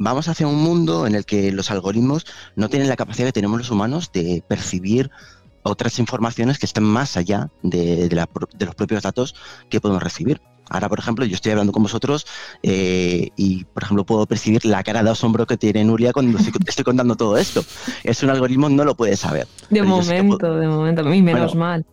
Vamos 0.00 0.26
hacia 0.26 0.48
un 0.48 0.56
mundo 0.56 1.06
en 1.06 1.14
el 1.14 1.24
que 1.24 1.52
los 1.52 1.70
algoritmos 1.70 2.26
no 2.56 2.68
tienen 2.68 2.88
la 2.88 2.96
capacidad 2.96 3.26
que 3.28 3.32
tenemos 3.32 3.56
los 3.56 3.70
humanos 3.70 4.10
de 4.12 4.42
percibir 4.48 5.12
otras 5.62 5.98
informaciones 5.98 6.58
que 6.58 6.66
estén 6.66 6.84
más 6.84 7.16
allá 7.16 7.50
de, 7.62 8.08
de 8.08 8.16
la 8.16 8.26
pro- 8.26 8.48
de 8.56 8.66
los 8.66 8.74
propios 8.74 9.02
datos 9.02 9.34
que 9.68 9.80
podemos 9.80 10.02
recibir. 10.02 10.40
Ahora, 10.72 10.88
por 10.88 11.00
ejemplo, 11.00 11.24
yo 11.24 11.34
estoy 11.34 11.50
hablando 11.50 11.72
con 11.72 11.82
vosotros 11.82 12.26
eh, 12.62 13.30
y, 13.36 13.64
por 13.64 13.82
ejemplo, 13.82 14.04
puedo 14.06 14.24
percibir 14.26 14.64
la 14.64 14.84
cara 14.84 15.02
de 15.02 15.10
asombro 15.10 15.44
que 15.46 15.56
tiene 15.56 15.82
Nuria 15.84 16.12
cuando 16.12 16.38
estoy, 16.38 16.84
contando 16.84 17.16
todo 17.16 17.36
esto. 17.36 17.64
Es 18.04 18.22
un 18.22 18.30
algoritmo, 18.30 18.68
no 18.68 18.84
lo 18.84 18.94
puede 18.94 19.16
saber. 19.16 19.48
De 19.68 19.80
sí 19.80 19.86
momento, 19.86 20.38
puedo- 20.38 20.56
de 20.60 20.68
momento. 20.68 21.12
Y 21.12 21.22
menos 21.22 21.54
Bueno, 21.54 21.60
mal. 21.60 21.86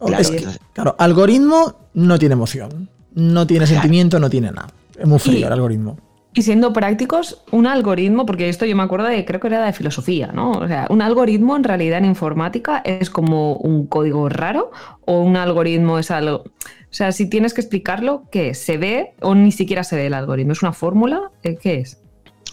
Claro, 0.00 0.18
Es 0.22 0.30
que, 0.30 0.44
claro, 0.72 0.96
algoritmo 0.98 1.76
no 1.94 2.18
tiene 2.18 2.32
emoción. 2.32 2.88
No 3.14 3.46
tiene 3.46 3.66
sentimiento, 3.66 4.18
no 4.18 4.28
tiene 4.30 4.50
nada. 4.50 4.68
Es 4.98 5.06
muy 5.06 5.18
frío 5.18 5.38
Y- 5.40 5.42
el 5.44 5.52
algoritmo. 5.52 5.98
Y 6.36 6.42
siendo 6.42 6.72
prácticos, 6.72 7.44
un 7.52 7.68
algoritmo, 7.68 8.26
porque 8.26 8.48
esto 8.48 8.66
yo 8.66 8.74
me 8.74 8.82
acuerdo 8.82 9.06
de, 9.06 9.24
creo 9.24 9.38
que 9.38 9.46
era 9.46 9.64
de 9.64 9.72
filosofía, 9.72 10.32
¿no? 10.32 10.50
O 10.50 10.66
sea, 10.66 10.88
un 10.90 11.00
algoritmo 11.00 11.54
en 11.54 11.62
realidad 11.62 11.98
en 11.98 12.06
informática 12.06 12.82
es 12.84 13.08
como 13.08 13.54
un 13.54 13.86
código 13.86 14.28
raro 14.28 14.72
o 15.04 15.20
un 15.20 15.36
algoritmo 15.36 15.98
es 16.00 16.10
algo... 16.10 16.38
O 16.38 16.96
sea, 16.96 17.12
si 17.12 17.30
tienes 17.30 17.54
que 17.54 17.60
explicarlo, 17.60 18.24
¿qué? 18.32 18.54
¿Se 18.54 18.78
ve 18.78 19.14
o 19.20 19.36
ni 19.36 19.52
siquiera 19.52 19.84
se 19.84 19.94
ve 19.94 20.06
el 20.06 20.14
algoritmo? 20.14 20.52
¿Es 20.52 20.62
una 20.62 20.72
fórmula? 20.72 21.30
Eh, 21.44 21.56
¿Qué 21.60 21.80
es? 21.80 22.03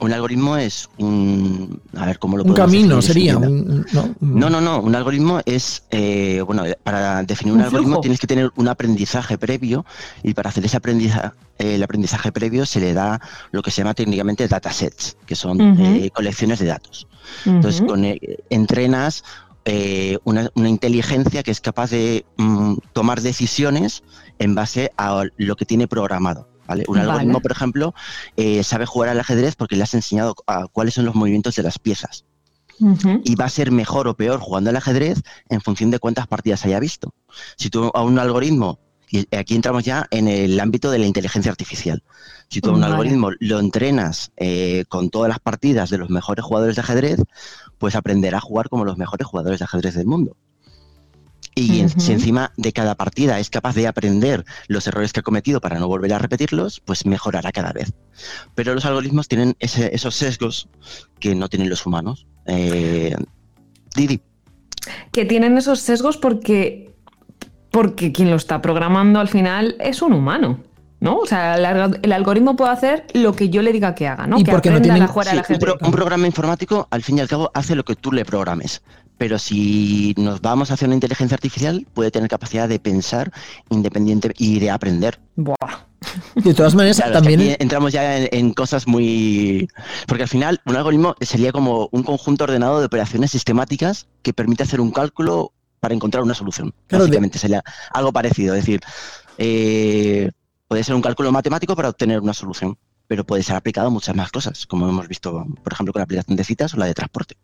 Un 0.02 0.12
algoritmo 0.14 0.58
es 0.58 0.90
un... 0.98 1.80
A 1.96 2.06
ver, 2.08 2.18
¿cómo 2.20 2.36
lo 2.36 2.44
Un 2.44 2.54
camino 2.54 2.96
definir? 2.98 3.04
sería. 3.04 3.38
Un- 3.38 3.86
no, 3.94 4.04
un- 4.20 4.40
No, 4.40 4.50
no, 4.50 4.60
no. 4.60 4.80
Un 4.82 4.96
algoritmo 4.96 5.42
es, 5.46 5.84
eh, 5.92 6.42
bueno, 6.46 6.64
para 6.84 7.22
definir 7.24 7.54
un, 7.54 7.60
Un 7.60 7.66
algoritmo 7.66 7.90
flujo. 7.94 8.02
tienes 8.02 8.20
que 8.20 8.28
tener 8.28 8.52
un 8.56 8.68
aprendizaje 8.68 9.38
previo 9.38 9.86
y 10.24 10.34
para 10.34 10.50
hacer 10.50 10.66
ese 10.66 10.78
aprendizaje, 10.78 11.30
el 11.60 11.84
aprendizaje 11.84 12.32
previo 12.32 12.66
se 12.66 12.80
le 12.80 12.94
da 12.94 13.22
lo 13.52 13.62
que 13.62 13.70
se 13.72 13.82
llama 13.82 13.94
técnicamente 13.94 14.48
datasets, 14.48 15.18
que 15.26 15.36
son 15.36 15.62
eh, 15.80 16.10
colecciones 16.12 16.60
de 16.60 16.66
datos. 16.66 17.08
Entonces, 17.46 17.82
con, 17.82 18.04
eh, 18.04 18.20
entrenas 18.50 19.24
eh, 19.66 20.18
una, 20.24 20.50
una 20.56 20.70
inteligencia 20.70 21.44
que 21.44 21.52
es 21.52 21.62
capaz 21.62 21.92
de 21.92 22.26
mm, 22.38 22.74
tomar 22.94 23.22
decisiones 23.22 24.02
en 24.40 24.56
base 24.56 24.92
a 24.98 25.24
lo 25.38 25.56
que 25.56 25.66
tiene 25.66 25.88
programado. 25.88 26.50
¿Vale? 26.72 26.84
Un 26.88 26.98
Vale. 26.98 27.10
algoritmo, 27.12 27.42
por 27.42 27.52
ejemplo, 27.52 27.94
eh, 28.38 28.64
sabe 28.64 28.86
jugar 28.86 29.10
al 29.10 29.20
ajedrez 29.20 29.56
porque 29.56 29.76
le 29.76 29.84
has 29.84 29.94
enseñado 29.94 30.36
a 30.48 30.68
cuáles 30.68 30.94
son 30.94 31.06
los 31.06 31.16
movimientos 31.16 31.56
de 31.56 31.64
las 31.64 31.78
piezas 31.80 32.26
y 33.24 33.36
va 33.36 33.46
a 33.46 33.50
ser 33.50 33.70
mejor 33.72 34.08
o 34.08 34.16
peor 34.16 34.40
jugando 34.40 34.72
al 34.72 34.76
ajedrez 34.76 35.22
en 35.50 35.62
función 35.62 35.92
de 35.92 36.00
cuántas 36.00 36.26
partidas 36.28 36.66
haya 36.66 36.80
visto. 36.80 37.14
Si 37.56 37.70
tú 37.70 37.92
a 37.94 38.02
un 38.04 38.18
algoritmo, 38.18 38.80
y 39.12 39.28
aquí 39.36 39.56
entramos 39.56 39.84
ya 39.84 40.08
en 40.10 40.28
el 40.28 40.60
ámbito 40.60 40.90
de 40.90 40.98
la 40.98 41.06
inteligencia 41.06 41.52
artificial, 41.52 42.02
si 42.50 42.60
tú 42.60 42.70
a 42.70 42.74
un 42.74 42.82
Vale. 42.82 42.94
algoritmo 42.94 43.30
lo 43.40 43.60
entrenas 43.60 44.32
eh, 44.38 44.86
con 44.90 45.10
todas 45.12 45.30
las 45.30 45.40
partidas 45.40 45.90
de 45.92 46.00
los 46.00 46.10
mejores 46.10 46.44
jugadores 46.44 46.76
de 46.76 46.82
ajedrez, 46.82 47.20
pues 47.78 47.96
aprenderá 47.96 48.38
a 48.40 48.42
jugar 48.42 48.68
como 48.70 48.84
los 48.84 48.98
mejores 48.98 49.28
jugadores 49.28 49.60
de 49.60 49.66
ajedrez 49.66 49.94
del 49.94 50.08
mundo. 50.08 50.36
Y 51.54 51.86
si 51.98 52.14
encima 52.14 52.54
de 52.56 52.72
cada 52.72 52.96
partida 52.96 53.40
es 53.40 53.50
capaz 53.50 53.76
de 53.76 53.86
aprender 53.88 54.46
los 54.68 54.88
errores 54.88 55.12
que 55.12 55.20
ha 55.20 55.24
cometido 55.24 55.60
para 55.60 55.80
no 55.80 55.88
volver 55.88 56.14
a 56.14 56.18
repetirlos, 56.20 56.80
pues 56.80 57.06
mejorará 57.06 57.52
cada 57.52 57.74
vez. 57.74 57.94
Pero 58.56 58.74
los 58.74 58.86
algoritmos 58.86 59.28
tienen 59.28 59.56
ese- 59.60 59.94
esos 59.94 60.16
sesgos 60.16 60.70
que 61.20 61.36
no 61.36 61.50
tienen 61.50 61.70
los 61.70 61.86
humanos. 61.86 62.26
Eh, 62.46 63.16
Didi, 63.96 64.22
que 65.12 65.26
tienen 65.26 65.58
esos 65.58 65.80
sesgos 65.82 66.18
porque, 66.18 66.94
porque 67.70 68.12
quien 68.12 68.30
lo 68.30 68.38
está 68.38 68.62
programando 68.62 69.20
al 69.20 69.28
final 69.28 69.76
es 69.80 70.02
un 70.02 70.14
humano. 70.14 70.64
¿No? 71.02 71.18
O 71.18 71.26
sea, 71.26 71.56
el, 71.58 71.66
alg- 71.66 72.00
el 72.04 72.12
algoritmo 72.14 72.56
puede 72.56 72.72
hacer 72.72 73.06
lo 73.14 73.34
que 73.34 73.50
yo 73.50 73.62
le 73.64 73.74
diga 73.74 73.94
que 73.96 74.08
haga, 74.08 74.28
¿no? 74.28 74.40
Y 74.40 74.44
que 74.44 74.52
porque 74.52 74.70
no 74.70 74.82
tienen- 74.82 75.02
a 75.04 75.08
jugar 75.08 75.28
sí, 75.28 75.36
un, 75.36 75.60
pro- 75.60 75.72
ajedrez. 75.74 75.88
un 75.88 75.92
programa 75.94 76.28
informático, 76.28 76.88
al 76.92 77.02
fin 77.04 77.18
y 77.18 77.22
al 77.22 77.28
cabo, 77.28 77.52
hace 77.56 77.76
lo 77.76 77.84
que 77.84 77.96
tú 77.96 78.12
le 78.14 78.24
programes. 78.24 78.82
Pero 79.18 79.38
si 79.40 80.14
nos 80.18 80.42
vamos 80.42 80.72
hacia 80.72 80.86
una 80.86 80.94
inteligencia 80.96 81.36
artificial, 81.36 81.86
puede 81.94 82.12
tener 82.12 82.30
capacidad 82.30 82.70
de 82.70 82.80
pensar 82.80 83.32
independiente 83.70 84.32
y 84.38 84.60
de 84.60 84.70
aprender. 84.72 85.20
Buah. 85.36 85.56
De 86.36 86.54
todas 86.54 86.74
maneras, 86.76 86.98
Claro, 86.98 87.12
es 87.14 87.18
que 87.18 87.30
también. 87.30 87.40
aquí 87.54 87.64
entramos 87.64 87.92
ya 87.94 88.18
en, 88.18 88.30
en 88.32 88.54
cosas 88.54 88.88
muy... 88.88 89.68
Porque 90.08 90.24
al 90.24 90.30
final 90.30 90.60
un 90.66 90.76
algoritmo 90.76 91.16
sería 91.22 91.52
como 91.52 91.88
un 91.92 92.04
conjunto 92.04 92.44
ordenado 92.46 92.80
de 92.80 92.86
operaciones 92.88 93.32
sistemáticas 93.32 94.08
que 94.24 94.34
permite 94.34 94.64
hacer 94.64 94.82
un 94.82 94.92
cálculo 94.92 95.52
para 95.80 95.94
encontrar 95.94 96.24
una 96.24 96.34
solución. 96.34 96.74
Claro, 96.88 97.06
de- 97.06 97.10
Básicamente 97.10 97.38
sería 97.40 97.64
algo 97.94 98.12
parecido. 98.12 98.56
Es 98.56 98.62
decir, 98.66 98.82
eh, 99.38 100.32
puede 100.72 100.86
ser 100.86 100.96
un 100.96 101.02
cálculo 101.02 101.34
matemático 101.34 101.76
para 101.76 101.90
obtener 101.90 102.22
una 102.22 102.34
solución, 102.34 102.78
pero 103.06 103.26
puede 103.26 103.44
ser 103.44 103.58
aplicado 103.58 103.88
a 103.88 103.90
muchas 103.90 104.16
más 104.16 104.32
cosas, 104.32 104.66
como 104.66 104.88
hemos 104.88 105.06
visto, 105.10 105.46
por 105.62 105.74
ejemplo, 105.74 105.92
con 105.92 106.00
la 106.00 106.06
aplicación 106.06 106.38
de 106.38 106.46
citas 106.46 106.74
o 106.74 106.78
la 106.78 106.86
de 106.86 106.94
transporte. 106.94 107.36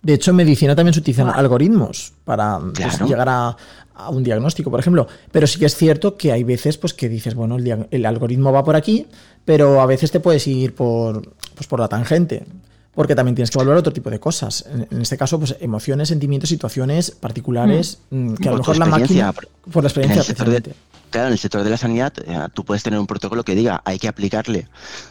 De 0.00 0.14
hecho, 0.14 0.30
en 0.30 0.36
medicina 0.36 0.76
también 0.76 0.94
se 0.94 1.00
utilizan 1.00 1.28
algoritmos 1.28 2.12
para 2.24 2.60
pues, 2.60 3.00
llegar 3.00 3.28
a, 3.28 3.56
a 3.96 4.10
un 4.10 4.22
diagnóstico, 4.22 4.70
por 4.70 4.78
ejemplo. 4.78 5.08
Pero 5.32 5.48
sí 5.48 5.58
que 5.58 5.66
es 5.66 5.74
cierto 5.74 6.16
que 6.16 6.30
hay 6.30 6.44
veces 6.44 6.78
pues, 6.78 6.94
que 6.94 7.08
dices, 7.08 7.34
bueno, 7.34 7.56
el, 7.56 7.88
el 7.90 8.06
algoritmo 8.06 8.52
va 8.52 8.62
por 8.62 8.76
aquí, 8.76 9.08
pero 9.44 9.80
a 9.80 9.86
veces 9.86 10.12
te 10.12 10.20
puedes 10.20 10.46
ir 10.46 10.76
por, 10.76 11.34
pues, 11.56 11.66
por 11.66 11.80
la 11.80 11.88
tangente. 11.88 12.46
Porque 12.98 13.14
también 13.14 13.36
tienes 13.36 13.52
que 13.52 13.58
valorar 13.58 13.78
otro 13.78 13.92
tipo 13.92 14.10
de 14.10 14.18
cosas. 14.18 14.64
En, 14.74 14.88
en 14.90 15.00
este 15.02 15.16
caso, 15.16 15.38
pues 15.38 15.54
emociones, 15.60 16.08
sentimientos, 16.08 16.48
situaciones 16.50 17.12
particulares 17.12 18.00
mm, 18.10 18.34
que 18.34 18.48
a 18.48 18.50
lo 18.50 18.58
mejor 18.58 18.76
la 18.76 18.86
experiencia, 18.86 19.26
máquina. 19.26 19.48
Por 19.72 19.84
la 19.84 19.88
experiencia, 19.88 20.22
de- 20.24 20.34
precisamente. 20.34 20.74
Claro, 21.10 21.28
en 21.28 21.32
el 21.34 21.38
sector 21.38 21.62
de 21.62 21.70
la 21.70 21.76
sanidad, 21.76 22.12
eh, 22.26 22.48
tú 22.54 22.64
puedes 22.64 22.82
tener 22.82 22.98
un 22.98 23.06
protocolo 23.06 23.44
que 23.44 23.54
diga 23.54 23.82
hay 23.84 24.00
que 24.00 24.08
aplicarle 24.08 24.66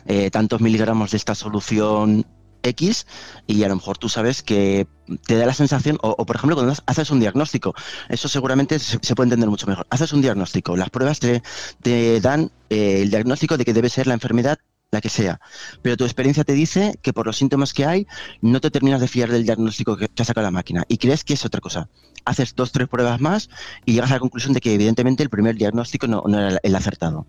eh, 0.05 0.29
tantos 0.31 0.59
miligramos 0.59 1.11
de 1.11 1.17
esta 1.17 1.33
solución 1.33 2.25
X 2.61 3.07
y 3.47 3.63
a 3.63 3.69
lo 3.69 3.75
mejor 3.77 3.97
tú 3.97 4.09
sabes 4.09 4.43
que 4.43 4.85
te 5.25 5.37
da 5.37 5.45
la 5.45 5.53
sensación, 5.53 5.97
o, 6.01 6.09
o, 6.17 6.25
por 6.25 6.35
ejemplo 6.35 6.57
cuando 6.57 6.73
haces 6.87 7.09
un 7.09 7.21
diagnóstico, 7.21 7.73
eso 8.09 8.27
seguramente 8.27 8.79
se, 8.79 8.99
se 9.01 9.15
puede 9.15 9.27
entender 9.27 9.49
mucho 9.49 9.65
mejor. 9.65 9.87
Haces 9.89 10.11
un 10.11 10.21
diagnóstico, 10.21 10.75
las 10.75 10.89
pruebas 10.89 11.19
te, 11.19 11.41
te 11.81 12.19
dan 12.19 12.51
eh, 12.69 13.03
el 13.03 13.09
diagnóstico 13.11 13.55
de 13.57 13.63
que 13.63 13.73
debe 13.73 13.87
ser 13.87 14.07
la 14.07 14.13
enfermedad 14.13 14.59
la 14.91 15.01
que 15.01 15.09
sea, 15.09 15.41
pero 15.81 15.97
tu 15.97 16.05
experiencia 16.05 16.45
te 16.45 16.53
dice 16.53 16.97
que 17.01 17.11
por 17.11 17.25
los 17.25 17.35
síntomas 17.35 17.73
que 17.73 17.85
hay 17.85 18.07
no 18.41 18.61
te 18.61 18.71
terminas 18.71 19.01
de 19.01 19.09
fiar 19.09 19.29
del 19.29 19.43
diagnóstico 19.43 19.97
que 19.97 20.07
te 20.07 20.21
ha 20.21 20.25
sacado 20.25 20.45
la 20.45 20.51
máquina 20.51 20.85
y 20.87 20.97
crees 20.97 21.25
que 21.25 21.33
es 21.33 21.45
otra 21.45 21.59
cosa. 21.59 21.89
Haces 22.23 22.55
dos, 22.55 22.71
tres 22.71 22.87
pruebas 22.87 23.19
más 23.19 23.49
y 23.85 23.93
llegas 23.93 24.11
a 24.11 24.13
la 24.13 24.19
conclusión 24.21 24.53
de 24.53 24.61
que 24.61 24.73
evidentemente 24.73 25.23
el 25.23 25.29
primer 25.29 25.55
diagnóstico 25.55 26.07
no, 26.07 26.23
no 26.25 26.39
era 26.39 26.59
el 26.63 26.75
acertado. 26.75 27.27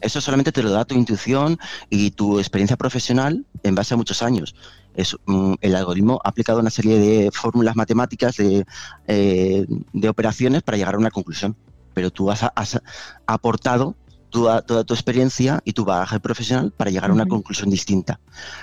Eso 0.00 0.22
solamente 0.22 0.50
te 0.50 0.62
lo 0.62 0.70
da 0.70 0.86
tu 0.86 0.94
intuición 0.94 1.58
y 1.90 2.12
tu 2.12 2.38
experiencia 2.38 2.78
profesional 2.78 3.44
en 3.62 3.74
base 3.74 3.92
a 3.92 3.98
muchos 3.98 4.22
años. 4.22 4.54
Es, 4.94 5.14
mm, 5.26 5.54
el 5.60 5.76
algoritmo 5.76 6.20
ha 6.24 6.30
aplicado 6.30 6.58
una 6.58 6.70
serie 6.70 6.98
de 6.98 7.30
fórmulas 7.30 7.76
matemáticas 7.76 8.38
de, 8.38 8.64
eh, 9.06 9.66
de 9.92 10.08
operaciones 10.08 10.62
para 10.62 10.78
llegar 10.78 10.94
a 10.94 10.98
una 10.98 11.10
conclusión, 11.10 11.54
pero 11.92 12.10
tú 12.10 12.30
has, 12.30 12.44
has 12.54 12.80
aportado 13.26 13.94
toda, 14.32 14.62
toda 14.62 14.82
tu 14.82 14.94
experiencia 14.94 15.60
y 15.64 15.72
tu 15.74 15.84
bagaje 15.84 16.18
profesional 16.18 16.72
para 16.76 16.90
llegar 16.90 17.10
a 17.10 17.14
una 17.14 17.26
conclusión 17.26 17.70
distinta. 17.70 18.18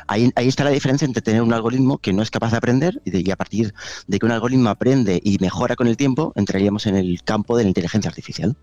Ahí, 0.08 0.32
ahí 0.36 0.48
está 0.50 0.66
la 0.66 0.72
diferencia 0.72 1.06
entre 1.06 1.22
tener 1.22 1.42
un 1.42 1.54
algoritmo 1.54 2.00
que 2.00 2.12
no 2.12 2.22
es 2.22 2.30
capaz 2.32 2.52
de 2.52 2.58
aprender 2.58 3.02
y, 3.06 3.12
de- 3.12 3.22
y 3.26 3.32
a 3.32 3.38
partir 3.38 3.74
de 4.08 4.20
que 4.20 4.26
un 4.26 4.34
algoritmo 4.34 4.70
aprende 4.70 5.22
y 5.24 5.38
mejora 5.40 5.76
con 5.78 5.88
el 5.88 5.96
tiempo, 5.96 6.34
entraríamos 6.36 6.86
en 6.88 6.96
el 6.98 7.24
campo 7.24 7.56
de 7.56 7.64
la 7.64 7.70
inteligencia 7.70 8.10
artificial. 8.10 8.58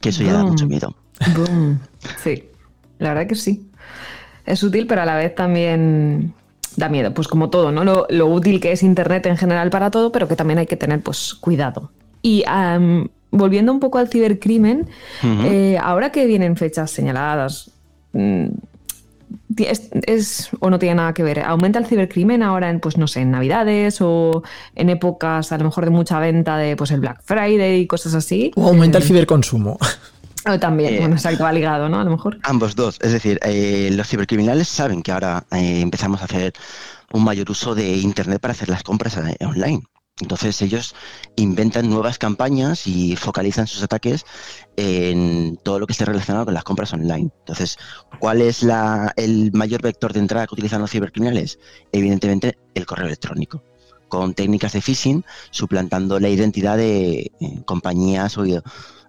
Que 0.00 0.10
eso 0.10 0.22
ya 0.22 0.32
da 0.34 0.44
mucho 0.44 0.66
miedo. 0.66 0.94
Boom. 1.34 1.80
Sí, 2.22 2.44
la 2.98 3.10
verdad 3.14 3.26
que 3.28 3.34
sí. 3.34 3.70
Es 4.44 4.62
útil, 4.62 4.86
pero 4.86 5.02
a 5.02 5.04
la 5.04 5.16
vez 5.16 5.34
también 5.34 6.34
da 6.76 6.88
miedo. 6.88 7.12
Pues 7.14 7.28
como 7.28 7.50
todo, 7.50 7.72
¿no? 7.72 7.84
Lo, 7.84 8.06
lo 8.10 8.26
útil 8.26 8.60
que 8.60 8.72
es 8.72 8.82
Internet 8.82 9.26
en 9.26 9.36
general 9.36 9.70
para 9.70 9.90
todo, 9.90 10.10
pero 10.12 10.26
que 10.28 10.36
también 10.36 10.58
hay 10.58 10.66
que 10.66 10.76
tener 10.76 11.02
pues 11.02 11.34
cuidado. 11.34 11.90
Y 12.22 12.44
volviendo 13.30 13.72
un 13.72 13.80
poco 13.80 13.98
al 13.98 14.08
cibercrimen, 14.08 14.88
eh, 15.22 15.78
ahora 15.82 16.10
que 16.12 16.26
vienen 16.26 16.56
fechas 16.56 16.90
señaladas, 16.90 17.70
mm, 18.12 18.46
es, 19.58 19.88
es- 20.06 20.48
o 20.60 20.70
no 20.70 20.78
tiene 20.78 20.94
nada 20.96 21.12
que 21.12 21.22
ver. 21.22 21.40
¿Aumenta 21.40 21.78
el 21.78 21.86
cibercrimen 21.86 22.42
ahora 22.42 22.70
en, 22.70 22.80
pues 22.80 22.96
no 22.96 23.06
sé, 23.06 23.20
en 23.20 23.30
Navidades 23.30 23.98
o 24.00 24.42
en 24.74 24.88
épocas 24.90 25.52
a 25.52 25.58
lo 25.58 25.64
mejor 25.64 25.84
de 25.84 25.90
mucha 25.90 26.18
venta 26.20 26.56
de 26.56 26.76
pues 26.76 26.90
el 26.92 27.00
Black 27.00 27.20
Friday 27.24 27.80
y 27.80 27.86
cosas 27.86 28.14
así? 28.14 28.52
O 28.56 28.68
aumenta 28.68 28.98
el 28.98 29.04
Eh, 29.04 29.06
ciberconsumo. 29.06 29.76
o 30.48 30.58
también, 30.58 30.94
Eh, 30.94 30.98
bueno, 31.00 31.16
exacto, 31.16 31.44
va 31.44 31.52
ligado, 31.52 31.88
¿no? 31.88 32.00
A 32.00 32.04
lo 32.04 32.10
mejor. 32.10 32.38
Ambos 32.44 32.74
dos. 32.76 32.98
Es 33.02 33.12
decir, 33.12 33.38
eh, 33.42 33.90
los 33.92 34.08
cibercriminales 34.08 34.68
saben 34.68 35.02
que 35.02 35.12
ahora 35.12 35.44
eh, 35.52 35.80
empezamos 35.80 36.22
a 36.22 36.24
hacer 36.24 36.52
un 37.12 37.24
mayor 37.24 37.50
uso 37.50 37.74
de 37.74 37.96
Internet 37.96 38.40
para 38.40 38.52
hacer 38.52 38.68
las 38.68 38.82
compras 38.82 39.18
online. 39.40 39.82
Entonces 40.20 40.60
ellos 40.62 40.94
inventan 41.36 41.88
nuevas 41.88 42.18
campañas 42.18 42.86
y 42.86 43.14
focalizan 43.16 43.66
sus 43.66 43.82
ataques 43.82 44.24
en 44.76 45.58
todo 45.62 45.78
lo 45.78 45.86
que 45.86 45.92
esté 45.92 46.04
relacionado 46.04 46.44
con 46.44 46.54
las 46.54 46.64
compras 46.64 46.92
online. 46.92 47.30
Entonces, 47.40 47.78
¿cuál 48.18 48.40
es 48.42 48.62
la- 48.62 49.12
el 49.16 49.52
mayor 49.52 49.82
vector 49.82 50.12
de 50.12 50.20
entrada 50.20 50.46
que 50.46 50.54
utilizan 50.54 50.80
los 50.80 50.90
cibercriminales? 50.90 51.58
Evidentemente, 51.92 52.58
el 52.74 52.86
correo 52.86 53.06
electrónico, 53.06 53.62
con 54.08 54.34
técnicas 54.34 54.72
de 54.72 54.80
phishing 54.80 55.24
suplantando 55.50 56.18
la 56.18 56.28
identidad 56.28 56.76
de 56.76 57.30
eh, 57.40 57.62
compañías 57.64 58.36
o 58.38 58.44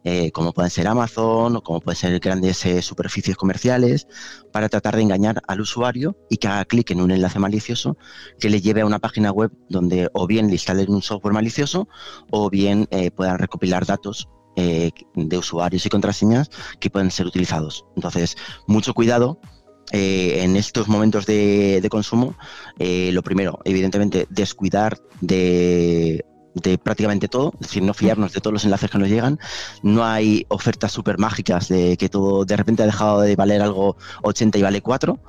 eh, 0.03 0.31
como 0.31 0.53
pueden 0.53 0.71
ser 0.71 0.87
Amazon 0.87 1.57
o 1.57 1.61
como 1.61 1.81
pueden 1.81 1.97
ser 1.97 2.19
grandes 2.19 2.65
eh, 2.65 2.81
superficies 2.81 3.35
comerciales, 3.35 4.07
para 4.51 4.69
tratar 4.69 4.95
de 4.95 5.01
engañar 5.01 5.41
al 5.47 5.61
usuario 5.61 6.17
y 6.29 6.37
que 6.37 6.47
haga 6.47 6.65
clic 6.65 6.91
en 6.91 7.01
un 7.01 7.11
enlace 7.11 7.39
malicioso 7.39 7.97
que 8.39 8.49
le 8.49 8.61
lleve 8.61 8.81
a 8.81 8.85
una 8.85 8.99
página 8.99 9.31
web 9.31 9.51
donde 9.69 10.09
o 10.13 10.25
bien 10.27 10.47
le 10.47 10.53
instalen 10.53 10.89
un 10.91 11.01
software 11.01 11.33
malicioso 11.33 11.87
o 12.31 12.49
bien 12.49 12.87
eh, 12.91 13.11
puedan 13.11 13.37
recopilar 13.37 13.85
datos 13.85 14.29
de 14.55 15.37
usuarios 15.37 15.85
y 15.85 15.89
contraseñas 15.89 16.49
que 16.81 16.89
pueden 16.89 17.11
ser 17.11 17.25
utilizados. 17.25 17.85
Entonces, 17.95 18.35
mucho 18.67 18.93
cuidado. 18.93 19.39
en 19.93 20.57
estos 20.57 20.89
momentos 20.89 21.25
de, 21.25 21.87
consumo, 21.89 22.35
lo 22.77 23.23
primero, 23.23 23.59
evidentemente, 23.63 24.27
descuidar 24.29 24.97
de, 25.21 26.25
de 26.61 26.77
prácticamente 26.77 27.27
todo, 27.27 27.53
es 27.55 27.67
decir, 27.67 27.83
no 27.83 27.93
fiarnos 27.93 28.33
de 28.33 28.41
todos 28.41 28.53
los 28.53 28.65
enlaces 28.65 28.89
que 28.89 28.97
nos 28.97 29.09
llegan. 29.09 29.39
No 29.83 30.05
hay 30.05 30.45
ofertas 30.49 30.91
súper 30.91 31.17
mágicas 31.17 31.67
de 31.67 31.97
que 31.97 32.09
todo 32.09 32.45
de 32.45 32.55
repente 32.55 32.83
ha 32.83 32.85
dejado 32.85 33.21
de 33.21 33.35
valer 33.35 33.61
algo 33.61 33.97
80 34.23 34.57
y 34.57 34.61
vale 34.61 34.81
4. 34.81 35.19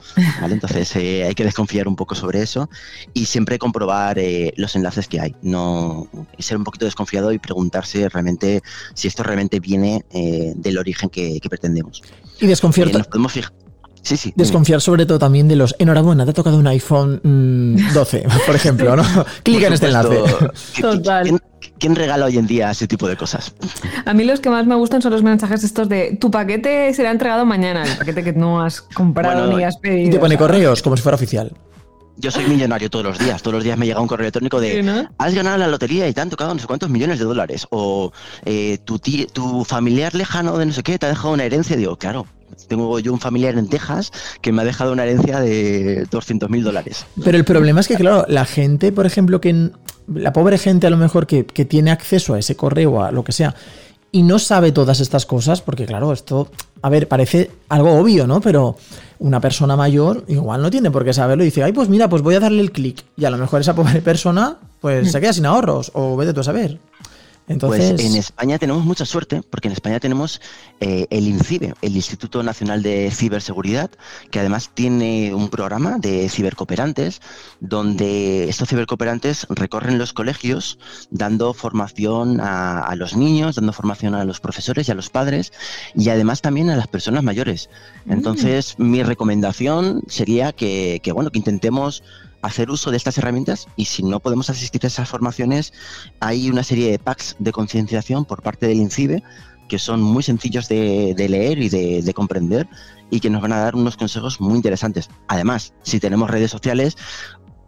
¿vale? 0.41 0.55
Entonces 0.55 0.95
eh, 0.97 1.25
hay 1.25 1.35
que 1.35 1.45
desconfiar 1.45 1.89
un 1.89 1.97
poco 1.97 2.15
sobre 2.15 2.43
eso 2.43 2.69
y 3.15 3.27
siempre 3.27 3.59
comprobar 3.59 4.19
eh, 4.19 4.53
los 4.57 4.77
enlaces 4.77 5.09
que 5.09 5.21
hay. 5.21 5.35
No 5.43 6.09
ser 6.39 6.57
un 6.57 6.65
poquito 6.65 6.85
desconfiado 6.85 7.33
y 7.33 7.39
preguntarse 7.39 8.09
realmente 8.09 8.63
si 8.95 9.09
esto 9.09 9.23
realmente 9.23 9.61
viene 9.61 10.05
eh, 10.11 10.53
del 10.57 10.79
origen 10.79 11.11
que, 11.11 11.41
que 11.41 11.49
pretendemos. 11.49 12.03
Y 12.41 12.47
desconfiar, 12.47 12.93
nos 12.93 13.07
podemos 13.07 13.33
fijar. 13.33 13.53
Sí, 14.03 14.17
sí. 14.17 14.33
desconfiar 14.35 14.81
sobre 14.81 15.05
todo 15.07 15.19
también 15.19 15.47
de 15.49 15.57
los 15.57 15.75
enhorabuena, 15.79 16.25
te 16.25 16.31
ha 16.31 16.35
tocado 16.35 16.57
un 16.59 16.67
iPhone 16.67 17.21
mm, 17.23 17.93
12, 17.93 18.27
por 18.47 18.55
ejemplo, 18.55 18.97
¿no? 18.97 19.03
Clica 19.43 19.67
en 19.67 19.73
este 19.75 19.87
enlace. 19.89 20.17
supuesto, 20.17 20.39
¿qui- 20.39 20.53
qui- 20.75 20.81
Total. 20.81 21.25
¿quién, 21.25 21.39
quién 21.79 21.95
regala 21.97 22.27
hoy 22.27 22.39
en 22.39 22.47
día 22.47 22.71
ese 22.71 22.87
tipo 22.87 23.07
de 23.09 23.17
cosas? 23.17 23.53
A 24.07 24.15
mí 24.15 24.25
los 24.25 24.41
que 24.41 24.49
más 24.51 24.67
me 24.67 24.75
gustan 24.75 25.03
son 25.03 25.13
los 25.13 25.23
mensajes 25.23 25.63
estos 25.65 25.89
de 25.89 26.17
tu 26.21 26.31
paquete 26.31 26.93
será 26.95 27.11
entregado 27.11 27.45
mañana, 27.45 27.83
el 27.85 27.97
paquete 27.99 28.25
que 28.25 28.33
no 28.33 28.63
has 28.63 28.81
comprado 28.81 29.41
Bueno, 29.43 29.57
ni 29.59 29.65
has 29.65 29.77
pedido. 29.77 30.09
Y 30.09 30.11
te 30.11 30.19
pone 30.19 30.37
correos 30.39 30.83
como 30.83 30.97
si 30.97 31.03
fuera 31.03 31.17
oficial. 31.17 31.53
Yo 32.17 32.31
soy 32.31 32.45
millonario 32.47 32.91
todos 32.91 33.05
los 33.07 33.19
días. 33.19 33.41
Todos 33.41 33.55
los 33.55 33.65
días 33.65 33.79
me 33.79 33.87
llega 33.87 33.99
un 33.99 34.07
correo 34.07 34.25
electrónico 34.25 34.61
de 34.61 34.77
Sí, 34.77 34.83
¿no? 34.83 35.09
has 35.17 35.33
ganado 35.35 35.57
la 35.57 35.69
lotería 35.69 36.07
y 36.07 36.13
te 36.13 36.21
han 36.21 36.29
tocado 36.29 36.53
no 36.53 36.61
sé 36.61 36.67
cuántos 36.67 36.91
millones 36.91 37.19
de 37.19 37.25
dólares. 37.25 37.67
O 37.71 38.13
eh, 38.45 38.77
tu, 38.85 38.99
tu 38.99 39.65
familiar 39.65 40.15
lejano 40.15 40.59
de 40.59 40.67
no 40.67 40.73
sé 40.75 40.83
qué 40.83 40.99
te 40.99 41.07
ha 41.07 41.09
dejado 41.09 41.33
una 41.33 41.45
herencia. 41.45 41.77
Digo, 41.77 41.97
claro, 41.97 42.27
tengo 42.69 42.99
yo 42.99 43.13
un 43.13 43.21
familiar 43.21 43.57
en 43.59 43.69
Texas 43.69 44.13
que 44.41 44.53
me 44.53 44.63
ha 44.63 44.65
dejado 44.65 44.93
una 44.93 45.05
herencia 45.05 45.41
de 45.41 46.07
200 46.11 46.49
mil 46.51 46.63
dólares. 46.63 47.07
Pero 47.23 47.37
el 47.37 47.45
problema 47.45 47.81
es 47.81 47.89
que, 47.89 47.97
claro, 47.97 48.25
la 48.29 48.45
gente, 48.45 48.93
por 48.93 49.07
ejemplo, 49.07 49.41
que 49.41 49.71
la 50.07 50.33
pobre 50.33 50.59
gente 50.59 50.87
a 50.87 50.91
lo 50.91 50.97
mejor 50.97 51.27
que, 51.27 51.45
que 51.47 51.65
tiene 51.65 51.91
acceso 51.91 52.35
a 52.35 52.39
ese 52.39 52.57
correo, 52.57 53.03
a 53.03 53.13
lo 53.13 53.25
que 53.25 53.33
sea, 53.33 53.55
y 54.13 54.23
no 54.23 54.39
sabe 54.39 54.73
todas 54.73 55.01
estas 55.01 55.27
cosas, 55.27 55.61
porque 55.61 55.87
claro, 55.87 56.13
esto, 56.13 56.49
a 56.83 56.89
ver, 56.89 57.07
parece 57.07 57.51
algo 57.69 57.93
obvio, 57.93 58.27
¿no? 58.27 58.41
Pero 58.41 58.77
una 59.21 59.41
persona 59.41 59.77
mayor 59.77 60.25
igual 60.29 60.63
no 60.63 60.71
tiene 60.71 60.91
por 60.91 61.05
qué 61.05 61.13
saberlo 61.13 61.45
y 61.45 61.47
dice, 61.47 61.63
ay, 61.63 61.73
pues 61.73 61.89
mira, 61.89 62.09
pues 62.09 62.23
voy 62.23 62.35
a 62.35 62.41
darle 62.41 62.61
el 62.63 62.73
clic. 62.73 63.05
Y 63.17 63.25
a 63.25 63.31
lo 63.31 63.39
mejor 63.39 63.61
esa 63.61 63.75
pobre 63.75 64.01
persona, 64.03 64.57
pues 64.81 65.13
se 65.13 65.21
queda 65.21 65.33
sin 65.33 65.47
ahorros, 65.47 65.93
o 65.95 66.17
vete 66.17 66.33
tú 66.33 66.41
a 66.41 66.45
saber. 66.45 66.79
Entonces, 67.49 67.93
Pues 67.95 68.05
en 68.05 68.17
España 68.17 68.59
tenemos 68.59 68.85
mucha 68.85 69.05
suerte 69.05 69.43
porque 69.43 69.69
en 69.69 69.73
España 69.73 69.99
tenemos 69.99 70.41
eh, 70.81 71.07
el 71.11 71.27
INCIBE, 71.27 71.75
el 71.83 71.97
Instituto 71.97 72.43
Nacional 72.43 72.83
de 72.83 73.11
Ciberseguridad, 73.11 73.91
que 74.31 74.39
además 74.39 74.71
tiene 74.73 75.35
un 75.35 75.49
programa 75.49 75.99
de 75.99 76.29
cibercooperantes 76.29 77.21
donde 77.59 78.49
estos 78.49 78.69
cibercooperantes 78.69 79.47
recorren 79.51 79.99
los 79.99 80.13
colegios 80.13 80.79
dando 81.11 81.53
formación 81.53 82.41
a, 82.41 82.81
a 82.81 82.95
los 82.95 83.17
niños, 83.17 83.57
dando 83.57 83.73
formación 83.73 84.15
a 84.15 84.25
los 84.25 84.39
profesores 84.41 84.89
y 84.89 84.93
a 84.93 84.95
los 84.95 85.11
padres 85.11 85.53
y 85.95 86.09
además 86.09 86.43
también 86.43 86.71
a 86.71 86.77
las 86.77 86.87
personas 86.87 87.25
mayores. 87.25 87.69
Entonces 88.09 88.77
mi 88.79 89.03
recomendación 89.03 90.03
sería 90.07 90.53
que, 90.53 91.01
que, 91.03 91.13
bueno 91.13 91.31
que 91.31 91.39
intentemos 91.39 92.03
hacer 92.43 92.71
uso 92.71 92.91
de 92.91 92.97
estas 92.97 93.19
herramientas 93.19 93.67
y 93.77 93.85
si 93.87 94.03
no 94.03 94.21
podemos 94.21 94.51
asistir 94.51 94.81
a 94.85 94.87
esas 94.89 95.09
formaciones, 95.09 95.73
hay 96.21 96.49
una 96.51 96.63
serie 96.63 96.91
de 96.91 96.99
packs 96.99 97.37
de 97.39 97.53
concienciación 97.53 98.25
por 98.25 98.43
parte 98.43 98.67
del 98.67 98.79
INCIBE 98.79 99.23
que 99.69 99.79
son 99.79 100.03
muy 100.03 100.23
sencillos 100.25 100.67
de, 100.69 101.15
de 101.17 101.29
leer 101.29 101.59
y 101.59 101.69
de, 101.69 102.03
de, 102.03 102.15
comprender 102.15 102.67
y 103.09 103.21
que 103.21 103.31
nos 103.31 103.41
van 103.41 103.53
a 103.53 103.59
dar 103.61 103.77
unos 103.77 103.97
consejos 103.97 104.41
muy 104.41 104.57
interesantes. 104.57 105.09
Además, 105.29 105.75
si 105.83 106.01
tenemos 106.01 106.29
redes 106.29 106.51
sociales, 106.51 106.97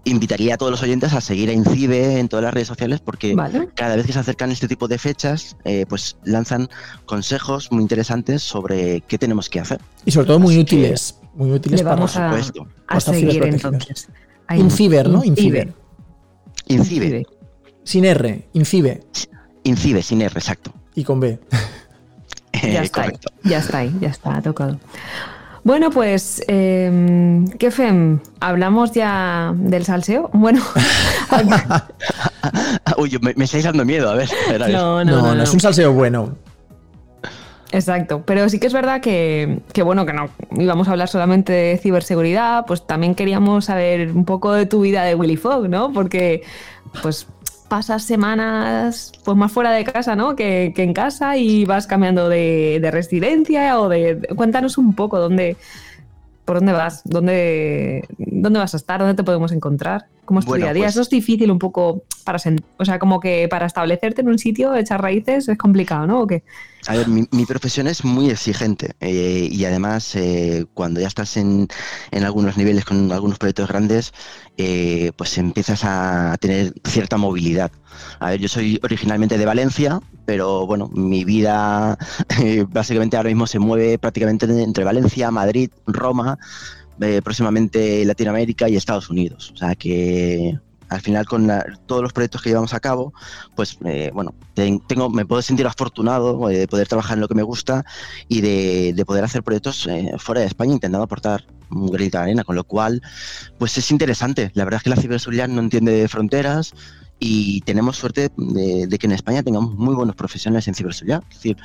invitaría 0.04 0.54
a 0.54 0.56
todos 0.56 0.72
los 0.72 0.82
oyentes 0.82 1.12
a 1.12 1.20
seguir 1.20 1.48
a 1.48 1.52
INCIBE 1.52 2.18
en 2.18 2.28
todas 2.28 2.42
las 2.42 2.52
redes 2.54 2.66
sociales 2.66 2.98
porque 3.00 3.36
Vale. 3.36 3.68
cada 3.76 3.94
vez 3.94 4.04
que 4.06 4.12
se 4.12 4.18
acercan 4.18 4.50
este 4.50 4.66
tipo 4.66 4.88
de 4.88 4.98
fechas, 4.98 5.56
eh, 5.64 5.86
pues 5.88 6.16
lanzan 6.24 6.68
consejos 7.06 7.70
muy 7.70 7.82
interesantes 7.82 8.42
sobre 8.42 9.02
qué 9.02 9.16
tenemos 9.16 9.48
que 9.48 9.60
hacer. 9.60 9.80
y 10.04 10.10
sobre 10.10 10.26
todo 10.26 10.40
muy 10.40 10.54
Así 10.56 10.64
que- 10.64 10.76
útiles. 10.76 11.18
Muy 11.34 11.50
útiles 11.52 11.80
Le 11.80 11.84
para 11.84 11.94
vamos 11.96 12.14
a, 12.16 12.30
supuesto. 12.42 12.68
a 12.88 13.00
seguir 13.00 13.42
entonces. 13.44 14.08
Inciber, 14.60 15.08
¿no? 15.08 15.24
Inciber. 15.24 15.72
INCIBE. 16.68 17.26
Sin 17.84 18.04
R, 18.04 18.46
Incibe. 18.52 19.00
INCIBE, 19.64 20.02
sin 20.02 20.22
R, 20.22 20.32
exacto. 20.38 20.72
Y 20.94 21.04
con 21.04 21.20
B. 21.20 21.38
Ya 22.62 22.80
Eh, 22.80 22.84
está, 22.84 23.02
ahí, 23.02 23.10
ya 23.44 23.58
está 23.58 23.78
ahí, 23.78 23.92
ya 24.00 24.08
está, 24.08 24.36
ha 24.36 24.42
tocado. 24.42 24.78
Bueno, 25.64 25.90
pues, 25.90 26.42
eh, 26.48 27.44
¿qué 27.58 27.70
Fem? 27.70 28.20
¿Hablamos 28.40 28.92
ya 28.92 29.52
del 29.56 29.84
salseo? 29.84 30.28
Bueno, 30.32 30.62
Uy, 32.98 33.10
yo- 33.10 33.20
me, 33.20 33.32
me 33.36 33.44
estáis 33.44 33.64
dando 33.64 33.84
miedo, 33.84 34.10
a 34.10 34.14
ver. 34.14 34.28
a 34.48 34.52
ver, 34.52 34.62
a 34.62 34.66
ver. 34.66 34.74
no, 34.76 35.04
No, 35.04 35.10
no, 35.16 35.22
no, 35.22 35.34
no, 35.34 35.42
es 35.42 35.52
un 35.52 35.60
salseo 35.60 35.92
bueno. 35.92 36.36
Exacto, 37.72 38.22
pero 38.26 38.48
sí 38.50 38.60
que 38.60 38.66
es 38.66 38.72
verdad 38.72 39.00
que, 39.00 39.60
que, 39.72 39.82
bueno, 39.82 40.04
que 40.04 40.12
no 40.12 40.28
íbamos 40.58 40.88
a 40.88 40.92
hablar 40.92 41.08
solamente 41.08 41.52
de 41.52 41.78
ciberseguridad, 41.78 42.66
pues 42.66 42.86
también 42.86 43.14
queríamos 43.14 43.64
saber 43.64 44.12
un 44.12 44.26
poco 44.26 44.52
de 44.52 44.66
tu 44.66 44.82
vida 44.82 45.04
de 45.04 45.14
Willy 45.14 45.36
Fogg, 45.38 45.68
¿no? 45.70 45.90
Porque, 45.92 46.42
pues, 47.02 47.26
pasas 47.68 48.02
semanas 48.02 49.12
pues 49.24 49.34
más 49.34 49.50
fuera 49.50 49.70
de 49.72 49.84
casa, 49.84 50.14
¿no? 50.14 50.36
Que, 50.36 50.74
que 50.76 50.82
en 50.82 50.92
casa 50.92 51.38
y 51.38 51.64
vas 51.64 51.86
cambiando 51.86 52.28
de, 52.28 52.78
de 52.82 52.90
residencia 52.90 53.80
o 53.80 53.88
de, 53.88 54.28
Cuéntanos 54.36 54.76
un 54.76 54.94
poco 54.94 55.18
dónde, 55.18 55.56
por 56.44 56.56
dónde 56.56 56.72
vas, 56.72 57.00
dónde, 57.04 58.04
dónde 58.18 58.58
vas 58.58 58.74
a 58.74 58.76
estar, 58.76 59.00
dónde 59.00 59.14
te 59.14 59.24
podemos 59.24 59.52
encontrar, 59.52 60.04
cómo 60.26 60.40
es 60.40 60.44
tu 60.44 60.50
Bueno, 60.50 60.64
día 60.64 60.70
a 60.72 60.74
día. 60.74 60.84
pues- 60.84 60.92
Eso 60.96 61.00
es 61.00 61.08
difícil 61.08 61.50
un 61.50 61.58
poco 61.58 62.02
para, 62.24 62.38
o 62.76 62.84
sea, 62.84 62.98
como 62.98 63.18
que 63.18 63.48
para 63.48 63.64
establecerte 63.64 64.20
en 64.20 64.28
un 64.28 64.38
sitio, 64.38 64.74
echar 64.76 65.00
raíces 65.00 65.48
es 65.48 65.56
complicado, 65.56 66.06
¿no? 66.06 66.20
¿O 66.20 66.26
qué? 66.26 66.42
A 66.88 66.96
ver, 66.96 67.06
mi, 67.08 67.46
profesión 67.46 67.86
es 67.86 68.04
muy 68.04 68.30
exigente 68.30 68.96
eh, 69.00 69.48
y 69.50 69.64
además 69.64 70.16
eh, 70.16 70.66
cuando 70.74 71.00
ya 71.00 71.06
estás 71.06 71.36
en, 71.36 71.68
en 72.10 72.24
algunos 72.24 72.56
niveles 72.56 72.84
con 72.84 73.12
algunos 73.12 73.38
proyectos 73.38 73.68
grandes, 73.68 74.12
eh, 74.58 75.12
pues 75.16 75.38
empiezas 75.38 75.82
a 75.84 76.36
tener 76.40 76.74
cierta 76.84 77.16
movilidad. 77.16 77.70
A 78.18 78.30
ver, 78.30 78.40
yo 78.40 78.48
soy 78.48 78.80
originalmente 78.82 79.38
de 79.38 79.46
Valencia, 79.46 80.00
pero 80.26 80.66
bueno, 80.66 80.88
mi 80.92 81.24
vida 81.24 81.96
eh, 82.42 82.64
básicamente 82.68 83.16
ahora 83.16 83.28
mismo 83.28 83.46
se 83.46 83.58
mueve 83.58 83.98
prácticamente 83.98 84.46
entre 84.46 84.84
Valencia, 84.84 85.30
Madrid, 85.30 85.70
Roma, 85.86 86.38
eh, 87.00 87.22
próximamente 87.22 88.04
Latinoamérica 88.04 88.68
y 88.68 88.76
Estados 88.76 89.08
Unidos. 89.08 89.52
O 89.54 89.56
sea 89.56 89.74
que 89.74 90.58
al 90.92 91.00
final 91.00 91.26
con 91.26 91.46
la- 91.46 91.64
todos 91.86 92.02
los 92.02 92.12
proyectos 92.12 92.42
que 92.42 92.50
llevamos 92.50 92.74
a 92.74 92.80
cabo, 92.80 93.12
pues 93.56 93.78
eh, 93.84 94.10
bueno, 94.14 94.34
ten- 94.54 94.80
tengo, 94.86 95.08
me 95.10 95.24
puedo 95.26 95.42
sentir 95.42 95.66
afortunado 95.66 96.48
eh, 96.50 96.58
de 96.58 96.68
poder 96.68 96.88
trabajar 96.88 97.16
en 97.16 97.20
lo 97.20 97.28
que 97.28 97.34
me 97.34 97.42
gusta 97.42 97.84
y 98.28 98.40
de, 98.40 98.92
de 98.94 99.04
poder 99.04 99.24
hacer 99.24 99.42
proyectos 99.42 99.86
eh, 99.86 100.12
fuera 100.18 100.40
de 100.42 100.46
España 100.46 100.72
intentando 100.72 101.04
aportar 101.04 101.44
un 101.70 101.86
granito 101.90 102.18
de 102.18 102.24
arena, 102.24 102.44
con 102.44 102.54
lo 102.56 102.64
cual, 102.64 103.00
pues 103.58 103.76
es 103.78 103.90
interesante. 103.90 104.50
La 104.54 104.64
verdad 104.64 104.78
es 104.78 104.84
que 104.84 104.90
la 104.90 104.96
ciberseguridad 104.96 105.48
no 105.48 105.60
entiende 105.62 105.92
de 105.92 106.06
fronteras 106.08 106.72
y 107.18 107.60
tenemos 107.62 107.96
suerte 107.96 108.30
de, 108.36 108.86
de 108.88 108.98
que 108.98 109.06
en 109.06 109.12
España 109.12 109.42
tengamos 109.42 109.74
muy 109.74 109.94
buenos 109.94 110.16
profesionales 110.16 110.66
en 110.68 110.74
ciberseguridad. 110.74 111.22
Es 111.30 111.36
decir, 111.36 111.56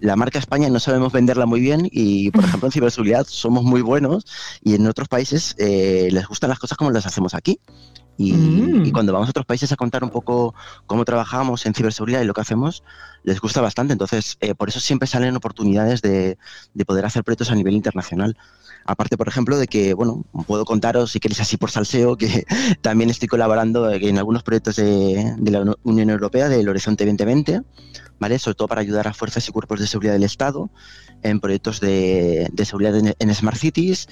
la 0.00 0.14
marca 0.14 0.38
España 0.38 0.68
no 0.68 0.78
sabemos 0.78 1.10
venderla 1.12 1.46
muy 1.46 1.58
bien 1.60 1.88
y, 1.90 2.30
por 2.30 2.44
ejemplo, 2.44 2.68
en 2.68 2.72
ciberseguridad 2.72 3.26
somos 3.28 3.64
muy 3.64 3.80
buenos 3.80 4.24
y 4.62 4.74
en 4.74 4.86
otros 4.86 5.08
países 5.08 5.54
eh, 5.58 6.08
les 6.12 6.26
gustan 6.28 6.50
las 6.50 6.58
cosas 6.58 6.76
como 6.78 6.90
las 6.90 7.06
hacemos 7.06 7.34
aquí. 7.34 7.58
Y, 8.20 8.32
Mm. 8.32 8.84
y 8.84 8.92
cuando 8.92 9.12
vamos 9.12 9.28
a 9.28 9.30
otros 9.30 9.46
países 9.46 9.70
a 9.72 9.76
contar 9.76 10.02
un 10.02 10.10
poco 10.10 10.54
cómo 10.86 11.04
trabajamos 11.04 11.64
en 11.66 11.72
ciberseguridad 11.74 12.20
y 12.20 12.24
lo 12.24 12.34
que 12.34 12.40
hacemos, 12.40 12.82
les 13.22 13.40
gusta 13.40 13.60
bastante. 13.60 13.92
Entonces, 13.92 14.36
eh, 14.40 14.54
por 14.54 14.68
eso 14.68 14.80
siempre 14.80 15.06
salen 15.06 15.36
oportunidades 15.36 16.02
de, 16.02 16.36
de 16.74 16.84
poder 16.84 17.04
hacer 17.06 17.22
proyectos 17.24 17.50
a 17.50 17.54
nivel 17.54 17.74
internacional. 17.74 18.36
Aparte, 18.84 19.16
por 19.16 19.28
ejemplo, 19.28 19.56
de 19.58 19.66
que, 19.68 19.94
bueno, 19.94 20.24
puedo 20.46 20.64
contaros, 20.64 21.12
si 21.12 21.20
queréis 21.20 21.40
así 21.40 21.56
por 21.58 21.70
salseo, 21.70 22.16
que 22.16 22.44
también 22.80 23.08
estoy 23.10 23.28
colaborando 23.28 23.90
en 23.90 24.18
algunos 24.18 24.42
proyectos 24.42 24.76
de, 24.76 25.34
de 25.38 25.50
la 25.50 25.76
Unión 25.84 26.10
Europea, 26.10 26.48
del 26.48 26.68
Horizonte 26.68 27.04
2020, 27.04 27.62
¿vale? 28.18 28.38
Sobre 28.38 28.54
todo 28.56 28.66
para 28.66 28.80
ayudar 28.80 29.06
a 29.06 29.14
fuerzas 29.14 29.46
y 29.48 29.52
cuerpos 29.52 29.78
de 29.78 29.86
seguridad 29.86 30.14
del 30.14 30.24
Estado 30.24 30.70
en 31.22 31.38
proyectos 31.40 31.80
de, 31.80 32.48
de 32.52 32.64
seguridad 32.64 32.96
en, 32.96 33.14
en 33.18 33.34
Smart 33.34 33.58
Cities, 33.58 34.08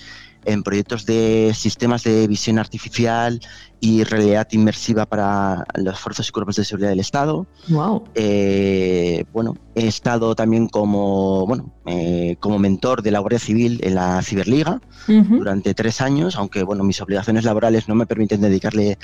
en 0.46 0.62
proyectos 0.62 1.04
de 1.04 1.52
sistemas 1.54 2.04
de 2.04 2.26
visión 2.26 2.58
artificial 2.58 3.40
y 3.80 4.04
realidad 4.04 4.48
inmersiva 4.52 5.04
para 5.06 5.66
las 5.74 5.98
fuerzas 5.98 6.28
y 6.28 6.32
cuerpos 6.32 6.56
de 6.56 6.64
seguridad 6.64 6.90
del 6.90 7.00
Estado. 7.00 7.46
Wow. 7.68 8.04
Eh, 8.14 9.24
bueno, 9.32 9.54
he 9.74 9.86
estado 9.86 10.34
también 10.34 10.68
como, 10.68 11.46
bueno, 11.46 11.74
eh, 11.84 12.36
como 12.40 12.58
mentor 12.58 13.02
de 13.02 13.10
la 13.10 13.18
Guardia 13.18 13.38
Civil 13.38 13.80
en 13.82 13.96
la 13.96 14.22
Ciberliga 14.22 14.80
durante 15.06 15.74
tres 15.74 16.00
años, 16.00 16.36
aunque 16.36 16.64
bueno, 16.64 16.82
mis 16.82 17.00
obligaciones 17.00 17.44
laborales 17.44 17.86
no 17.86 17.94
me 17.94 18.06
permiten 18.06 18.40
dedicarle 18.40 18.98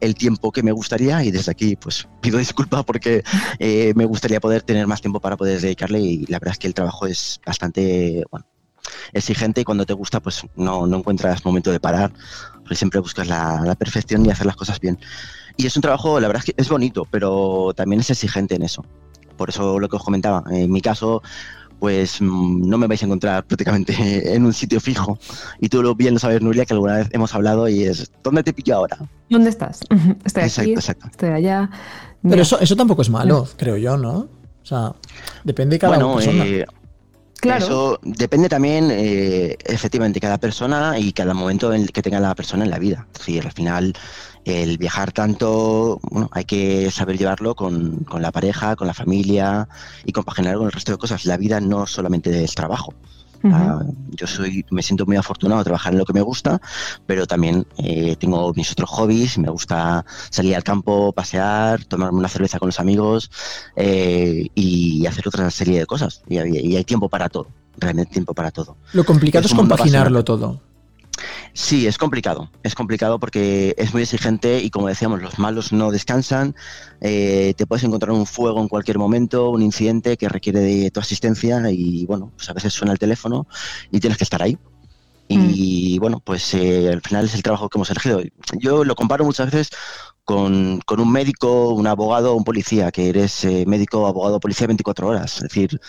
el 0.00 0.14
tiempo 0.14 0.50
que 0.50 0.62
me 0.62 0.72
gustaría 0.72 1.22
y 1.22 1.30
desde 1.30 1.52
aquí 1.52 1.76
pues 1.76 2.08
pido 2.20 2.38
disculpas 2.38 2.84
porque 2.84 3.22
eh, 3.58 3.92
me 3.94 4.04
gustaría 4.04 4.40
poder 4.40 4.62
tener 4.62 4.86
más 4.86 5.00
tiempo 5.00 5.20
para 5.20 5.36
poder 5.36 5.60
dedicarle 5.60 6.00
y 6.00 6.26
la 6.26 6.38
verdad 6.38 6.52
es 6.52 6.58
que 6.58 6.66
el 6.66 6.74
trabajo 6.74 7.06
es 7.06 7.40
bastante, 7.44 8.24
bueno, 8.30 8.46
exigente 9.12 9.60
y 9.60 9.64
cuando 9.64 9.84
te 9.86 9.92
gusta 9.92 10.20
pues 10.20 10.42
no, 10.56 10.86
no 10.86 10.98
encuentras 10.98 11.44
momento 11.44 11.70
de 11.70 11.80
parar, 11.80 12.12
porque 12.60 12.74
siempre 12.76 13.00
buscas 13.00 13.26
la, 13.28 13.62
la 13.64 13.74
perfección 13.74 14.24
y 14.26 14.30
hacer 14.30 14.46
las 14.46 14.56
cosas 14.56 14.80
bien. 14.80 14.98
Y 15.56 15.66
es 15.66 15.76
un 15.76 15.82
trabajo, 15.82 16.18
la 16.20 16.26
verdad 16.28 16.42
es 16.46 16.52
que 16.54 16.60
es 16.62 16.68
bonito, 16.68 17.06
pero 17.10 17.72
también 17.76 18.00
es 18.00 18.10
exigente 18.10 18.54
en 18.56 18.62
eso. 18.62 18.84
Por 19.36 19.50
eso 19.50 19.78
lo 19.78 19.88
que 19.88 19.96
os 19.96 20.02
comentaba, 20.04 20.42
en 20.50 20.70
mi 20.70 20.80
caso, 20.80 21.22
pues 21.80 22.20
mm, 22.20 22.68
no 22.68 22.78
me 22.78 22.86
vais 22.86 23.02
a 23.02 23.06
encontrar 23.06 23.44
prácticamente 23.48 24.34
en 24.34 24.44
un 24.46 24.52
sitio 24.52 24.80
fijo. 24.80 25.18
Y 25.60 25.68
tú 25.68 25.82
lo 25.82 25.94
bien 25.94 26.14
lo 26.14 26.20
sabes, 26.20 26.40
Nuria, 26.40 26.64
que 26.64 26.72
alguna 26.74 26.96
vez 26.96 27.08
hemos 27.12 27.34
hablado 27.34 27.68
y 27.68 27.84
es, 27.84 28.10
¿dónde 28.22 28.42
te 28.42 28.52
pillo 28.52 28.76
ahora? 28.76 28.98
¿Dónde 29.28 29.50
estás? 29.50 29.80
Estoy 30.24 30.42
aquí, 30.44 30.50
Exacto, 30.50 30.70
exacto. 30.80 31.06
estoy 31.10 31.28
allá. 31.30 31.70
Pero 32.22 32.40
eso, 32.42 32.58
eso 32.58 32.74
tampoco 32.74 33.02
es 33.02 33.10
malo, 33.10 33.46
creo 33.56 33.76
yo, 33.76 33.96
¿no? 33.98 34.12
O 34.62 34.66
sea, 34.66 34.94
depende 35.44 35.74
de 35.74 35.78
cada 35.80 35.96
Bueno, 35.98 36.14
persona. 36.14 36.44
eh, 36.46 36.64
claro. 37.44 37.64
Eso 37.64 38.00
depende 38.02 38.48
también, 38.48 38.88
eh, 38.90 39.56
efectivamente, 39.64 40.20
cada 40.20 40.38
persona 40.38 40.98
y 40.98 41.12
cada 41.12 41.34
momento 41.34 41.72
en 41.72 41.86
que 41.86 42.02
tenga 42.02 42.20
la 42.20 42.34
persona 42.34 42.64
en 42.64 42.70
la 42.70 42.78
vida. 42.78 43.06
Decir, 43.12 43.44
al 43.44 43.52
final, 43.52 43.94
el 44.44 44.78
viajar 44.78 45.12
tanto, 45.12 46.00
bueno, 46.10 46.28
hay 46.32 46.44
que 46.44 46.90
saber 46.90 47.16
llevarlo 47.16 47.54
con, 47.54 48.04
con 48.04 48.22
la 48.22 48.32
pareja, 48.32 48.76
con 48.76 48.86
la 48.86 48.94
familia 48.94 49.68
y 50.04 50.12
compaginar 50.12 50.56
con 50.56 50.66
el 50.66 50.72
resto 50.72 50.92
de 50.92 50.98
cosas. 50.98 51.24
La 51.24 51.36
vida 51.36 51.60
no 51.60 51.86
solamente 51.86 52.44
es 52.44 52.54
trabajo. 52.54 52.94
Ah, 53.52 53.82
yo 54.10 54.26
soy, 54.26 54.64
me 54.70 54.82
siento 54.82 55.04
muy 55.06 55.16
afortunado 55.16 55.58
de 55.60 55.64
trabajar 55.64 55.92
en 55.92 55.98
lo 55.98 56.04
que 56.04 56.12
me 56.14 56.22
gusta, 56.22 56.60
pero 57.06 57.26
también 57.26 57.66
eh, 57.78 58.16
tengo 58.16 58.52
mis 58.54 58.72
otros 58.72 58.88
hobbies. 58.90 59.36
Me 59.38 59.50
gusta 59.50 60.04
salir 60.30 60.56
al 60.56 60.64
campo, 60.64 61.12
pasear, 61.12 61.84
tomarme 61.84 62.18
una 62.18 62.28
cerveza 62.28 62.58
con 62.58 62.68
los 62.68 62.80
amigos 62.80 63.30
eh, 63.76 64.46
y 64.54 65.04
hacer 65.06 65.28
otra 65.28 65.50
serie 65.50 65.78
de 65.80 65.86
cosas. 65.86 66.22
Y, 66.28 66.38
hay- 66.38 66.56
y 66.58 66.76
hay 66.76 66.84
tiempo 66.84 67.08
para 67.08 67.28
todo, 67.28 67.48
realmente 67.76 68.12
tiempo 68.12 68.32
para 68.34 68.50
todo. 68.50 68.76
Lo 68.92 69.04
complicado 69.04 69.44
es 69.44 69.52
compaginarlo 69.54 70.24
todo. 70.24 70.60
Sí, 71.52 71.86
es 71.86 71.98
complicado. 71.98 72.50
Es 72.62 72.74
complicado 72.74 73.18
porque 73.18 73.74
es 73.78 73.92
muy 73.92 74.02
exigente 74.02 74.60
y 74.60 74.70
como 74.70 74.88
decíamos, 74.88 75.22
los 75.22 75.38
malos 75.38 75.72
no 75.72 75.90
descansan. 75.90 76.54
eh, 77.00 77.54
te 77.56 77.66
puedes 77.66 77.84
encontrar 77.84 78.12
un 78.12 78.26
fuego 78.26 78.60
en 78.60 78.68
cualquier 78.68 78.98
momento, 78.98 79.50
un 79.50 79.62
incidente 79.62 80.16
que 80.16 80.28
requiere 80.28 80.60
de 80.60 80.90
tu 80.90 81.00
asistencia 81.00 81.60
y 81.70 82.06
bueno, 82.06 82.32
pues 82.36 82.48
a 82.50 82.52
veces 82.52 82.72
suena 82.72 82.92
el 82.92 82.98
teléfono 82.98 83.46
y 83.90 84.00
tienes 84.00 84.18
que 84.18 84.24
estar 84.24 84.42
ahí. 84.42 84.58
Y 85.26 85.98
bueno, 85.98 86.20
pues 86.20 86.52
eh, 86.54 86.90
al 86.92 87.00
final 87.00 87.24
es 87.24 87.34
el 87.34 87.42
trabajo 87.42 87.68
que 87.68 87.78
hemos 87.78 87.90
elegido. 87.90 88.20
Yo 88.58 88.84
lo 88.84 88.94
comparo 88.94 89.24
muchas 89.24 89.46
veces 89.50 89.70
con, 90.24 90.80
con 90.84 91.00
un 91.00 91.10
médico, 91.10 91.70
un 91.70 91.86
abogado 91.86 92.34
un 92.34 92.44
policía, 92.44 92.90
que 92.92 93.08
eres 93.08 93.44
eh, 93.44 93.64
médico, 93.66 94.06
abogado, 94.06 94.38
policía 94.38 94.66
24 94.66 95.08
horas. 95.08 95.36
Es 95.36 95.42
decir, 95.44 95.80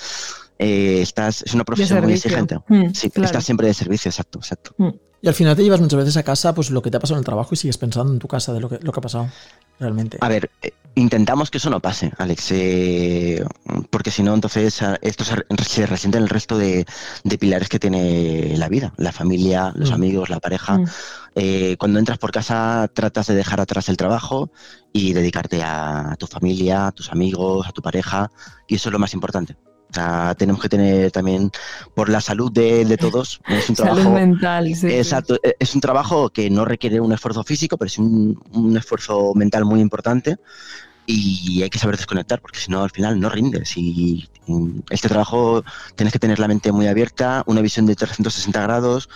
eh, 0.57 0.99
estás, 1.01 1.41
es 1.43 1.53
una 1.53 1.65
profesión 1.65 2.01
muy 2.01 2.13
exigente. 2.13 2.57
Mm, 2.67 2.93
Sí, 2.93 3.09
claro. 3.09 3.25
estás 3.25 3.43
siempre 3.43 3.67
de 3.67 3.73
servicio, 3.73 4.09
exacto, 4.09 4.39
exacto. 4.39 4.73
Y 5.25 5.27
al 5.27 5.33
final 5.33 5.55
te 5.55 5.63
llevas 5.63 5.81
muchas 5.81 5.97
veces 5.97 6.17
a 6.17 6.23
casa 6.23 6.53
pues 6.53 6.69
lo 6.69 6.83
que 6.83 6.91
te 6.91 6.97
ha 6.97 6.99
pasado 6.99 7.15
en 7.17 7.21
el 7.21 7.25
trabajo 7.25 7.49
y 7.53 7.57
sigues 7.57 7.79
pensando 7.79 8.13
en 8.13 8.19
tu 8.19 8.27
casa 8.27 8.53
de 8.53 8.59
lo 8.59 8.69
que, 8.69 8.77
lo 8.77 8.91
que 8.91 8.99
ha 8.99 9.01
pasado 9.01 9.27
realmente. 9.79 10.19
A 10.21 10.29
ver, 10.29 10.51
eh, 10.61 10.71
intentamos 10.93 11.49
que 11.49 11.57
eso 11.57 11.71
no 11.71 11.79
pase, 11.79 12.11
Alex, 12.19 12.51
eh, 12.51 13.43
porque 13.89 14.11
si 14.11 14.21
no, 14.21 14.35
entonces 14.35 14.83
ah, 14.83 14.99
esto 15.01 15.23
se, 15.23 15.87
resiente 15.87 16.19
en 16.19 16.25
el 16.25 16.29
resto 16.29 16.59
de, 16.59 16.85
de 17.23 17.37
pilares 17.39 17.69
que 17.69 17.79
tiene 17.79 18.55
la 18.55 18.69
vida, 18.69 18.93
la 18.97 19.11
familia, 19.11 19.73
los 19.73 19.89
Mm. 19.89 19.93
amigos, 19.95 20.29
la 20.29 20.39
pareja. 20.39 20.77
Mm. 20.77 20.85
Eh, 21.33 21.75
cuando 21.79 21.97
entras 21.97 22.19
por 22.19 22.31
casa, 22.31 22.87
tratas 22.93 23.25
de 23.25 23.33
dejar 23.33 23.59
atrás 23.59 23.89
el 23.89 23.97
trabajo 23.97 24.51
y 24.93 25.13
dedicarte 25.13 25.63
a 25.63 26.15
tu 26.19 26.27
familia, 26.27 26.85
a 26.85 26.91
tus 26.91 27.11
amigos, 27.11 27.67
a 27.67 27.71
tu 27.71 27.81
pareja, 27.81 28.29
y 28.67 28.75
eso 28.75 28.89
es 28.89 28.93
lo 28.93 28.99
más 28.99 29.15
importante. 29.15 29.57
O 29.95 29.97
sea, 29.97 30.35
tenemos 30.35 30.61
que 30.61 30.67
tener 30.67 31.09
también, 31.11 31.49
por 31.93 32.09
la 32.09 32.19
salud 32.19 32.51
de, 32.51 32.83
de 32.83 32.97
todos, 32.97 33.39
es 33.47 33.69
un 33.69 33.75
Salud 33.77 33.93
trabajo 33.93 34.11
mental, 34.11 34.75
sí. 34.75 34.87
Exacto, 34.87 35.37
e- 35.41 35.55
es 35.57 35.73
un 35.73 35.79
trabajo 35.79 36.29
que 36.29 36.49
no 36.49 36.65
requiere 36.65 36.99
un 36.99 37.13
esfuerzo 37.13 37.45
físico, 37.45 37.77
pero 37.77 37.87
es 37.87 37.97
un, 37.97 38.37
un 38.51 38.75
esfuerzo 38.75 39.33
mental 39.35 39.63
muy 39.63 39.79
importante 39.79 40.35
y 41.05 41.61
hay 41.61 41.69
que 41.69 41.79
saber 41.79 41.97
desconectar 41.97 42.41
porque 42.41 42.59
si 42.59 42.71
no 42.71 42.83
al 42.83 42.89
final 42.89 43.19
no 43.19 43.29
rindes 43.29 43.77
y, 43.77 44.27
y 44.47 44.83
este 44.89 45.07
trabajo 45.07 45.63
tienes 45.95 46.11
que 46.11 46.19
tener 46.19 46.39
la 46.39 46.47
mente 46.47 46.71
muy 46.71 46.87
abierta, 46.87 47.43
una 47.45 47.61
visión 47.61 47.85
de 47.85 47.95
360 47.95 48.61
grados, 48.61 49.07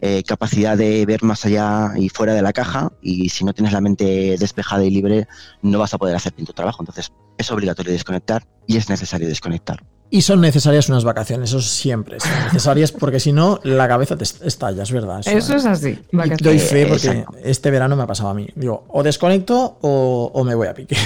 eh, 0.00 0.22
capacidad 0.26 0.76
de 0.76 1.04
ver 1.06 1.22
más 1.22 1.44
allá 1.44 1.92
y 1.96 2.08
fuera 2.08 2.34
de 2.34 2.42
la 2.42 2.52
caja 2.52 2.90
y 3.02 3.28
si 3.28 3.44
no 3.44 3.52
tienes 3.52 3.72
la 3.72 3.80
mente 3.80 4.36
despejada 4.38 4.84
y 4.84 4.90
libre 4.90 5.28
no 5.62 5.78
vas 5.78 5.94
a 5.94 5.98
poder 5.98 6.16
hacer 6.16 6.32
bien 6.34 6.46
tu 6.46 6.54
trabajo, 6.54 6.82
entonces 6.82 7.12
es 7.36 7.50
obligatorio 7.50 7.92
desconectar 7.92 8.42
y 8.66 8.78
es 8.78 8.88
necesario 8.88 9.28
desconectar. 9.28 9.84
Y 10.16 10.22
son 10.22 10.40
necesarias 10.40 10.88
unas 10.88 11.02
vacaciones, 11.02 11.50
eso 11.50 11.60
siempre 11.60 12.20
son 12.20 12.30
necesarias 12.44 12.92
porque 12.92 13.18
si 13.18 13.32
no 13.32 13.58
la 13.64 13.88
cabeza 13.88 14.16
te 14.16 14.22
est- 14.22 14.44
estalla, 14.44 14.84
es 14.84 14.92
verdad. 14.92 15.20
Eso 15.26 15.56
es 15.56 15.66
así. 15.66 15.98
Y 16.12 16.42
doy 16.42 16.60
fe 16.60 16.86
porque 16.86 17.08
Exacto. 17.08 17.36
este 17.42 17.68
verano 17.72 17.96
me 17.96 18.04
ha 18.04 18.06
pasado 18.06 18.28
a 18.28 18.34
mí. 18.34 18.46
Digo, 18.54 18.84
o 18.90 19.02
desconecto 19.02 19.76
o, 19.80 20.30
o 20.32 20.44
me 20.44 20.54
voy 20.54 20.68
a 20.68 20.74
pique. 20.74 20.96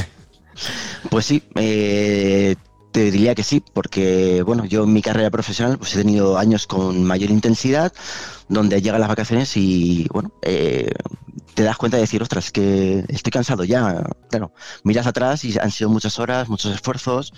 Pues 1.08 1.24
sí, 1.24 1.42
eh, 1.54 2.56
te 2.92 3.10
diría 3.10 3.34
que 3.34 3.44
sí, 3.44 3.62
porque 3.72 4.42
bueno, 4.44 4.66
yo 4.66 4.84
en 4.84 4.92
mi 4.92 5.00
carrera 5.00 5.30
profesional 5.30 5.78
pues 5.78 5.94
he 5.94 5.98
tenido 5.98 6.36
años 6.36 6.66
con 6.66 7.02
mayor 7.04 7.30
intensidad, 7.30 7.92
donde 8.48 8.82
llegan 8.82 9.00
las 9.00 9.08
vacaciones 9.08 9.56
y 9.56 10.06
bueno, 10.12 10.32
eh, 10.42 10.90
te 11.54 11.62
das 11.62 11.76
cuenta 11.78 11.96
de 11.96 12.02
decir, 12.02 12.20
ostras, 12.22 12.50
que 12.50 13.04
estoy 13.08 13.30
cansado 13.30 13.64
ya. 13.64 14.04
Claro, 14.30 14.52
miras 14.82 15.06
atrás 15.06 15.44
y 15.44 15.58
han 15.58 15.70
sido 15.70 15.88
muchas 15.88 16.18
horas, 16.18 16.48
muchos 16.50 16.74
esfuerzos 16.74 17.32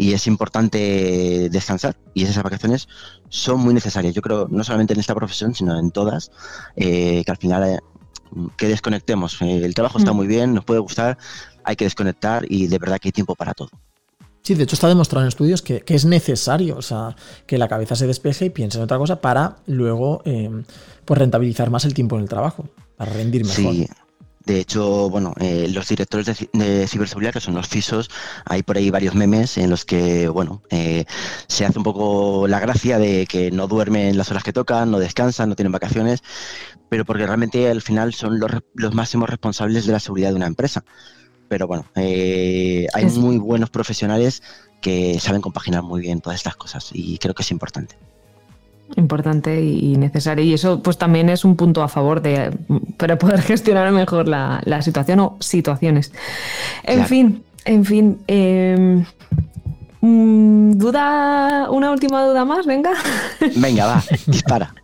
y 0.00 0.14
es 0.14 0.26
importante 0.26 1.50
descansar. 1.50 1.94
Y 2.14 2.24
esas 2.24 2.42
vacaciones 2.42 2.88
son 3.28 3.60
muy 3.60 3.74
necesarias. 3.74 4.14
Yo 4.14 4.22
creo, 4.22 4.48
no 4.50 4.64
solamente 4.64 4.94
en 4.94 5.00
esta 5.00 5.14
profesión, 5.14 5.54
sino 5.54 5.78
en 5.78 5.90
todas, 5.90 6.30
eh, 6.74 7.22
que 7.22 7.30
al 7.30 7.36
final 7.36 7.64
eh, 7.64 7.78
que 8.56 8.66
desconectemos. 8.66 9.42
Eh, 9.42 9.62
el 9.62 9.74
trabajo 9.74 9.98
está 9.98 10.14
Mm. 10.14 10.16
muy 10.16 10.26
bien, 10.26 10.54
nos 10.54 10.64
puede 10.64 10.80
gustar, 10.80 11.18
hay 11.64 11.76
que 11.76 11.84
desconectar 11.84 12.46
y 12.48 12.66
de 12.66 12.78
verdad 12.78 12.98
que 12.98 13.08
hay 13.08 13.12
tiempo 13.12 13.34
para 13.34 13.52
todo. 13.52 13.68
Sí, 14.42 14.54
de 14.54 14.64
hecho 14.64 14.74
está 14.74 14.88
demostrado 14.88 15.22
en 15.26 15.28
estudios 15.28 15.60
que, 15.60 15.82
que 15.82 15.94
es 15.94 16.06
necesario, 16.06 16.78
o 16.78 16.82
sea, 16.82 17.14
que 17.46 17.58
la 17.58 17.68
cabeza 17.68 17.94
se 17.94 18.06
despeje 18.06 18.46
y 18.46 18.50
piense 18.50 18.78
en 18.78 18.84
otra 18.84 18.96
cosa 18.96 19.20
para 19.20 19.56
luego 19.66 20.22
eh, 20.24 20.48
pues 21.04 21.18
rentabilizar 21.18 21.68
más 21.68 21.84
el 21.84 21.92
tiempo 21.92 22.16
en 22.16 22.22
el 22.22 22.28
trabajo, 22.30 22.64
para 22.96 23.12
rendir 23.12 23.44
mejor. 23.44 23.74
Sí. 23.74 23.86
De 24.44 24.58
hecho, 24.58 25.10
bueno, 25.10 25.34
eh, 25.38 25.68
los 25.70 25.86
directores 25.88 26.26
de, 26.26 26.32
ci- 26.34 26.50
de 26.52 26.88
ciberseguridad, 26.88 27.32
que 27.32 27.40
son 27.40 27.54
los 27.54 27.68
FISOs, 27.68 28.08
hay 28.46 28.62
por 28.62 28.78
ahí 28.78 28.90
varios 28.90 29.14
memes 29.14 29.58
en 29.58 29.68
los 29.68 29.84
que, 29.84 30.28
bueno, 30.28 30.62
eh, 30.70 31.04
se 31.46 31.66
hace 31.66 31.78
un 31.78 31.84
poco 31.84 32.48
la 32.48 32.58
gracia 32.58 32.98
de 32.98 33.26
que 33.26 33.50
no 33.50 33.68
duermen 33.68 34.16
las 34.16 34.30
horas 34.30 34.42
que 34.42 34.52
tocan, 34.54 34.90
no 34.90 34.98
descansan, 34.98 35.50
no 35.50 35.56
tienen 35.56 35.72
vacaciones, 35.72 36.22
pero 36.88 37.04
porque 37.04 37.26
realmente 37.26 37.68
al 37.70 37.82
final 37.82 38.14
son 38.14 38.40
los, 38.40 38.50
los 38.74 38.94
máximos 38.94 39.28
responsables 39.28 39.84
de 39.86 39.92
la 39.92 40.00
seguridad 40.00 40.30
de 40.30 40.36
una 40.36 40.46
empresa. 40.46 40.84
Pero 41.48 41.66
bueno, 41.66 41.84
eh, 41.96 42.86
hay 42.94 43.04
muy 43.06 43.36
buenos 43.38 43.70
profesionales 43.70 44.42
que 44.80 45.20
saben 45.20 45.42
compaginar 45.42 45.82
muy 45.82 46.00
bien 46.00 46.20
todas 46.20 46.38
estas 46.38 46.56
cosas 46.56 46.88
y 46.92 47.18
creo 47.18 47.34
que 47.34 47.42
es 47.42 47.50
importante. 47.50 47.98
Importante 48.96 49.60
y 49.62 49.96
necesario. 49.96 50.44
Y 50.44 50.52
eso 50.54 50.82
pues 50.82 50.98
también 50.98 51.28
es 51.28 51.44
un 51.44 51.56
punto 51.56 51.82
a 51.82 51.88
favor 51.88 52.20
de 52.22 52.50
para 52.96 53.16
poder 53.18 53.40
gestionar 53.42 53.90
mejor 53.92 54.26
la, 54.28 54.60
la 54.64 54.82
situación 54.82 55.20
o 55.20 55.36
situaciones. 55.40 56.12
En 56.84 56.94
Claro. 56.94 57.08
fin, 57.08 57.42
en 57.64 57.84
fin. 57.84 58.18
eh, 58.28 59.04
mm, 60.00 60.72
¿Duda? 60.72 61.68
¿Una 61.70 61.90
última 61.92 62.24
duda 62.24 62.44
más? 62.44 62.66
Venga. 62.66 62.92
Venga, 63.56 63.86
va, 63.86 64.02
dispara. 64.26 64.74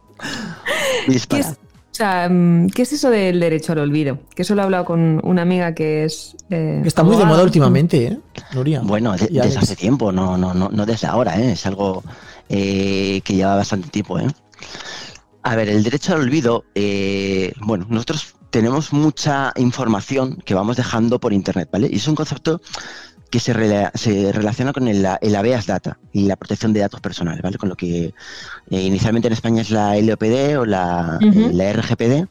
¿Qué 1.06 1.12
Dispara. 1.12 1.40
es, 1.40 1.48
o 1.52 1.94
sea, 1.96 2.28
mm, 2.30 2.68
¿qué 2.70 2.82
es 2.82 2.92
eso 2.92 3.10
del 3.10 3.40
derecho 3.40 3.72
al 3.72 3.78
olvido? 3.80 4.18
Que 4.34 4.42
eso 4.42 4.54
lo 4.54 4.60
he 4.62 4.64
hablado 4.64 4.84
con 4.84 5.20
una 5.24 5.42
amiga 5.42 5.74
que 5.74 6.04
es. 6.04 6.36
eh, 6.50 6.82
está 6.84 7.02
muy 7.02 7.16
de 7.16 7.24
moda 7.24 7.42
últimamente, 7.42 8.06
¿eh? 8.06 8.18
Nuria. 8.54 8.80
Bueno, 8.82 9.12
de- 9.16 9.28
desde 9.30 9.58
hace 9.58 9.76
tiempo, 9.76 10.12
no, 10.12 10.36
no, 10.36 10.52
no, 10.54 10.68
no 10.70 10.86
desde 10.86 11.06
ahora, 11.06 11.40
¿eh? 11.40 11.52
es 11.52 11.66
algo 11.66 12.02
eh, 12.48 13.20
que 13.24 13.34
lleva 13.34 13.54
bastante 13.56 13.88
tiempo. 13.88 14.18
¿eh? 14.18 14.26
A 15.42 15.54
ver, 15.56 15.68
el 15.68 15.82
derecho 15.82 16.14
al 16.14 16.20
olvido, 16.22 16.64
eh, 16.74 17.52
bueno, 17.60 17.86
nosotros 17.88 18.34
tenemos 18.50 18.92
mucha 18.92 19.52
información 19.56 20.36
que 20.44 20.54
vamos 20.54 20.76
dejando 20.76 21.20
por 21.20 21.32
Internet, 21.32 21.68
¿vale? 21.72 21.88
Y 21.90 21.96
es 21.96 22.08
un 22.08 22.14
concepto 22.14 22.60
que 23.30 23.40
se, 23.40 23.52
rela- 23.54 23.90
se 23.94 24.30
relaciona 24.32 24.72
con 24.72 24.86
el, 24.88 25.06
el 25.20 25.36
habeas 25.36 25.66
data 25.66 25.98
y 26.12 26.22
la 26.26 26.36
protección 26.36 26.72
de 26.72 26.80
datos 26.80 27.00
personales, 27.00 27.42
¿vale? 27.42 27.58
Con 27.58 27.68
lo 27.68 27.74
que 27.76 28.14
eh, 28.70 28.80
inicialmente 28.82 29.26
en 29.28 29.32
España 29.34 29.62
es 29.62 29.70
la 29.70 29.96
LOPD 30.00 30.58
o 30.58 30.64
la, 30.64 31.18
eh, 31.20 31.50
la 31.52 31.72
RGPD 31.72 32.26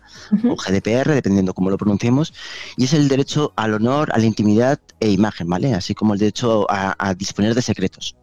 o 0.51 0.55
GDPR, 0.55 1.13
dependiendo 1.13 1.53
cómo 1.53 1.69
lo 1.69 1.77
pronunciemos, 1.77 2.33
y 2.77 2.85
es 2.85 2.93
el 2.93 3.07
derecho 3.07 3.53
al 3.55 3.73
honor, 3.73 4.09
a 4.13 4.17
la 4.17 4.25
intimidad 4.25 4.79
e 4.99 5.09
imagen, 5.11 5.47
¿vale? 5.47 5.73
Así 5.73 5.93
como 5.93 6.13
el 6.13 6.19
derecho 6.19 6.65
a, 6.71 6.95
a 6.97 7.13
disponer 7.13 7.53
de 7.55 7.61
secretos. 7.61 8.15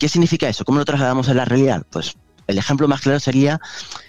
¿Qué 0.00 0.08
significa 0.08 0.48
eso? 0.48 0.64
¿Cómo 0.64 0.78
lo 0.78 0.84
trasladamos 0.84 1.28
a 1.28 1.34
la 1.34 1.44
realidad? 1.44 1.86
Pues 1.90 2.14
el 2.46 2.58
ejemplo 2.58 2.88
más 2.88 3.02
claro 3.02 3.20
sería 3.20 3.60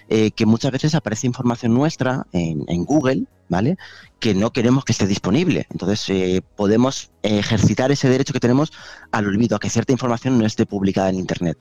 eh, 0.08 0.32
que 0.32 0.46
muchas 0.46 0.72
veces 0.72 0.94
aparece 0.96 1.26
información 1.28 1.74
nuestra 1.74 2.26
en, 2.32 2.64
en 2.66 2.84
Google, 2.84 3.24
¿vale? 3.48 3.76
Que 4.18 4.34
no 4.34 4.52
queremos 4.52 4.84
que 4.84 4.92
esté 4.92 5.06
disponible. 5.06 5.66
Entonces 5.70 6.08
eh, 6.08 6.42
podemos 6.56 7.10
ejercitar 7.22 7.92
ese 7.92 8.08
derecho 8.08 8.32
que 8.32 8.40
tenemos 8.40 8.72
al 9.12 9.26
olvido, 9.26 9.54
a 9.56 9.60
que 9.60 9.68
cierta 9.70 9.92
información 9.92 10.38
no 10.38 10.46
esté 10.46 10.64
publicada 10.66 11.10
en 11.10 11.16
Internet. 11.16 11.56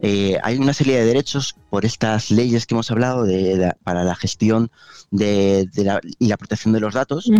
Eh, 0.00 0.36
hay 0.42 0.58
una 0.58 0.74
serie 0.74 0.98
de 0.98 1.06
derechos 1.06 1.54
por 1.70 1.84
estas 1.86 2.30
leyes 2.30 2.66
que 2.66 2.74
hemos 2.74 2.90
hablado 2.90 3.24
de 3.24 3.56
la- 3.56 3.76
para 3.84 4.02
la 4.04 4.16
gestión 4.16 4.70
de, 5.12 5.68
de 5.72 5.84
la- 5.84 6.00
y 6.18 6.26
la 6.26 6.36
protección 6.36 6.74
de 6.74 6.80
los 6.80 6.92
datos 6.94 7.30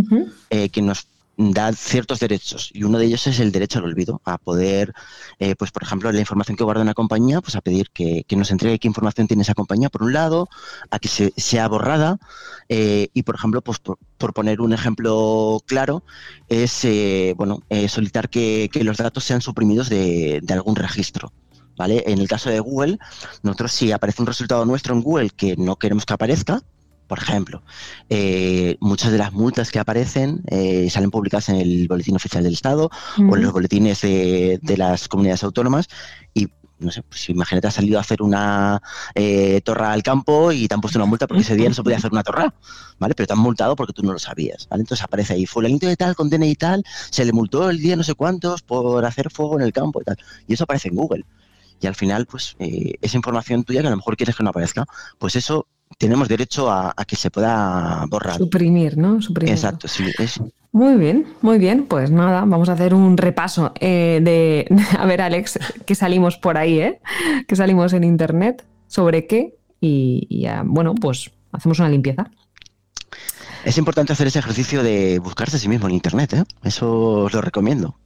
que 0.70 0.81
nos 0.81 1.07
da 1.41 1.72
ciertos 1.72 2.20
derechos 2.20 2.70
y 2.74 2.84
uno 2.84 2.99
de 2.99 3.07
ellos 3.07 3.26
es 3.26 3.41
el 3.41 3.51
derecho 3.51 3.78
al 3.78 3.86
olvido, 3.86 4.20
a 4.24 4.36
poder, 4.36 4.93
eh, 5.38 5.55
pues 5.57 5.70
por 5.72 5.82
ejemplo, 5.82 6.12
la 6.12 6.20
información 6.20 6.57
que 6.57 6.64
guarda 6.64 6.82
una 6.82 6.95
compañía, 6.95 7.41
pues 7.41 7.57
a 7.57 7.62
pedir 7.62 7.91
que, 7.91 8.24
que 8.28 8.36
nos 8.36 8.51
entregue 8.51 8.78
qué 8.78 8.88
información 8.88 9.26
tiene 9.26 9.43
esa 9.43 9.55
compañía 9.55 9.88
por 9.88 10.03
un 10.03 10.12
lado, 10.12 10.49
a 10.91 10.99
que 10.99 11.09
se, 11.09 11.32
sea 11.36 11.66
borrada 11.68 12.18
eh, 12.68 13.09
y 13.14 13.22
por 13.22 13.34
ejemplo, 13.34 13.62
pues 13.62 13.78
por, 13.78 13.99
poner 14.34 14.61
un 14.61 14.72
ejemplo 14.72 15.62
claro, 15.66 16.05
es 16.49 16.84
eh, 16.84 17.34
bueno 17.36 17.62
eh, 17.70 17.88
solicitar 17.88 18.28
que, 18.28 18.68
que 18.72 18.84
los 18.84 18.99
datos 18.99 19.24
sean 19.24 19.41
suprimidos 19.41 19.88
de, 19.88 20.41
de 20.43 20.55
algún 20.55 20.76
registro. 20.76 21.32
¿Vale? 21.76 22.05
En 22.07 22.18
el 22.18 22.28
caso 22.28 22.51
de 22.51 22.61
Google, 22.61 22.99
nosotros 23.43 23.72
si 23.72 23.91
aparece 23.91 24.20
un 24.20 24.26
resultado 24.26 24.66
nuestro 24.66 24.95
en 24.95 25.01
Google 25.01 25.30
que 25.30 25.57
no 25.57 25.76
queremos 25.76 26.05
que 26.05 26.12
aparezca, 26.12 26.62
por 27.11 27.19
ejemplo, 27.19 27.61
eh, 28.09 28.77
muchas 28.79 29.11
de 29.11 29.19
las 29.19 29.33
multas 29.33 29.73
que 29.73 29.81
aparecen 29.81 30.45
eh, 30.47 30.89
salen 30.91 31.11
publicadas 31.11 31.49
en 31.49 31.57
el 31.57 31.89
Boletín 31.89 32.15
Oficial 32.15 32.45
del 32.45 32.53
Estado 32.53 32.89
o 33.19 33.37
en 33.37 33.43
los 33.43 33.53
boletines 33.53 34.01
de, 34.03 34.61
de 34.63 34.77
las 34.77 35.09
comunidades 35.09 35.43
autónomas 35.43 35.89
y 36.35 36.47
no 36.79 36.93
sé, 36.93 37.03
pues 37.03 37.29
imagínate 37.29 37.67
has 37.67 37.75
salido 37.75 37.99
a 37.99 38.03
hacer 38.03 38.23
una 38.23 38.81
eh, 39.17 39.61
torra 39.65 39.91
al 39.91 40.05
campo 40.05 40.53
y 40.53 40.69
te 40.69 40.75
han 40.75 40.81
puesto 40.81 41.01
una 41.01 41.07
multa 41.07 41.27
porque 41.27 41.43
ese 41.43 41.57
día 41.57 41.69
no 41.69 41.75
se 41.75 41.83
podía 41.83 41.97
hacer 41.97 42.13
una 42.13 42.23
torra, 42.23 42.55
¿vale? 43.01 43.17
Pero 43.17 43.27
te 43.27 43.33
han 43.33 43.41
multado 43.41 43.75
porque 43.75 43.93
tú 43.93 44.05
no 44.05 44.13
lo 44.13 44.21
sabías, 44.21 44.69
¿vale? 44.71 44.83
Entonces 44.83 45.03
aparece 45.03 45.33
ahí, 45.33 45.47
fulanito 45.47 45.89
de 45.89 45.97
tal, 45.97 46.15
con 46.15 46.31
DNI 46.31 46.49
y 46.49 46.55
tal, 46.55 46.85
se 47.11 47.25
le 47.25 47.33
multó 47.33 47.69
el 47.71 47.81
día 47.81 47.97
no 47.97 48.05
sé 48.05 48.15
cuántos 48.15 48.63
por 48.63 49.05
hacer 49.05 49.33
fuego 49.33 49.59
en 49.59 49.67
el 49.67 49.73
campo 49.73 50.01
y 50.01 50.05
tal. 50.05 50.17
Y 50.47 50.55
eso 50.55 50.63
aparece 50.63 50.91
en 50.91 50.95
Google. 50.95 51.25
Y 51.81 51.89
al 51.89 51.97
final, 51.97 52.27
pues, 52.27 52.55
eh, 52.61 52.95
esa 53.01 53.17
información 53.17 53.65
tuya 53.65 53.81
que 53.81 53.89
a 53.89 53.91
lo 53.91 53.97
mejor 53.97 54.17
quieres 54.17 54.37
que 54.37 54.45
no 54.45 54.51
aparezca, 54.51 54.87
pues 55.19 55.35
eso 55.35 55.67
tenemos 55.99 56.28
derecho 56.28 56.70
a, 56.70 56.93
a 56.97 57.05
que 57.05 57.16
se 57.16 57.30
pueda 57.30 58.05
borrar. 58.09 58.36
Suprimir, 58.36 58.97
¿no? 58.97 59.20
Suprimir. 59.20 59.55
Exacto, 59.55 59.88
sí, 59.88 60.05
es, 60.18 60.41
Muy 60.72 60.97
bien, 60.97 61.26
muy 61.43 61.59
bien. 61.59 61.86
Pues 61.86 62.11
nada, 62.11 62.41
vamos 62.41 62.68
a 62.68 62.72
hacer 62.72 62.95
un 62.95 63.16
repaso 63.16 63.72
eh, 63.80 64.20
de. 64.22 64.66
A 64.99 65.07
ver, 65.07 65.20
Alex, 65.20 65.59
que 65.86 65.95
salimos 65.95 66.36
por 66.36 66.57
ahí, 66.57 66.80
¿eh? 66.80 67.01
Que 67.47 67.57
salimos 67.57 67.93
en 67.93 68.05
internet, 68.05 68.64
sobre 68.86 69.26
qué. 69.26 69.57
Y, 69.80 70.26
y, 70.28 70.47
bueno, 70.64 70.95
pues 70.95 71.30
hacemos 71.53 71.78
una 71.78 71.88
limpieza. 71.88 72.30
es 73.64 73.78
importante 73.78 74.12
hacer 74.12 74.26
ese 74.26 74.38
ejercicio 74.38 74.82
de 74.82 75.18
buscarse 75.18 75.57
a 75.57 75.59
sí 75.59 75.68
mismo 75.68 75.88
en 75.88 75.95
Internet, 75.95 76.32
¿eh? 76.34 76.45
Eso 76.62 77.24
os 77.24 77.32
lo 77.32 77.41
recomiendo. 77.41 77.97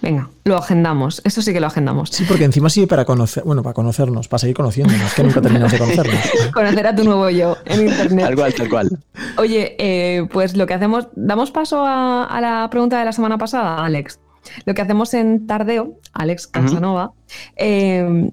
Venga, 0.00 0.28
lo 0.44 0.56
agendamos. 0.56 1.22
Eso 1.24 1.42
sí 1.42 1.52
que 1.52 1.60
lo 1.60 1.68
agendamos. 1.68 2.10
Sí, 2.10 2.24
porque 2.26 2.44
encima 2.44 2.68
sirve 2.70 2.88
para 2.88 3.04
conocer, 3.04 3.44
bueno, 3.44 3.62
para 3.62 3.72
conocernos, 3.74 4.26
para 4.26 4.40
seguir 4.40 4.56
conociéndonos, 4.56 5.14
que 5.14 5.22
nunca 5.22 5.40
terminamos 5.40 5.70
de 5.72 5.78
conocernos. 5.78 6.20
Conocer 6.54 6.86
a 6.88 6.94
tu 6.96 7.04
nuevo 7.04 7.30
yo 7.30 7.56
en 7.66 7.86
internet. 7.88 8.26
Tal 8.26 8.34
cual, 8.34 8.54
tal 8.54 8.68
cual. 8.68 8.98
Oye, 9.38 9.76
eh, 9.78 10.26
pues 10.32 10.56
lo 10.56 10.66
que 10.66 10.74
hacemos, 10.74 11.06
damos 11.14 11.52
paso 11.52 11.84
a, 11.86 12.24
a 12.24 12.40
la 12.40 12.68
pregunta 12.70 12.98
de 12.98 13.04
la 13.04 13.12
semana 13.12 13.38
pasada, 13.38 13.84
Alex. 13.84 14.18
Lo 14.64 14.74
que 14.74 14.82
hacemos 14.82 15.14
en 15.14 15.46
Tardeo, 15.46 15.94
Alex 16.14 16.48
Casanova, 16.48 17.12
eh, 17.56 18.30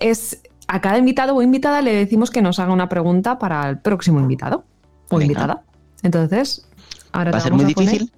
es 0.00 0.42
a 0.66 0.80
cada 0.80 0.98
invitado 0.98 1.36
o 1.36 1.42
invitada 1.42 1.82
le 1.82 1.94
decimos 1.94 2.30
que 2.32 2.42
nos 2.42 2.58
haga 2.58 2.72
una 2.72 2.88
pregunta 2.88 3.38
para 3.38 3.68
el 3.68 3.78
próximo 3.78 4.18
invitado 4.18 4.64
o 5.08 5.18
Venga. 5.18 5.24
invitada. 5.24 5.62
Entonces, 6.02 6.66
ahora 7.12 7.30
¿Va 7.30 7.36
a 7.36 7.40
te 7.40 7.42
ser 7.44 7.52
vamos 7.52 7.64
muy 7.66 7.74
poner- 7.74 7.90
difícil? 7.92 8.12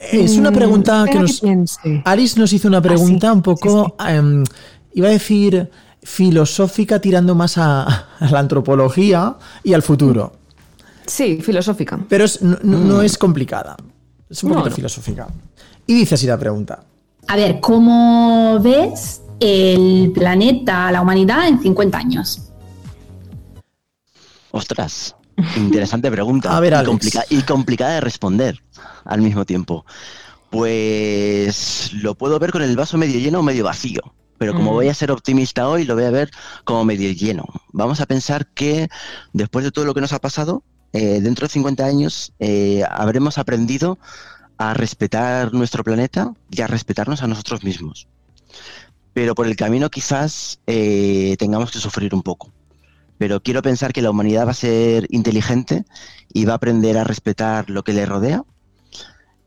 Es 0.00 0.36
una 0.36 0.50
Mm, 0.50 0.54
pregunta 0.54 1.04
que 1.10 1.18
nos... 1.18 1.42
Alice 2.04 2.38
nos 2.38 2.52
hizo 2.52 2.68
una 2.68 2.80
pregunta 2.80 3.28
Ah, 3.28 3.32
sí, 3.32 3.36
un 3.36 3.42
poco, 3.42 3.96
em, 4.06 4.44
iba 4.94 5.08
a 5.08 5.10
decir, 5.10 5.68
filosófica, 6.02 7.00
tirando 7.00 7.34
más 7.34 7.58
a, 7.58 7.82
a 8.18 8.30
la 8.30 8.38
antropología 8.38 9.36
y 9.64 9.72
al 9.72 9.82
futuro. 9.82 10.32
Sí, 11.06 11.40
filosófica. 11.42 11.98
Pero 12.08 12.24
es- 12.24 12.40
no, 12.42 12.58
no- 12.62 12.78
no 12.78 13.02
es 13.02 13.18
complicada. 13.18 13.76
Es 14.30 14.42
un 14.44 14.50
poquito 14.50 14.70
no. 14.70 14.76
filosófica. 14.76 15.26
Y 15.86 15.94
dice 15.94 16.14
así 16.14 16.26
la 16.26 16.38
pregunta. 16.38 16.80
A 17.26 17.36
ver, 17.36 17.60
¿cómo 17.60 18.58
ves 18.60 19.22
el 19.40 20.12
planeta, 20.14 20.92
la 20.92 21.00
humanidad 21.02 21.48
en 21.48 21.60
50 21.60 21.98
años? 21.98 22.42
Ostras, 24.50 25.14
interesante 25.56 26.10
pregunta. 26.10 26.56
A 26.56 26.60
ver, 26.60 26.74
y, 26.80 26.84
complica- 26.86 27.24
y 27.30 27.42
complicada 27.42 27.94
de 27.94 28.00
responder 28.00 28.60
al 29.04 29.20
mismo 29.20 29.44
tiempo. 29.44 29.84
Pues 30.50 31.92
lo 31.94 32.14
puedo 32.14 32.38
ver 32.38 32.52
con 32.52 32.62
el 32.62 32.76
vaso 32.76 32.98
medio 32.98 33.18
lleno 33.20 33.40
o 33.40 33.42
medio 33.42 33.64
vacío. 33.64 34.00
Pero 34.38 34.54
como 34.54 34.70
Mm. 34.70 34.74
voy 34.74 34.88
a 34.88 34.94
ser 34.94 35.10
optimista 35.10 35.68
hoy, 35.68 35.84
lo 35.84 35.94
voy 35.94 36.04
a 36.04 36.10
ver 36.10 36.30
como 36.64 36.84
medio 36.84 37.10
lleno. 37.12 37.44
Vamos 37.72 38.00
a 38.00 38.06
pensar 38.06 38.46
que 38.46 38.88
después 39.32 39.64
de 39.64 39.72
todo 39.72 39.84
lo 39.84 39.94
que 39.94 40.00
nos 40.00 40.12
ha 40.12 40.20
pasado, 40.20 40.62
eh, 40.92 41.20
dentro 41.20 41.46
de 41.46 41.52
50 41.52 41.84
años 41.84 42.32
eh, 42.38 42.82
habremos 42.90 43.36
aprendido 43.38 43.98
a 44.56 44.74
respetar 44.74 45.52
nuestro 45.54 45.82
planeta 45.84 46.32
y 46.50 46.60
a 46.62 46.66
respetarnos 46.66 47.22
a 47.22 47.26
nosotros 47.26 47.64
mismos. 47.64 48.06
Pero 49.12 49.34
por 49.34 49.46
el 49.46 49.56
camino 49.56 49.90
quizás 49.90 50.60
eh, 50.66 51.36
tengamos 51.38 51.70
que 51.72 51.78
sufrir 51.78 52.14
un 52.14 52.22
poco. 52.22 52.52
pero 53.18 53.42
quiero 53.42 53.62
pensar 53.62 53.92
que 53.92 54.00
la 54.00 54.10
humanidad 54.10 54.46
va 54.46 54.52
a 54.52 54.54
ser 54.54 55.08
inteligente 55.10 55.84
y 56.32 56.44
va 56.44 56.52
a 56.52 56.56
aprender 56.56 56.96
a 56.96 57.02
respetar 57.02 57.68
lo 57.68 57.82
que 57.82 57.92
le 57.92 58.06
rodea 58.06 58.44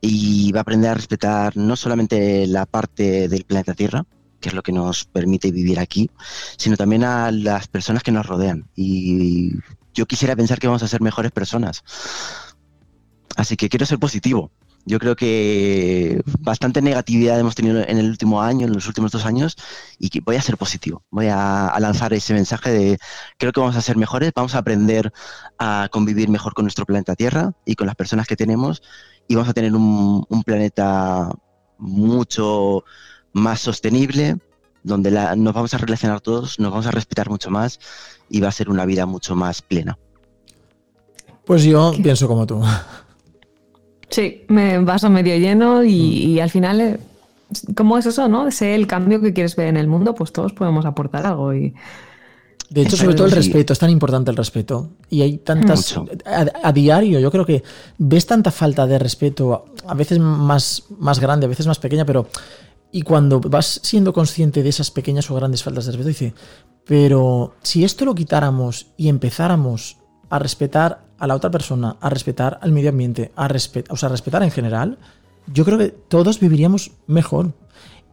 y 0.01 0.51
va 0.51 0.59
a 0.59 0.61
aprender 0.61 0.89
a 0.89 0.95
respetar 0.95 1.55
no 1.55 1.75
solamente 1.75 2.47
la 2.47 2.65
parte 2.65 3.29
del 3.29 3.45
planeta 3.45 3.75
Tierra, 3.75 4.03
que 4.39 4.49
es 4.49 4.55
lo 4.55 4.63
que 4.63 4.71
nos 4.71 5.05
permite 5.05 5.51
vivir 5.51 5.79
aquí, 5.79 6.09
sino 6.57 6.75
también 6.75 7.03
a 7.03 7.31
las 7.31 7.67
personas 7.67 8.01
que 8.03 8.11
nos 8.11 8.25
rodean. 8.25 8.67
Y 8.75 9.53
yo 9.93 10.07
quisiera 10.07 10.35
pensar 10.35 10.59
que 10.59 10.67
vamos 10.67 10.83
a 10.83 10.87
ser 10.87 11.01
mejores 11.01 11.31
personas. 11.31 11.83
Así 13.37 13.55
que 13.55 13.69
quiero 13.69 13.85
ser 13.85 13.99
positivo. 13.99 14.51
Yo 14.83 14.97
creo 14.97 15.15
que 15.15 16.21
bastante 16.39 16.81
negatividad 16.81 17.39
hemos 17.39 17.53
tenido 17.53 17.81
en 17.87 17.99
el 17.99 18.09
último 18.09 18.41
año, 18.41 18.65
en 18.65 18.73
los 18.73 18.87
últimos 18.87 19.11
dos 19.11 19.25
años, 19.25 19.55
y 19.99 20.09
que 20.09 20.21
voy 20.21 20.37
a 20.37 20.41
ser 20.41 20.57
positivo. 20.57 21.03
Voy 21.11 21.27
a, 21.29 21.71
lanzar 21.79 22.13
ese 22.13 22.33
mensaje 22.33 22.71
de 22.71 22.97
creo 23.37 23.51
que 23.51 23.59
vamos 23.59 23.75
a 23.75 23.81
ser 23.81 23.97
mejores, 23.97 24.31
vamos 24.35 24.55
a 24.55 24.59
aprender 24.59 25.13
a 25.59 25.87
convivir 25.91 26.29
mejor 26.29 26.55
con 26.55 26.65
nuestro 26.65 26.85
planeta 26.85 27.15
Tierra 27.15 27.53
y 27.63 27.75
con 27.75 27.85
las 27.85 27.95
personas 27.95 28.25
que 28.25 28.35
tenemos, 28.35 28.81
y 29.31 29.35
vamos 29.35 29.47
a 29.47 29.53
tener 29.53 29.73
un, 29.73 30.43
planeta 30.45 31.29
mucho 31.77 32.83
más 33.31 33.61
sostenible, 33.61 34.35
donde 34.83 35.09
nos 35.37 35.53
vamos 35.53 35.73
a 35.73 35.77
relacionar 35.77 36.19
todos, 36.19 36.59
nos 36.59 36.69
vamos 36.69 36.85
a 36.85 36.91
respetar 36.91 37.29
mucho 37.29 37.49
más 37.49 37.79
y 38.29 38.41
va 38.41 38.49
a 38.49 38.51
ser 38.51 38.69
una 38.69 38.85
vida 38.85 39.05
mucho 39.05 39.33
más 39.33 39.61
plena. 39.61 39.97
Pues 41.45 41.63
yo 41.63 41.93
pienso 42.03 42.27
como 42.27 42.45
tú. 42.45 42.61
Sí, 44.09 44.43
me 44.49 44.77
vaso 44.79 45.09
medio 45.09 45.37
lleno 45.37 45.81
y, 45.81 46.41
al 46.41 46.49
final, 46.49 46.81
eh, 46.81 46.99
¿cómo 47.73 47.97
es 47.97 48.05
eso, 48.05 48.27
no? 48.27 48.51
Sé 48.51 48.75
el 48.75 48.85
cambio 48.85 49.21
que 49.21 49.31
quieres 49.31 49.55
ver 49.55 49.67
en 49.67 49.77
el 49.77 49.87
mundo, 49.87 50.13
pues 50.13 50.33
todos 50.33 50.51
podemos 50.51 50.85
aportar 50.85 51.25
algo 51.25 51.53
y... 51.53 51.73
De 52.71 52.83
hecho, 52.83 52.95
sobre 52.95 53.15
todo 53.15 53.27
el 53.27 53.33
respeto, 53.33 53.73
es 53.73 53.79
tan 53.79 53.89
importante 53.89 54.31
el 54.31 54.37
respeto. 54.37 54.91
Y 55.09 55.21
hay 55.21 55.39
tantas. 55.39 55.93
A, 56.63 56.71
diario, 56.71 57.19
yo 57.19 57.29
creo 57.29 57.45
que 57.45 57.61
ves 57.97 58.25
tanta 58.25 58.49
falta 58.49 58.87
de 58.87 58.97
respeto, 58.97 59.65
a 59.85 59.93
veces 59.93 60.19
más, 60.19 60.85
más 60.97 61.19
grande, 61.19 61.47
a 61.47 61.49
veces 61.49 61.67
más 61.67 61.79
pequeña, 61.79 62.05
pero. 62.05 62.27
Y 62.93 63.01
cuando 63.01 63.41
vas 63.41 63.81
siendo 63.83 64.13
consciente 64.13 64.63
de 64.63 64.69
esas 64.69 64.89
pequeñas 64.89 65.29
o 65.29 65.35
grandes 65.35 65.63
faltas 65.63 65.85
de 65.85 65.91
respeto, 65.91 66.07
dice, 66.07 66.33
pero 66.85 67.55
si 67.61 67.83
esto 67.83 68.05
lo 68.05 68.15
quitáramos 68.15 68.87
y 68.95 69.09
empezáramos 69.09 69.97
a 70.29 70.39
respetar 70.39 71.03
a 71.19 71.27
la 71.27 71.35
otra 71.35 71.51
persona, 71.51 71.97
a 71.99 72.09
respetar 72.09 72.57
al 72.61 72.71
medio 72.71 72.89
ambiente, 72.89 73.33
a, 73.35 73.49
respetar, 73.49 73.93
o 73.93 73.97
sea, 73.97 74.07
a 74.07 74.11
respetar 74.11 74.43
en 74.43 74.51
general, 74.51 74.97
yo 75.47 75.65
creo 75.65 75.77
que 75.77 75.89
todos 75.89 76.39
viviríamos 76.39 76.91
mejor. 77.05 77.53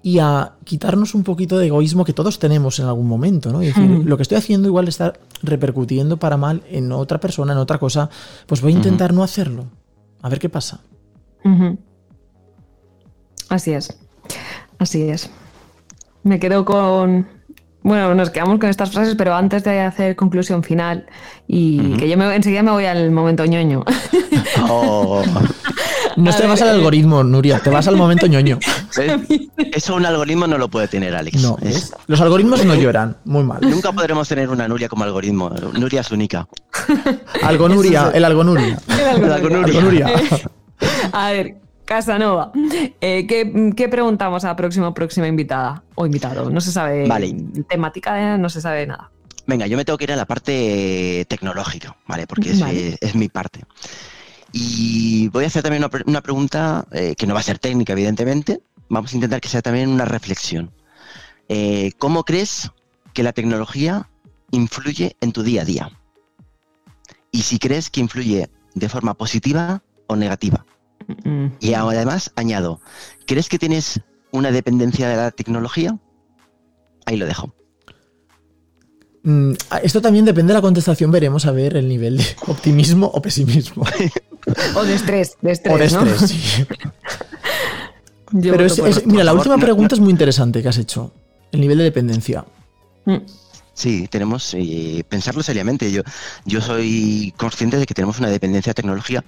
Y 0.03 0.21
a 0.21 0.53
quitarnos 0.65 1.15
un 1.15 1.25
poquito 1.25 1.59
de 1.59 1.67
egoísmo 1.67 2.05
que 2.05 2.13
todos 2.13 2.39
tenemos 2.39 2.79
en 2.79 2.87
algún 2.87 3.09
momento, 3.09 3.53
¿no? 3.53 3.63
Y 3.63 3.67
decir, 3.67 3.85
lo 3.85 4.17
que 4.17 4.23
estoy 4.23 4.39
haciendo 4.39 4.69
igual 4.69 4.87
está 4.89 5.15
repercutiendo 5.43 6.19
para 6.19 6.37
mal 6.37 6.63
en 6.71 6.93
otra 6.93 7.19
persona, 7.19 7.53
en 7.53 7.59
otra 7.59 7.79
cosa, 7.79 8.09
pues 8.47 8.61
voy 8.61 8.73
a 8.73 8.77
intentar 8.77 9.13
no 9.13 9.23
hacerlo. 9.23 9.67
A 10.23 10.29
ver 10.29 10.39
qué 10.39 10.49
pasa. 10.49 10.81
Así 13.49 13.73
es. 13.73 13.99
Así 14.79 15.03
es. 15.03 15.31
Me 16.23 16.39
quedo 16.39 16.65
con, 16.65 17.27
bueno, 17.83 18.15
nos 18.15 18.31
quedamos 18.31 18.59
con 18.59 18.69
estas 18.69 18.91
frases, 18.91 19.15
pero 19.17 19.35
antes 19.35 19.65
de 19.65 19.81
hacer 19.81 20.17
conclusión 20.17 20.63
final, 20.63 21.07
y 21.47 21.97
que 21.97 22.09
yo 22.09 22.17
me, 22.17 22.35
enseguida 22.35 22.63
me 22.63 22.71
voy 22.71 22.85
al 22.85 23.11
momento 23.11 23.45
ñoño. 23.45 23.85
Oh. 24.71 25.23
No 26.17 26.35
te 26.35 26.47
vas 26.47 26.63
al 26.63 26.69
algoritmo, 26.71 27.23
Nuria, 27.23 27.61
te 27.61 27.71
vas 27.71 27.87
al 27.89 27.97
momento 27.97 28.27
ñoño. 28.27 28.59
Eso 29.73 29.95
un 29.95 30.07
algoritmo 30.07 30.47
no 30.47 30.59
lo 30.59 30.69
puede 30.69 30.89
tener, 30.89 31.15
Alex. 31.15 31.43
No, 31.43 31.57
los 32.07 32.21
algoritmos 32.21 32.65
no 32.65 32.75
lloran, 32.75 33.17
muy 33.25 33.45
mal. 33.45 33.61
Nunca 33.61 33.93
podremos 33.93 34.29
tener 34.29 34.49
una 34.49 34.69
Nuria 34.69 34.89
como 34.89 35.05
algoritmo. 35.05 35.51
Nuria 35.51 36.01
es 36.01 36.11
única. 36.11 36.49
Algo 37.43 37.69
Nuria, 37.69 38.11
el 38.15 38.25
algo 38.25 38.45
Nuria. 38.45 38.79
El 39.17 39.33
algo 39.33 39.49
Nuria. 39.49 40.09
A 41.13 41.31
ver, 41.31 41.57
Casanova. 41.85 42.53
Eh, 43.01 43.27
¿qué, 43.27 43.89
preguntamos 43.89 44.45
a 44.45 44.49
la 44.49 44.57
próxima, 44.57 44.93
próxima 44.93 45.27
invitada 45.27 45.83
o 45.95 46.07
invitado? 46.07 46.51
No 46.51 46.61
se 46.61 46.71
sabe 46.71 47.09
vale. 47.09 47.35
temática, 47.69 48.37
no 48.37 48.49
se 48.49 48.61
sabe 48.61 48.87
nada. 48.87 49.11
Venga, 49.47 49.67
yo 49.67 49.79
me 49.79 49.85
tengo 49.87 49.97
que 49.97 50.05
ir 50.05 50.13
a 50.13 50.17
la 50.17 50.27
parte 50.27 51.25
tecnológica, 51.27 51.97
¿vale? 52.07 52.27
Porque 52.27 52.51
Es, 53.01 53.15
mi 53.15 53.31
parte. 53.31 53.65
Y 54.53 55.29
voy 55.29 55.45
a 55.45 55.47
hacer 55.49 55.63
también 55.63 55.85
una, 56.07 56.23
pregunta 56.23 56.87
eh, 56.93 57.15
que 57.17 57.27
no 57.27 57.35
va 57.35 57.41
a 57.41 57.43
ser 57.43 57.59
técnica, 57.59 57.93
evidentemente. 57.93 58.61
Vamos 58.89 59.13
a 59.13 59.17
intentar 59.17 59.41
que 59.41 59.49
sea 59.49 59.63
también 59.63 59.91
una 59.91 60.05
reflexión. 60.05 60.73
Eh, 61.49 61.93
¿Cómo 61.99 62.25
crees 62.25 62.71
que 63.13 63.23
la 63.23 63.33
tecnología 63.33 64.09
influye 64.51 65.17
en 65.21 65.33
tu 65.33 65.43
día 65.43 65.63
a 65.63 65.65
día? 65.65 65.91
Y 67.31 67.43
si 67.43 67.59
crees 67.59 67.91
que 67.91 68.01
influye 68.01 68.49
de 68.75 68.89
forma 68.89 69.15
positiva 69.15 69.83
o 70.07 70.17
negativa. 70.17 70.65
Y 71.61 71.73
además 71.73 72.33
añado, 72.37 72.81
¿crees 73.27 73.49
que 73.49 73.59
tienes 73.59 74.01
una 74.31 74.51
dependencia 74.51 75.09
de 75.09 75.17
la 75.17 75.31
tecnología? 75.31 75.99
Ahí 77.07 77.17
lo 77.17 77.27
dejo. 77.27 77.55
Mm, 79.29 79.53
esto 79.83 80.01
también 80.01 80.25
depende 80.25 80.55
de 80.55 80.55
la 80.55 80.63
contestación, 80.63 81.11
veremos 81.11 81.45
a 81.45 81.53
ver 81.53 81.77
el 81.77 81.87
nivel 81.87 82.17
de 82.17 82.25
optimismo 82.47 83.09
o 83.09 83.21
pesimismo. 83.21 83.85
o 84.75 84.85
de 84.85 84.95
estrés, 84.95 85.37
de 85.43 85.53
estrés. 85.53 85.75
O 85.75 85.77
de 85.77 85.85
estrés, 85.85 86.31
sí. 86.31 86.67
Pero 88.41 88.67
mira, 89.05 89.25
la 89.25 89.35
última 89.35 89.59
pregunta 89.59 89.95
es 89.95 90.01
muy 90.01 90.13
interesante 90.13 90.63
que 90.63 90.69
has 90.71 90.79
hecho. 90.79 91.13
El 91.53 91.61
nivel 91.61 91.77
de 91.77 91.85
dependencia. 91.85 92.47
Mm. 93.05 93.19
Sí, 93.75 94.09
tenemos 94.09 94.55
eh, 94.55 95.05
pensarlo 95.07 95.43
seriamente. 95.43 95.93
Yo, 95.93 96.03
yo 96.47 96.63
soy 96.63 97.35
consciente 97.37 97.77
de 97.77 97.85
que 97.85 97.93
tenemos 97.93 98.19
una 98.19 98.31
dependencia 98.31 98.71
de 98.71 98.75
tecnología 98.75 99.23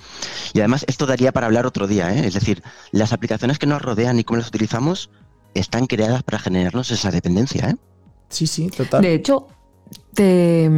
y 0.55 0.61
además 0.61 0.87
esto 0.89 1.05
daría 1.05 1.31
para 1.31 1.47
hablar 1.47 1.67
otro 1.67 1.87
día. 1.87 2.15
¿eh? 2.15 2.27
Es 2.27 2.35
decir, 2.35 2.63
las 2.91 3.13
aplicaciones 3.13 3.59
que 3.59 3.67
nos 3.67 3.83
rodean 3.83 4.19
y 4.19 4.25
cómo 4.25 4.39
las 4.39 4.49
utilizamos 4.49 5.11
están 5.53 5.87
creadas 5.87 6.23
para 6.23 6.39
generarnos 6.39 6.91
esa 6.91 7.11
dependencia. 7.11 7.69
¿eh? 7.69 7.77
Sí, 8.31 8.47
sí, 8.47 8.71
total. 8.71 9.03
De 9.03 9.15
hecho, 9.15 9.47
te, 10.15 10.71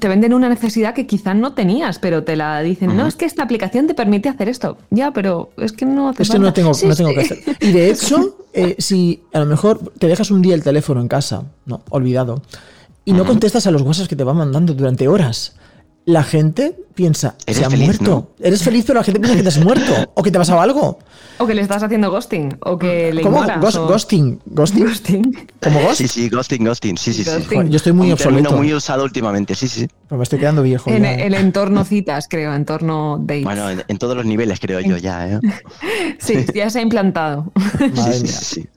venden 0.00 0.34
una 0.34 0.48
necesidad 0.48 0.94
que 0.94 1.06
quizás 1.06 1.36
no 1.36 1.54
tenías, 1.54 1.98
pero 1.98 2.24
te 2.24 2.36
la 2.36 2.60
dicen. 2.60 2.96
No, 2.96 3.06
es 3.06 3.16
que 3.16 3.24
esta 3.24 3.42
aplicación 3.42 3.86
te 3.86 3.94
permite 3.94 4.28
hacer 4.28 4.48
esto. 4.48 4.78
Ya, 4.90 5.12
pero 5.12 5.50
es 5.56 5.72
que 5.72 5.86
no 5.86 6.08
hace 6.08 6.22
Es 6.22 6.30
que 6.30 6.38
no 6.38 6.52
tengo, 6.52 6.72
no 6.84 6.96
tengo 6.96 7.14
que 7.14 7.20
hacer. 7.20 7.38
Y 7.60 7.72
de 7.72 7.90
hecho, 7.90 8.38
eh, 8.52 8.76
si 8.78 9.22
a 9.32 9.40
lo 9.40 9.46
mejor 9.46 9.92
te 9.98 10.08
dejas 10.08 10.30
un 10.30 10.42
día 10.42 10.54
el 10.54 10.62
teléfono 10.62 11.00
en 11.00 11.08
casa, 11.08 11.44
no, 11.66 11.82
olvidado 11.90 12.42
y 13.04 13.12
no 13.12 13.24
contestas 13.24 13.66
a 13.66 13.70
los 13.70 13.82
WhatsApp 13.82 14.08
que 14.08 14.16
te 14.16 14.24
van 14.24 14.36
mandando 14.36 14.74
durante 14.74 15.08
horas. 15.08 15.54
La 16.06 16.22
gente 16.22 16.76
piensa, 16.94 17.34
se 17.46 17.64
ha 17.64 17.70
muerto. 17.70 18.32
Eres 18.38 18.62
feliz, 18.62 18.84
pero 18.86 18.98
la 18.98 19.04
gente 19.04 19.20
piensa 19.20 19.36
que 19.36 19.42
te 19.42 19.48
has 19.48 19.58
muerto 19.58 20.12
o 20.14 20.22
que 20.22 20.30
te 20.30 20.36
ha 20.36 20.40
pasado 20.40 20.60
algo. 20.60 20.98
O 21.38 21.46
que 21.46 21.54
le 21.54 21.62
estás 21.62 21.82
haciendo 21.82 22.10
ghosting. 22.10 22.58
O 22.60 22.78
que 22.78 23.12
le 23.12 23.22
¿Cómo? 23.22 23.42
Ghosting. 23.42 24.38
¿Ghosting? 24.44 24.84
¿Ghosting? 24.84 25.48
¿Cómo 25.62 25.80
ghost? 25.80 25.96
Sí, 25.96 26.08
sí, 26.08 26.28
ghosting, 26.28 26.64
ghosting. 26.64 26.98
Sí, 26.98 27.12
sí, 27.14 27.24
sí. 27.24 27.30
yo 27.68 27.76
estoy 27.76 27.92
muy 27.92 28.08
Un 28.08 28.12
obsoleto. 28.12 28.54
muy 28.56 28.72
usado 28.74 29.02
últimamente, 29.02 29.54
sí, 29.54 29.66
sí. 29.66 29.88
Pero 30.08 30.18
me 30.18 30.24
estoy 30.24 30.38
quedando 30.38 30.62
viejo. 30.62 30.90
En 30.90 31.06
el 31.06 31.34
entorno 31.34 31.84
citas, 31.84 32.28
creo, 32.28 32.54
entorno 32.54 33.18
dates. 33.20 33.44
Bueno, 33.44 33.70
en, 33.70 33.98
todos 33.98 34.14
los 34.14 34.26
niveles, 34.26 34.60
creo 34.60 34.80
yo, 34.80 34.98
ya. 34.98 35.26
¿eh? 35.26 35.40
sí, 36.18 36.44
ya 36.54 36.68
se 36.68 36.80
ha 36.80 36.82
implantado. 36.82 37.50
Madre 37.54 38.20
mía. 38.20 38.32
Sí, 38.32 38.60
sí, 38.62 38.68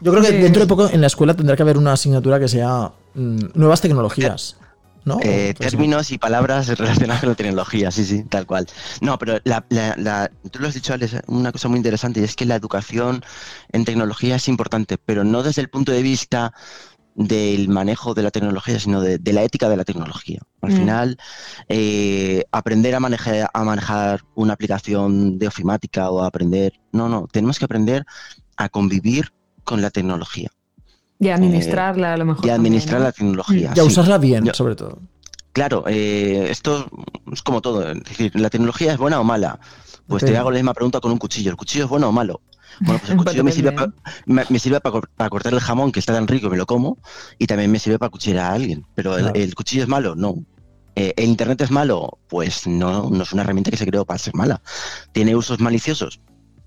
Yo 0.00 0.12
creo 0.12 0.24
que 0.24 0.32
dentro 0.32 0.62
de 0.62 0.66
poco 0.66 0.88
en 0.88 1.00
la 1.02 1.08
escuela 1.08 1.34
tendrá 1.34 1.56
que 1.56 1.62
haber 1.62 1.76
una 1.76 1.92
asignatura 1.92 2.40
que 2.40 2.48
sea 2.48 2.92
Mm, 3.14 3.50
nuevas 3.54 3.80
tecnologías. 3.80 4.56
¿No? 5.04 5.18
Eh, 5.22 5.54
términos 5.58 6.10
y 6.10 6.18
palabras 6.18 6.68
relacionadas 6.78 7.20
con 7.20 7.30
la 7.30 7.34
tecnología, 7.34 7.90
sí, 7.90 8.04
sí, 8.04 8.24
tal 8.24 8.46
cual. 8.46 8.66
No, 9.00 9.18
pero 9.18 9.40
tú 9.40 10.58
lo 10.58 10.68
has 10.68 10.74
dicho, 10.74 10.94
Alex, 10.94 11.16
una 11.26 11.52
cosa 11.52 11.68
muy 11.68 11.78
interesante 11.78 12.20
y 12.20 12.24
es 12.24 12.36
que 12.36 12.44
la 12.44 12.56
educación 12.56 13.24
en 13.72 13.84
tecnología 13.84 14.36
es 14.36 14.48
importante, 14.48 14.98
pero 14.98 15.24
no 15.24 15.42
desde 15.42 15.62
el 15.62 15.68
punto 15.68 15.92
de 15.92 16.02
vista 16.02 16.52
del 17.14 17.68
manejo 17.68 18.14
de 18.14 18.22
la 18.22 18.30
tecnología, 18.30 18.78
sino 18.78 19.00
de, 19.00 19.20
la 19.32 19.42
ética 19.42 19.68
de 19.68 19.76
la 19.76 19.84
tecnología. 19.84 20.40
Al 20.62 20.72
mm. 20.72 20.76
final, 20.76 21.18
eh, 21.68 22.44
aprender 22.52 22.94
a 22.94 23.00
manejar, 23.00 23.50
a 23.52 23.64
manejar 23.64 24.22
una 24.34 24.54
aplicación 24.54 25.38
de 25.38 25.46
ofimática 25.46 26.10
o 26.10 26.22
aprender... 26.22 26.72
No, 26.92 27.08
no, 27.08 27.26
tenemos 27.30 27.58
que 27.58 27.66
aprender 27.66 28.06
a 28.56 28.68
convivir 28.68 29.32
con 29.64 29.82
la 29.82 29.90
tecnología. 29.90 30.50
Y 31.22 31.28
administrarla 31.28 32.14
a 32.14 32.16
lo 32.16 32.24
mejor. 32.24 32.44
Y 32.44 32.50
administrar 32.50 33.00
la 33.00 33.12
tecnología. 33.12 33.72
Y 33.76 33.78
a 33.78 33.84
usarla 33.84 34.18
bien, 34.18 34.52
sobre 34.52 34.74
todo. 34.74 34.98
Claro, 35.52 35.84
eh, 35.86 36.48
esto 36.50 36.88
es 37.30 37.42
como 37.42 37.60
todo. 37.60 37.88
Es 37.88 38.02
decir, 38.02 38.32
¿la 38.34 38.50
tecnología 38.50 38.92
es 38.92 38.98
buena 38.98 39.20
o 39.20 39.24
mala? 39.24 39.60
Pues 40.08 40.24
te 40.24 40.36
hago 40.36 40.50
la 40.50 40.56
misma 40.56 40.74
pregunta 40.74 41.00
con 41.00 41.12
un 41.12 41.18
cuchillo. 41.18 41.50
¿El 41.50 41.56
cuchillo 41.56 41.84
es 41.84 41.90
bueno 41.90 42.08
o 42.08 42.12
malo? 42.12 42.40
Bueno, 42.80 42.98
pues 42.98 43.10
el 43.12 43.16
cuchillo 43.24 43.44
me 43.44 43.52
sirve, 43.52 43.74
me, 44.26 44.58
sirve 44.58 44.80
para, 44.80 45.30
cortar 45.30 45.52
el 45.52 45.60
jamón 45.60 45.92
que 45.92 46.00
está 46.00 46.12
tan 46.12 46.26
rico 46.26 46.48
y 46.48 46.50
me 46.50 46.56
lo 46.56 46.66
como, 46.66 46.98
y 47.38 47.46
también 47.46 47.70
me 47.70 47.78
sirve 47.78 48.00
para 48.00 48.10
cuchillar 48.10 48.38
a 48.38 48.52
alguien. 48.54 48.84
Pero 48.96 49.16
el, 49.16 49.54
cuchillo 49.54 49.84
es 49.84 49.88
malo, 49.88 50.16
no. 50.16 50.34
Eh, 50.96 51.14
¿El 51.16 51.26
Internet 51.26 51.60
es 51.60 51.70
malo? 51.70 52.18
Pues 52.28 52.66
no, 52.66 53.10
no 53.10 53.22
es 53.22 53.32
una 53.32 53.42
herramienta 53.42 53.70
que 53.70 53.76
se 53.76 53.86
creó 53.86 54.04
para 54.04 54.18
ser 54.18 54.34
mala. 54.34 54.60
¿Tiene 55.12 55.36
usos 55.36 55.60
maliciosos? 55.60 56.20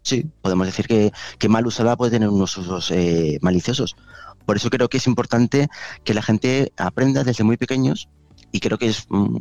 Sí, 0.06 0.24
podemos 0.44 0.68
decir 0.68 0.86
que, 0.88 1.12
que 1.40 1.50
mal 1.50 1.66
usada 1.66 1.98
puede 1.98 2.12
tener 2.12 2.30
unos 2.30 2.56
usos 2.58 2.92
eh, 2.92 3.40
maliciosos. 3.42 3.96
Por 4.46 4.56
eso 4.56 4.70
creo 4.70 4.88
que 4.88 4.98
es 4.98 5.08
importante 5.08 5.68
que 6.04 6.14
la 6.14 6.22
gente 6.22 6.72
aprenda 6.78 7.24
desde 7.24 7.44
muy 7.44 7.58
pequeños 7.58 8.08
y 8.52 8.60
creo 8.60 8.78
que 8.78 8.86
es 8.90 9.06
mm, 9.10 9.38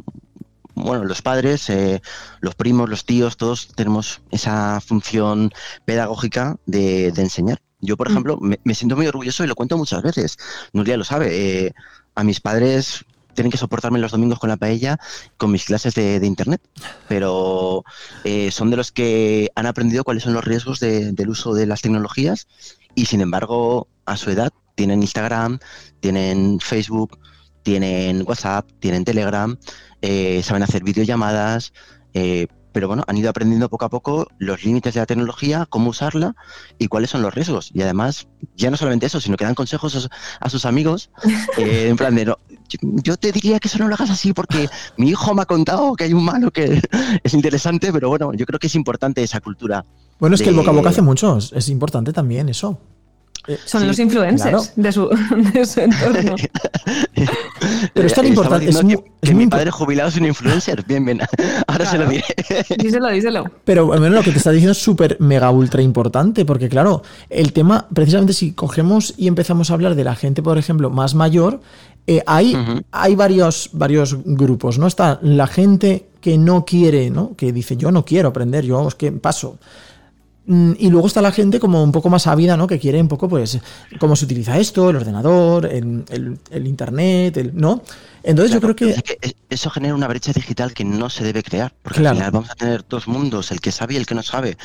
bueno, 0.75 1.05
los 1.05 1.21
padres, 1.21 1.69
eh, 1.69 2.01
los 2.41 2.55
primos, 2.55 2.89
los 2.89 3.05
tíos, 3.05 3.37
todos 3.37 3.69
tenemos 3.77 4.23
esa 4.31 4.81
función 4.81 5.53
pedagógica 5.85 6.57
de, 6.65 7.13
de 7.13 7.23
enseñar. 7.23 7.59
Yo, 7.81 7.99
por 7.99 8.09
Mm. 8.09 8.13
ejemplo, 8.13 8.39
me, 8.41 8.59
me 8.65 8.75
siento 8.75 8.97
muy 8.97 9.07
orgulloso 9.07 9.45
y 9.45 9.47
lo 9.47 9.55
cuento 9.57 9.77
muchas 9.77 10.03
veces. 10.03 10.39
Nuria 10.73 10.97
lo 10.97 11.05
sabe. 11.05 11.67
eh, 11.67 11.75
a 12.17 12.23
mis 12.25 12.41
padres 12.41 13.05
tienen 13.35 13.51
que 13.51 13.59
soportarme 13.59 13.99
los 13.99 14.13
domingos 14.13 14.39
con 14.39 14.49
la 14.49 14.57
paella 14.57 14.99
con 15.37 15.51
mis 15.51 15.65
clases 15.65 15.95
de, 15.95 16.25
internet, 16.25 16.61
pero 17.09 17.85
eh, 18.25 18.51
son 18.51 18.71
de 18.71 18.77
los 18.77 18.93
que 18.93 19.51
han 19.55 19.67
aprendido 19.67 20.05
cuáles 20.05 20.23
son 20.23 20.33
los 20.35 20.45
riesgos 20.45 20.81
de- 20.81 21.13
del 21.13 21.29
uso 21.29 21.55
de 21.55 21.67
las 21.67 21.83
tecnologías 21.83 22.47
y, 22.95 23.07
sin 23.07 23.21
embargo, 23.21 23.89
a 24.07 24.17
su 24.17 24.31
edad 24.31 24.53
tienen 24.75 25.03
Instagram, 25.03 25.59
tienen 26.01 26.59
Facebook, 26.61 27.19
tienen 27.63 28.25
WhatsApp, 28.27 28.69
tienen 28.79 29.05
Telegram, 29.05 29.57
eh, 30.03 30.43
saben 30.43 30.63
hacer 30.63 30.85
videollamadas, 30.85 31.73
eh, 32.13 32.47
pero 32.75 32.89
bueno, 32.89 33.05
han 33.07 33.17
ido 33.17 33.31
aprendiendo 33.31 33.71
poco 33.71 33.87
a 33.87 33.89
poco 33.89 34.27
los 34.39 34.65
límites 34.65 34.93
de 34.95 35.01
la 35.01 35.07
tecnología, 35.07 35.65
cómo 35.71 35.91
usarla 35.91 36.35
y 36.79 36.89
cuáles 36.89 37.09
son 37.09 37.23
los 37.23 37.33
riesgos. 37.33 37.71
Y 37.73 37.81
además, 37.83 38.27
ya 38.57 38.71
no 38.71 38.77
solamente 38.77 39.07
eso, 39.07 39.21
sino 39.21 39.37
que 39.39 39.45
dan 39.45 39.55
consejos 39.55 39.95
a, 39.95 40.01
su- 40.01 40.09
a 40.41 40.51
sus 40.51 40.67
amigos, 40.67 41.09
eh, 41.57 41.87
en 41.89 41.97
plan 41.97 42.15
de, 42.17 42.25
no, 42.27 42.39
yo, 42.81 43.17
te 43.17 43.31
diría 43.33 43.61
que 43.61 43.69
eso 43.69 43.79
no 43.79 43.89
lo 43.89 43.95
hagas 43.95 44.11
así 44.11 44.33
porque 44.33 44.69
mi 44.99 45.09
hijo 45.09 45.33
me 45.35 45.43
ha 45.43 45.47
contado 45.47 45.95
que 45.95 46.05
hay 46.05 46.13
un 46.13 46.25
malo 46.25 46.51
que 46.51 46.83
es 47.25 47.33
interesante, 47.33 47.93
pero 47.93 48.09
bueno, 48.09 48.35
yo 48.35 48.45
creo 48.45 48.59
que 48.59 48.67
es 48.67 48.75
importante 48.75 49.23
esa 49.23 49.41
cultura. 49.41 49.87
Bueno, 50.19 50.35
es 50.35 50.43
que 50.43 50.49
el 50.51 50.55
boca 50.57 50.71
a 50.71 50.75
boca 50.75 50.91
hace 50.91 51.03
mucho. 51.03 51.39
Es 51.39 51.69
importante 51.69 52.13
también 52.13 52.49
eso. 52.49 52.81
Son 53.67 53.83
Sí, 53.83 53.87
los 53.87 53.99
influencers 53.99 54.51
claro. 54.51 54.65
de, 54.77 54.93
su, 54.93 55.09
de 55.53 55.67
su 55.67 55.81
entorno. 55.81 56.35
Pero 57.95 58.07
es 58.07 58.15
tan 58.15 58.25
Eh, 58.25 58.29
importante, 58.29 58.69
estamos 58.71 58.93
es 58.93 58.99
muy- 58.99 59.05
que, 59.05 59.11
es 59.23 59.29
que 59.31 59.35
mi 59.35 59.47
padre 59.47 59.71
jubilado 59.71 60.09
es 60.09 60.17
un 60.17 60.27
influencer. 60.27 60.85
Bien, 60.87 61.05
bien. 61.05 61.21
Ahora 61.67 61.87
se 61.87 61.99
lo 61.99 62.07
diré. 62.09 62.25
Díselo, 62.79 63.09
díselo. 63.11 63.45
Pero 63.65 63.87
bueno, 63.87 64.09
lo 64.09 64.23
que 64.23 64.31
te 64.33 64.39
está 64.39 64.51
diciendo 64.51 64.73
es 64.73 64.79
súper 64.83 65.17
mega 65.21 65.51
ultra 65.51 65.83
importante, 65.83 66.45
porque 66.45 66.69
claro, 66.69 67.03
el 67.31 67.53
tema, 67.53 67.87
precisamente 67.93 68.33
si 68.33 68.53
cogemos 68.53 69.15
y 69.17 69.29
empezamos 69.29 69.71
a 69.71 69.75
hablar 69.75 69.95
de 69.95 70.05
la 70.05 70.15
gente, 70.15 70.43
por 70.43 70.59
ejemplo, 70.59 70.91
más 70.91 71.15
mayor, 71.15 71.61
eh, 72.07 72.23
hay 72.27 73.15
varios, 73.15 73.71
varios 73.73 74.17
grupos, 74.25 74.79
¿no? 74.79 74.87
Está 74.87 75.19
la 75.23 75.47
gente 75.47 76.07
que 76.21 76.39
no 76.39 76.65
quiere, 76.65 77.11
¿no? 77.11 77.35
Que 77.37 77.53
dice, 77.53 77.77
yo 77.77 77.91
no 77.91 78.05
quiero 78.05 78.29
aprender, 78.29 78.65
yo 78.65 78.89
es 78.89 78.95
que 78.95 79.13
paso. 79.13 79.59
Mm, 80.47 80.73
Y 80.79 80.91
luego 80.91 81.07
está 81.07 81.23
la 81.23 81.33
gente 81.33 81.59
como 81.59 81.83
un 81.83 81.91
poco 81.93 82.11
más 82.11 82.27
ávida, 82.27 82.57
¿no? 82.57 82.67
Que 82.67 82.79
quiere 82.79 83.01
un 83.01 83.09
poco, 83.09 83.29
pues, 83.29 83.59
cómo 83.99 84.15
se 84.15 84.27
utiliza 84.27 84.59
esto, 84.59 84.91
el 84.91 84.97
ordenador, 84.97 85.65
el, 85.67 86.05
el- 86.11 86.39
el 86.51 86.67
internet, 86.67 87.37
el, 87.39 87.57
¿no? 87.57 87.83
Entonces 88.23 88.53
yo 88.53 88.61
creo 88.61 88.77
que... 88.77 88.91
Es 88.91 89.03
que 89.03 89.19
es- 89.23 89.35
eso 89.49 89.71
genera 89.71 89.95
una 89.95 90.07
brecha 90.09 90.33
digital 90.33 90.75
que 90.75 90.85
no 90.85 91.09
se 91.09 91.25
debe 91.25 91.43
crear, 91.43 91.73
porque 91.83 92.01
Claro. 92.01 92.11
al 92.11 92.17
final 92.17 92.31
vamos 92.33 92.51
a 92.51 92.55
tener 92.57 92.85
dos 92.89 93.09
mundos, 93.09 93.53
el 93.53 93.61
que 93.61 93.73
sabe 93.73 93.95
y 93.95 93.97
el 93.97 94.07
que 94.07 94.15
no 94.15 94.23
sabe. 94.23 94.57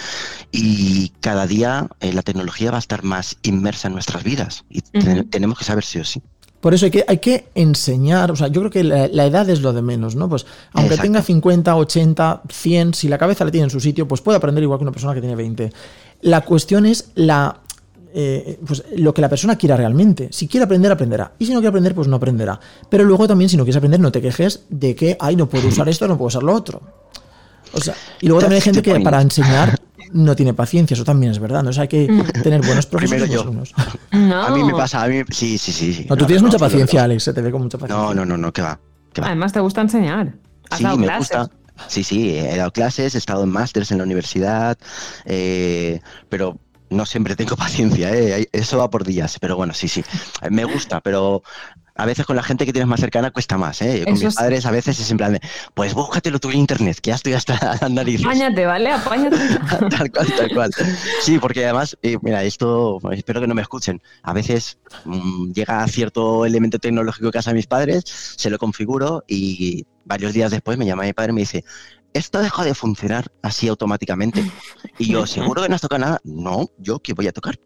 Y 0.52 1.10
cada 1.22 1.48
día 1.48 1.88
eh, 2.02 2.12
la 2.14 2.22
tecnología 2.24 2.72
va 2.72 2.78
a 2.78 2.80
estar 2.80 3.04
más 3.04 3.38
inmersa 3.44 3.88
en 3.88 3.94
nuestras 3.94 4.24
vidas 4.24 4.66
y 4.70 4.80
Ujú. 4.98 5.24
tenemos 5.26 5.58
que 5.60 5.66
saber 5.66 5.84
sí 5.84 6.00
o 6.00 6.06
sí. 6.06 6.22
Por 6.60 6.74
eso 6.74 6.86
hay 6.86 6.92
que, 6.92 7.06
hay 7.08 7.20
que 7.20 7.48
enseñar, 7.56 8.32
o 8.32 8.36
sea, 8.36 8.48
yo 8.48 8.62
creo 8.62 8.72
que 8.72 8.84
la, 8.84 9.08
la 9.08 9.26
edad 9.26 9.50
es 9.50 9.62
lo 9.62 9.72
de 9.72 9.82
menos, 9.82 10.16
¿no? 10.16 10.28
Pues 10.28 10.46
aunque 10.74 10.96
Exacto. 10.96 11.04
tenga 11.04 11.22
50, 11.22 11.76
80, 11.76 12.42
100, 12.50 12.94
si 12.94 13.08
la 13.08 13.18
cabeza 13.18 13.46
la 13.46 13.52
tiene 13.52 13.66
en 13.66 13.70
su 13.70 13.80
sitio, 13.80 14.08
pues 14.08 14.22
puede 14.22 14.38
aprender 14.38 14.64
igual 14.64 14.78
que 14.80 14.84
una 14.84 14.92
persona 14.92 15.14
que 15.14 15.22
tiene 15.22 15.36
20. 15.36 15.72
La 16.22 16.42
cuestión 16.42 16.86
es 16.86 17.12
la, 17.16 17.62
eh, 18.14 18.60
pues 18.66 18.84
lo 18.98 19.14
que 19.14 19.22
la 19.22 19.30
persona 19.30 19.56
quiera 19.56 19.78
realmente. 19.78 20.30
Si 20.32 20.48
quiere 20.48 20.66
aprender, 20.66 20.92
aprenderá. 20.92 21.32
Y 21.40 21.46
si 21.46 21.54
no 21.54 21.60
quiere 21.60 21.70
aprender, 21.70 21.96
pues 21.96 22.08
no 22.08 22.18
aprenderá. 22.18 22.60
Pero 22.90 23.06
luego 23.06 23.28
también, 23.28 23.50
si 23.50 23.56
no 23.56 23.64
quieres 23.64 23.78
aprender, 23.78 24.00
no 24.00 24.12
te 24.12 24.22
quejes 24.22 24.64
de 24.70 24.96
que, 24.96 25.16
ay, 25.20 25.36
no 25.36 25.48
puedo 25.48 25.68
usar 25.68 25.88
esto, 25.88 26.08
no 26.08 26.18
puedo 26.18 26.28
usar 26.28 26.44
lo 26.44 26.54
otro. 26.54 26.82
O 27.74 27.80
sea, 27.80 27.94
y 28.20 28.28
luego 28.28 28.42
también 28.42 28.58
hay 28.58 28.62
gente 28.62 28.82
que 28.82 29.00
para 29.00 29.22
enseñar 29.22 29.80
no 30.12 30.36
tiene 30.36 30.54
paciencia, 30.54 30.94
eso 30.96 31.04
también 31.04 31.32
es 31.32 31.40
verdad, 31.40 31.64
¿no? 31.64 31.70
O 31.70 31.74
sea, 31.74 31.84
hay 31.84 31.88
que 31.88 32.08
tener 32.44 32.62
buenos 32.66 32.86
profesores 32.86 33.24
y 33.24 33.26
Primero 33.26 33.34
yo. 33.34 33.42
alumnos. 33.42 33.74
No. 34.12 34.42
A 34.44 34.50
mí 34.52 34.64
me 34.64 34.74
pasa, 34.74 35.04
a 35.04 35.08
mí 35.08 35.22
sí, 35.30 35.58
sí, 35.58 35.72
sí. 35.72 35.94
sí. 35.94 36.06
No, 36.10 36.16
tú 36.16 36.22
No, 36.24 36.28
tienes 36.28 36.42
no, 36.42 36.48
mucha 36.48 36.58
paciencia. 36.60 37.04
Alex, 37.04 37.24
se 37.24 37.34
te 37.34 37.42
ve 37.42 37.52
con 37.52 37.62
mucha 37.62 37.78
paciencia. 37.78 38.06
No, 38.08 38.14
no, 38.14 38.26
no, 38.26 38.38
no, 38.38 38.52
que 38.52 38.62
va. 38.62 38.80
que 39.14 39.22
va. 39.22 39.28
Además, 39.28 39.54
te 39.54 39.60
gusta 39.60 39.82
enseñar. 39.82 40.34
Has 40.70 40.80
Sí, 40.80 40.84
dado 40.84 40.98
me 40.98 41.06
clases. 41.06 41.38
gusta. 41.38 41.56
Sí, 41.88 42.04
sí, 42.04 42.36
he 42.38 42.58
dado 42.58 42.72
clases, 42.72 43.16
he 43.16 43.18
estado 43.18 43.44
en 43.44 43.50
másters 43.50 43.92
en 43.92 44.00
la 44.00 44.04
universidad, 44.04 44.78
eh, 45.26 46.02
pero 46.28 46.58
no 46.90 47.06
siempre 47.06 47.36
tengo 47.36 47.56
paciencia, 47.56 48.14
¿eh? 48.14 48.50
eso 48.52 48.78
va 48.80 48.90
por 48.90 49.06
días, 49.06 49.38
pero 49.40 49.56
bueno, 49.56 49.74
sí, 49.74 49.88
sí, 49.88 50.04
me 50.50 50.66
gusta, 50.66 51.00
pero 51.02 51.42
a 52.00 52.06
veces 52.06 52.26
con 52.26 52.38
la 52.38 52.44
gente 52.44 52.66
que 52.66 52.72
tienes 52.72 52.88
más 52.88 53.02
cercana 53.02 53.30
cuesta 53.30 53.58
más, 53.58 53.82
¿eh? 53.82 54.04
Con 54.06 54.14
Eso 54.14 54.26
mis 54.26 54.34
sí. 54.34 54.38
padres 54.40 54.66
a 54.66 54.72
veces 54.72 54.98
es 55.00 55.12
en 55.12 55.18
plan 55.18 55.34
de, 55.34 55.42
pues 55.74 55.94
búscatelo 55.94 56.40
tú 56.40 56.50
en 56.50 56.60
internet, 56.60 56.98
que 57.02 57.10
ya 57.10 57.16
estoy 57.16 57.34
hasta 57.34 57.78
narices. 57.90 58.26
Apáñate, 58.26 58.66
¿vale? 58.66 58.92
Apáñate. 58.92 59.38
tal 59.90 60.10
cual, 60.10 60.28
tal 60.38 60.54
cual. 60.54 60.72
Sí, 61.22 61.40
porque 61.40 61.66
además, 61.66 61.98
eh, 62.02 62.18
mira, 62.22 62.46
esto 62.46 63.00
espero 63.12 63.42
que 63.42 63.48
no 63.48 63.54
me 63.54 63.62
escuchen. 63.62 64.02
A 64.24 64.32
veces 64.32 64.78
mm, 65.04 65.52
llega 65.52 65.86
cierto 65.88 66.46
elemento 66.46 66.80
tecnológico 66.80 67.28
a 67.28 67.32
casa 67.32 67.50
de 67.50 67.56
mis 67.56 67.68
padres, 67.68 68.04
se 68.06 68.50
lo 68.50 68.58
configuro 68.58 69.26
y 69.28 69.86
varios 70.06 70.32
días 70.32 70.52
después 70.52 70.78
me 70.78 70.86
llama 70.86 71.04
mi 71.04 71.12
padre 71.12 71.32
y 71.32 71.36
me 71.36 71.42
dice, 71.42 71.66
esto 72.14 72.42
dejó 72.42 72.64
de 72.64 72.74
funcionar 72.76 73.32
así 73.42 73.68
automáticamente. 73.68 74.50
Y 74.98 75.12
yo, 75.12 75.28
¿seguro 75.28 75.64
que 75.64 75.70
no 75.70 75.76
has 75.76 75.82
tocado 75.82 76.00
nada? 76.00 76.22
No, 76.24 76.70
yo 76.78 77.00
qué 77.00 77.14
voy 77.14 77.28
a 77.28 77.34
tocar. 77.34 77.60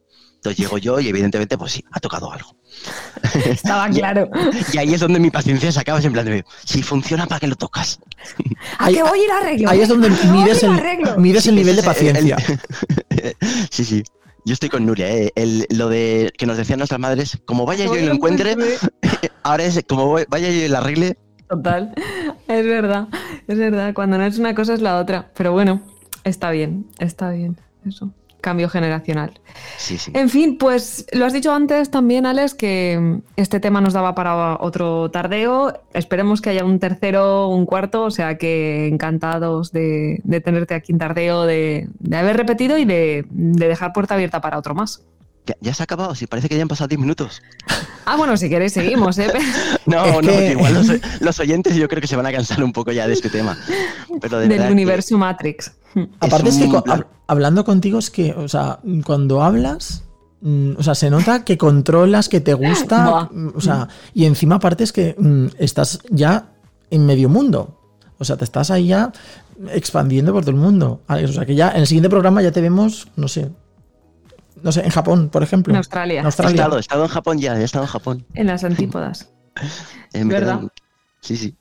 Entonces 0.43 0.59
llego 0.59 0.77
yo 0.77 0.99
y 0.99 1.07
evidentemente, 1.07 1.57
pues 1.57 1.71
sí, 1.71 1.85
ha 1.93 2.01
tocado 2.01 2.29
algo. 2.29 2.53
Estaba 3.45 3.87
claro. 3.87 4.29
Y 4.73 4.77
ahí 4.77 4.93
es 4.93 4.99
donde 4.99 5.17
mi 5.17 5.31
paciencia 5.31 5.71
se 5.71 5.79
acaba, 5.79 5.99
es 5.99 6.05
en 6.05 6.11
plan 6.11 6.25
de, 6.25 6.43
si 6.65 6.83
funciona, 6.83 7.25
¿para 7.27 7.39
qué 7.39 7.47
lo 7.47 7.55
tocas? 7.55 7.97
¿A 8.77 8.89
qué 8.89 9.01
voy 9.03 9.19
a 9.19 9.23
ir 9.23 9.31
a 9.31 9.37
arreglo? 9.37 9.69
Ahí 9.69 9.79
es 9.79 9.87
donde 9.87 10.09
¿A 10.09 10.09
qué 10.09 10.27
voy 10.27 10.27
a 10.27 10.43
mides 11.15 11.45
el, 11.45 11.49
el 11.49 11.55
nivel 11.55 11.75
de 11.77 11.81
el- 11.81 11.85
paciencia. 11.85 12.35
el- 13.19 13.35
sí, 13.71 13.85
sí. 13.85 14.03
Yo 14.43 14.51
estoy 14.51 14.67
con 14.67 14.85
Nuria, 14.85 15.09
¿eh? 15.15 15.31
El- 15.35 15.65
lo 15.69 15.87
de 15.87 16.33
que 16.37 16.45
nos 16.45 16.57
decían 16.57 16.77
nuestras 16.79 16.99
madres, 16.99 17.39
como 17.45 17.65
vaya 17.65 17.85
yo 17.85 17.95
y 17.95 18.01
lo 18.05 18.11
encuentre, 18.13 18.57
ahora 19.43 19.63
es 19.63 19.81
como 19.87 20.07
voy- 20.07 20.25
vaya 20.27 20.49
yo 20.49 20.55
y 20.65 20.67
lo 20.67 20.77
arregle. 20.79 21.17
Total. 21.47 21.93
Es 22.49 22.65
verdad. 22.65 23.07
Es 23.47 23.57
verdad. 23.57 23.93
Cuando 23.93 24.17
no 24.17 24.25
es 24.25 24.37
una 24.39 24.53
cosa 24.53 24.73
es 24.73 24.81
la 24.81 24.97
otra. 24.99 25.31
Pero 25.37 25.53
bueno, 25.53 25.81
está 26.25 26.51
bien. 26.51 26.85
Está 26.99 27.29
bien. 27.29 27.57
Eso. 27.87 28.11
Cambio 28.43 28.67
generacional. 28.67 29.39
Sí, 29.77 29.97
sí. 29.97 30.11
En 30.13 30.29
fin, 30.29 30.57
pues 30.57 31.05
lo 31.13 31.25
has 31.25 31.31
dicho 31.31 31.53
antes 31.53 31.89
también, 31.89 32.25
Alex, 32.25 32.53
que 32.53 33.21
este 33.37 33.61
tema 33.61 33.79
nos 33.79 33.93
daba 33.93 34.13
para 34.15 34.57
otro 34.59 35.09
tardeo. 35.11 35.81
Esperemos 35.93 36.41
que 36.41 36.49
haya 36.49 36.65
un 36.65 36.77
tercero, 36.77 37.47
un 37.47 37.65
cuarto, 37.65 38.03
o 38.03 38.11
sea 38.11 38.37
que 38.37 38.87
encantados 38.89 39.71
de, 39.71 40.19
de 40.25 40.41
tenerte 40.41 40.73
aquí 40.73 40.91
en 40.91 40.97
tardeo, 40.97 41.45
de, 41.45 41.87
de 41.99 42.17
haber 42.17 42.35
repetido 42.35 42.77
y 42.77 42.83
de, 42.83 43.25
de 43.29 43.67
dejar 43.69 43.93
puerta 43.93 44.15
abierta 44.15 44.41
para 44.41 44.57
otro 44.57 44.75
más. 44.75 45.01
Ya, 45.45 45.55
ya 45.61 45.73
se 45.73 45.83
ha 45.83 45.85
acabado, 45.85 46.13
sí, 46.15 46.25
parece 46.27 46.47
que 46.49 46.55
ya 46.55 46.61
han 46.61 46.67
pasado 46.67 46.89
10 46.89 46.99
minutos. 46.99 47.41
Ah, 48.05 48.17
bueno, 48.17 48.35
si 48.35 48.49
queréis 48.49 48.73
seguimos, 48.73 49.17
¿eh? 49.17 49.31
No, 49.85 50.03
Es 50.03 50.13
no, 50.15 50.19
que- 50.19 50.27
que 50.37 50.51
igual 50.51 50.73
los, 50.73 50.87
los 51.21 51.39
oyentes 51.39 51.73
yo 51.77 51.87
creo 51.87 52.01
que 52.01 52.07
se 52.07 52.17
van 52.17 52.25
a 52.25 52.33
cansar 52.33 52.61
un 52.61 52.73
poco 52.73 52.91
ya 52.91 53.07
de 53.07 53.13
este 53.13 53.29
tema. 53.29 53.57
Pero 54.19 54.39
de 54.39 54.41
Del 54.41 54.49
verdad 54.57 54.67
que- 54.67 54.73
universo 54.73 55.17
Matrix. 55.17 55.71
Aparte 56.19 56.49
es, 56.49 56.57
que 56.57 56.65
un 56.65 56.71
co- 56.71 56.83
plan. 56.83 57.05
Hab- 57.27 57.31
hablando 57.31 57.63
contigo 57.65 57.99
es 57.99 58.09
que, 58.09 58.33
o 58.33 58.47
sea, 58.47 58.79
cuando 59.05 59.41
hablas, 59.43 60.03
mm, 60.41 60.73
o 60.77 60.83
sea, 60.83 60.95
se 60.95 61.09
nota 61.09 61.43
que 61.45 61.57
controlas, 61.57 62.29
que 62.29 62.39
te 62.41 62.53
gusta, 62.53 63.29
mm, 63.31 63.51
o 63.55 63.61
sea, 63.61 63.87
y 64.13 64.25
encima 64.25 64.55
aparte 64.55 64.83
es 64.83 64.91
que 64.93 65.15
mm, 65.17 65.47
estás 65.57 65.99
ya 66.09 66.49
en 66.89 67.05
medio 67.05 67.29
mundo. 67.29 67.79
O 68.19 68.25
sea, 68.25 68.37
te 68.37 68.43
estás 68.43 68.71
ahí 68.71 68.87
ya 68.87 69.11
expandiendo 69.71 70.31
por 70.33 70.43
todo 70.43 70.51
el 70.51 70.57
mundo. 70.61 71.01
Alex, 71.07 71.29
O 71.31 71.33
sea, 71.33 71.45
que 71.45 71.55
ya 71.55 71.71
en 71.71 71.81
el 71.81 71.87
siguiente 71.87 72.09
programa 72.09 72.41
ya 72.41 72.51
te 72.51 72.61
vemos, 72.61 73.07
no 73.15 73.27
sé, 73.27 73.51
no 74.61 74.71
sé, 74.71 74.81
en 74.83 74.89
Japón, 74.91 75.29
por 75.29 75.43
ejemplo. 75.43 75.73
En 75.73 75.77
Australia. 75.77 76.19
En 76.19 76.25
He 76.25 76.27
Australia. 76.27 76.55
estado, 76.55 76.77
he 76.77 76.79
estado 76.79 77.03
en 77.03 77.09
Japón 77.09 77.37
ya, 77.39 77.59
he 77.59 77.63
estado 77.63 77.83
en 77.85 77.89
Japón. 77.91 78.25
En 78.33 78.47
las 78.47 78.63
antípodas. 78.63 79.29
En 80.13 80.27
¿Verdad? 80.29 80.61
Sí, 81.21 81.35
sí. 81.37 81.55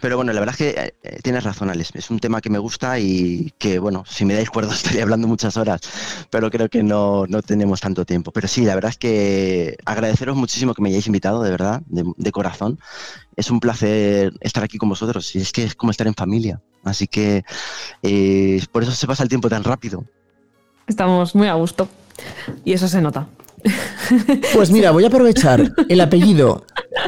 Pero 0.00 0.16
bueno, 0.16 0.32
la 0.32 0.40
verdad 0.40 0.54
es 0.58 0.74
que 0.74 0.94
eh, 1.02 1.20
tienes 1.22 1.44
razón, 1.44 1.70
Alex. 1.70 1.90
Es 1.94 2.10
un 2.10 2.18
tema 2.18 2.40
que 2.40 2.50
me 2.50 2.58
gusta 2.58 2.98
y 2.98 3.52
que, 3.58 3.78
bueno, 3.78 4.04
si 4.08 4.24
me 4.24 4.34
dais 4.34 4.50
cuerda 4.50 4.72
estaría 4.74 5.02
hablando 5.02 5.28
muchas 5.28 5.56
horas, 5.56 5.80
pero 6.30 6.50
creo 6.50 6.68
que 6.68 6.82
no, 6.82 7.26
no 7.26 7.42
tenemos 7.42 7.80
tanto 7.80 8.04
tiempo. 8.04 8.30
Pero 8.32 8.48
sí, 8.48 8.64
la 8.64 8.74
verdad 8.74 8.90
es 8.90 8.98
que 8.98 9.76
agradeceros 9.84 10.36
muchísimo 10.36 10.74
que 10.74 10.82
me 10.82 10.88
hayáis 10.88 11.06
invitado, 11.06 11.42
de 11.42 11.50
verdad, 11.50 11.82
de, 11.86 12.04
de 12.16 12.32
corazón. 12.32 12.78
Es 13.36 13.50
un 13.50 13.60
placer 13.60 14.32
estar 14.40 14.64
aquí 14.64 14.78
con 14.78 14.88
vosotros 14.88 15.34
y 15.34 15.38
es 15.38 15.52
que 15.52 15.64
es 15.64 15.74
como 15.74 15.90
estar 15.90 16.06
en 16.06 16.14
familia. 16.14 16.60
Así 16.84 17.06
que 17.06 17.44
eh, 18.02 18.62
por 18.72 18.82
eso 18.82 18.92
se 18.92 19.06
pasa 19.06 19.22
el 19.22 19.28
tiempo 19.28 19.48
tan 19.48 19.64
rápido. 19.64 20.04
Estamos 20.86 21.34
muy 21.34 21.48
a 21.48 21.54
gusto. 21.54 21.88
Y 22.64 22.72
eso 22.72 22.88
se 22.88 23.00
nota. 23.00 23.28
Pues 24.54 24.70
mira, 24.70 24.92
voy 24.92 25.04
a 25.04 25.08
aprovechar 25.08 25.72
el 25.88 26.00
apellido, 26.00 26.64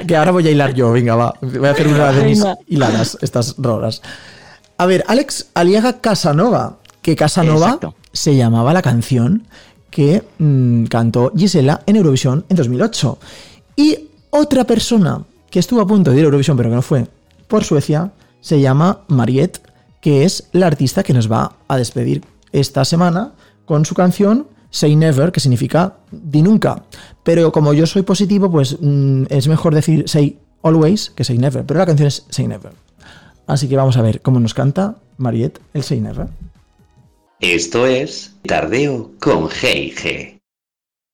que 0.07 0.17
ahora 0.17 0.31
voy 0.31 0.47
a 0.47 0.51
hilar 0.51 0.75
yo, 0.75 0.93
venga, 0.93 1.15
va. 1.15 1.35
Voy 1.41 1.67
a 1.67 1.71
hacer 1.71 1.89
una 1.89 2.13
de 2.13 2.25
mis 2.25 2.45
hiladas, 2.67 3.19
estas 3.21 3.55
rolas. 3.59 4.03
A 4.77 4.87
ver, 4.87 5.05
Alex 5.09 5.49
Aliaga 5.55 6.01
Casanova, 6.01 6.79
que 7.03 7.17
Casanova 7.17 7.67
Exacto. 7.67 7.95
se 8.13 8.37
llamaba 8.37 8.73
la 8.73 8.83
canción 8.83 9.47
que 9.91 10.23
mm, 10.39 10.85
cantó 10.85 11.33
Gisela 11.37 11.83
en 11.87 11.97
Eurovisión 11.97 12.45
en 12.49 12.57
2008. 12.57 13.19
Y 13.77 14.09
otra 14.31 14.65
persona 14.65 15.25
que 15.51 15.59
estuvo 15.59 15.81
a 15.81 15.87
punto 15.87 16.11
de 16.11 16.19
ir 16.19 16.23
a 16.23 16.27
Eurovisión, 16.27 16.57
pero 16.57 16.71
que 16.71 16.77
no 16.77 16.83
fue, 16.83 17.07
por 17.49 17.65
Suecia, 17.65 18.13
se 18.41 18.61
llama 18.61 19.01
Mariette, 19.09 19.61
que 20.01 20.25
es 20.25 20.49
la 20.53 20.67
artista 20.67 21.03
que 21.03 21.13
nos 21.13 21.31
va 21.31 21.53
a 21.69 21.77
despedir 21.77 22.25
esta 22.53 22.85
semana 22.85 23.33
con 23.67 23.85
su 23.85 23.95
canción 23.95 24.47
Say 24.71 24.95
Never, 24.95 25.33
que 25.33 25.41
significa 25.41 25.95
di 26.11 26.43
nunca. 26.43 26.85
Pero 27.31 27.53
como 27.53 27.73
yo 27.73 27.87
soy 27.87 28.03
positivo, 28.03 28.51
pues 28.51 28.77
mm, 28.81 29.27
es 29.29 29.47
mejor 29.47 29.73
decir 29.73 30.09
Say 30.09 30.41
Always 30.65 31.11
que 31.11 31.23
Say 31.23 31.39
Never. 31.39 31.65
Pero 31.65 31.79
la 31.79 31.87
canción 31.87 32.09
es 32.09 32.27
Say 32.29 32.49
Never. 32.49 32.73
Así 33.47 33.69
que 33.69 33.77
vamos 33.77 33.97
a 33.97 34.03
ver 34.03 34.21
cómo 34.21 34.41
nos 34.41 34.53
canta 34.53 34.97
Mariette 35.17 35.61
el 35.73 35.85
Say 35.85 36.01
Never. 36.01 36.27
Esto 37.39 37.87
es 37.87 38.35
Tardeo 38.43 39.13
con 39.21 39.49
G&G. 39.49 40.40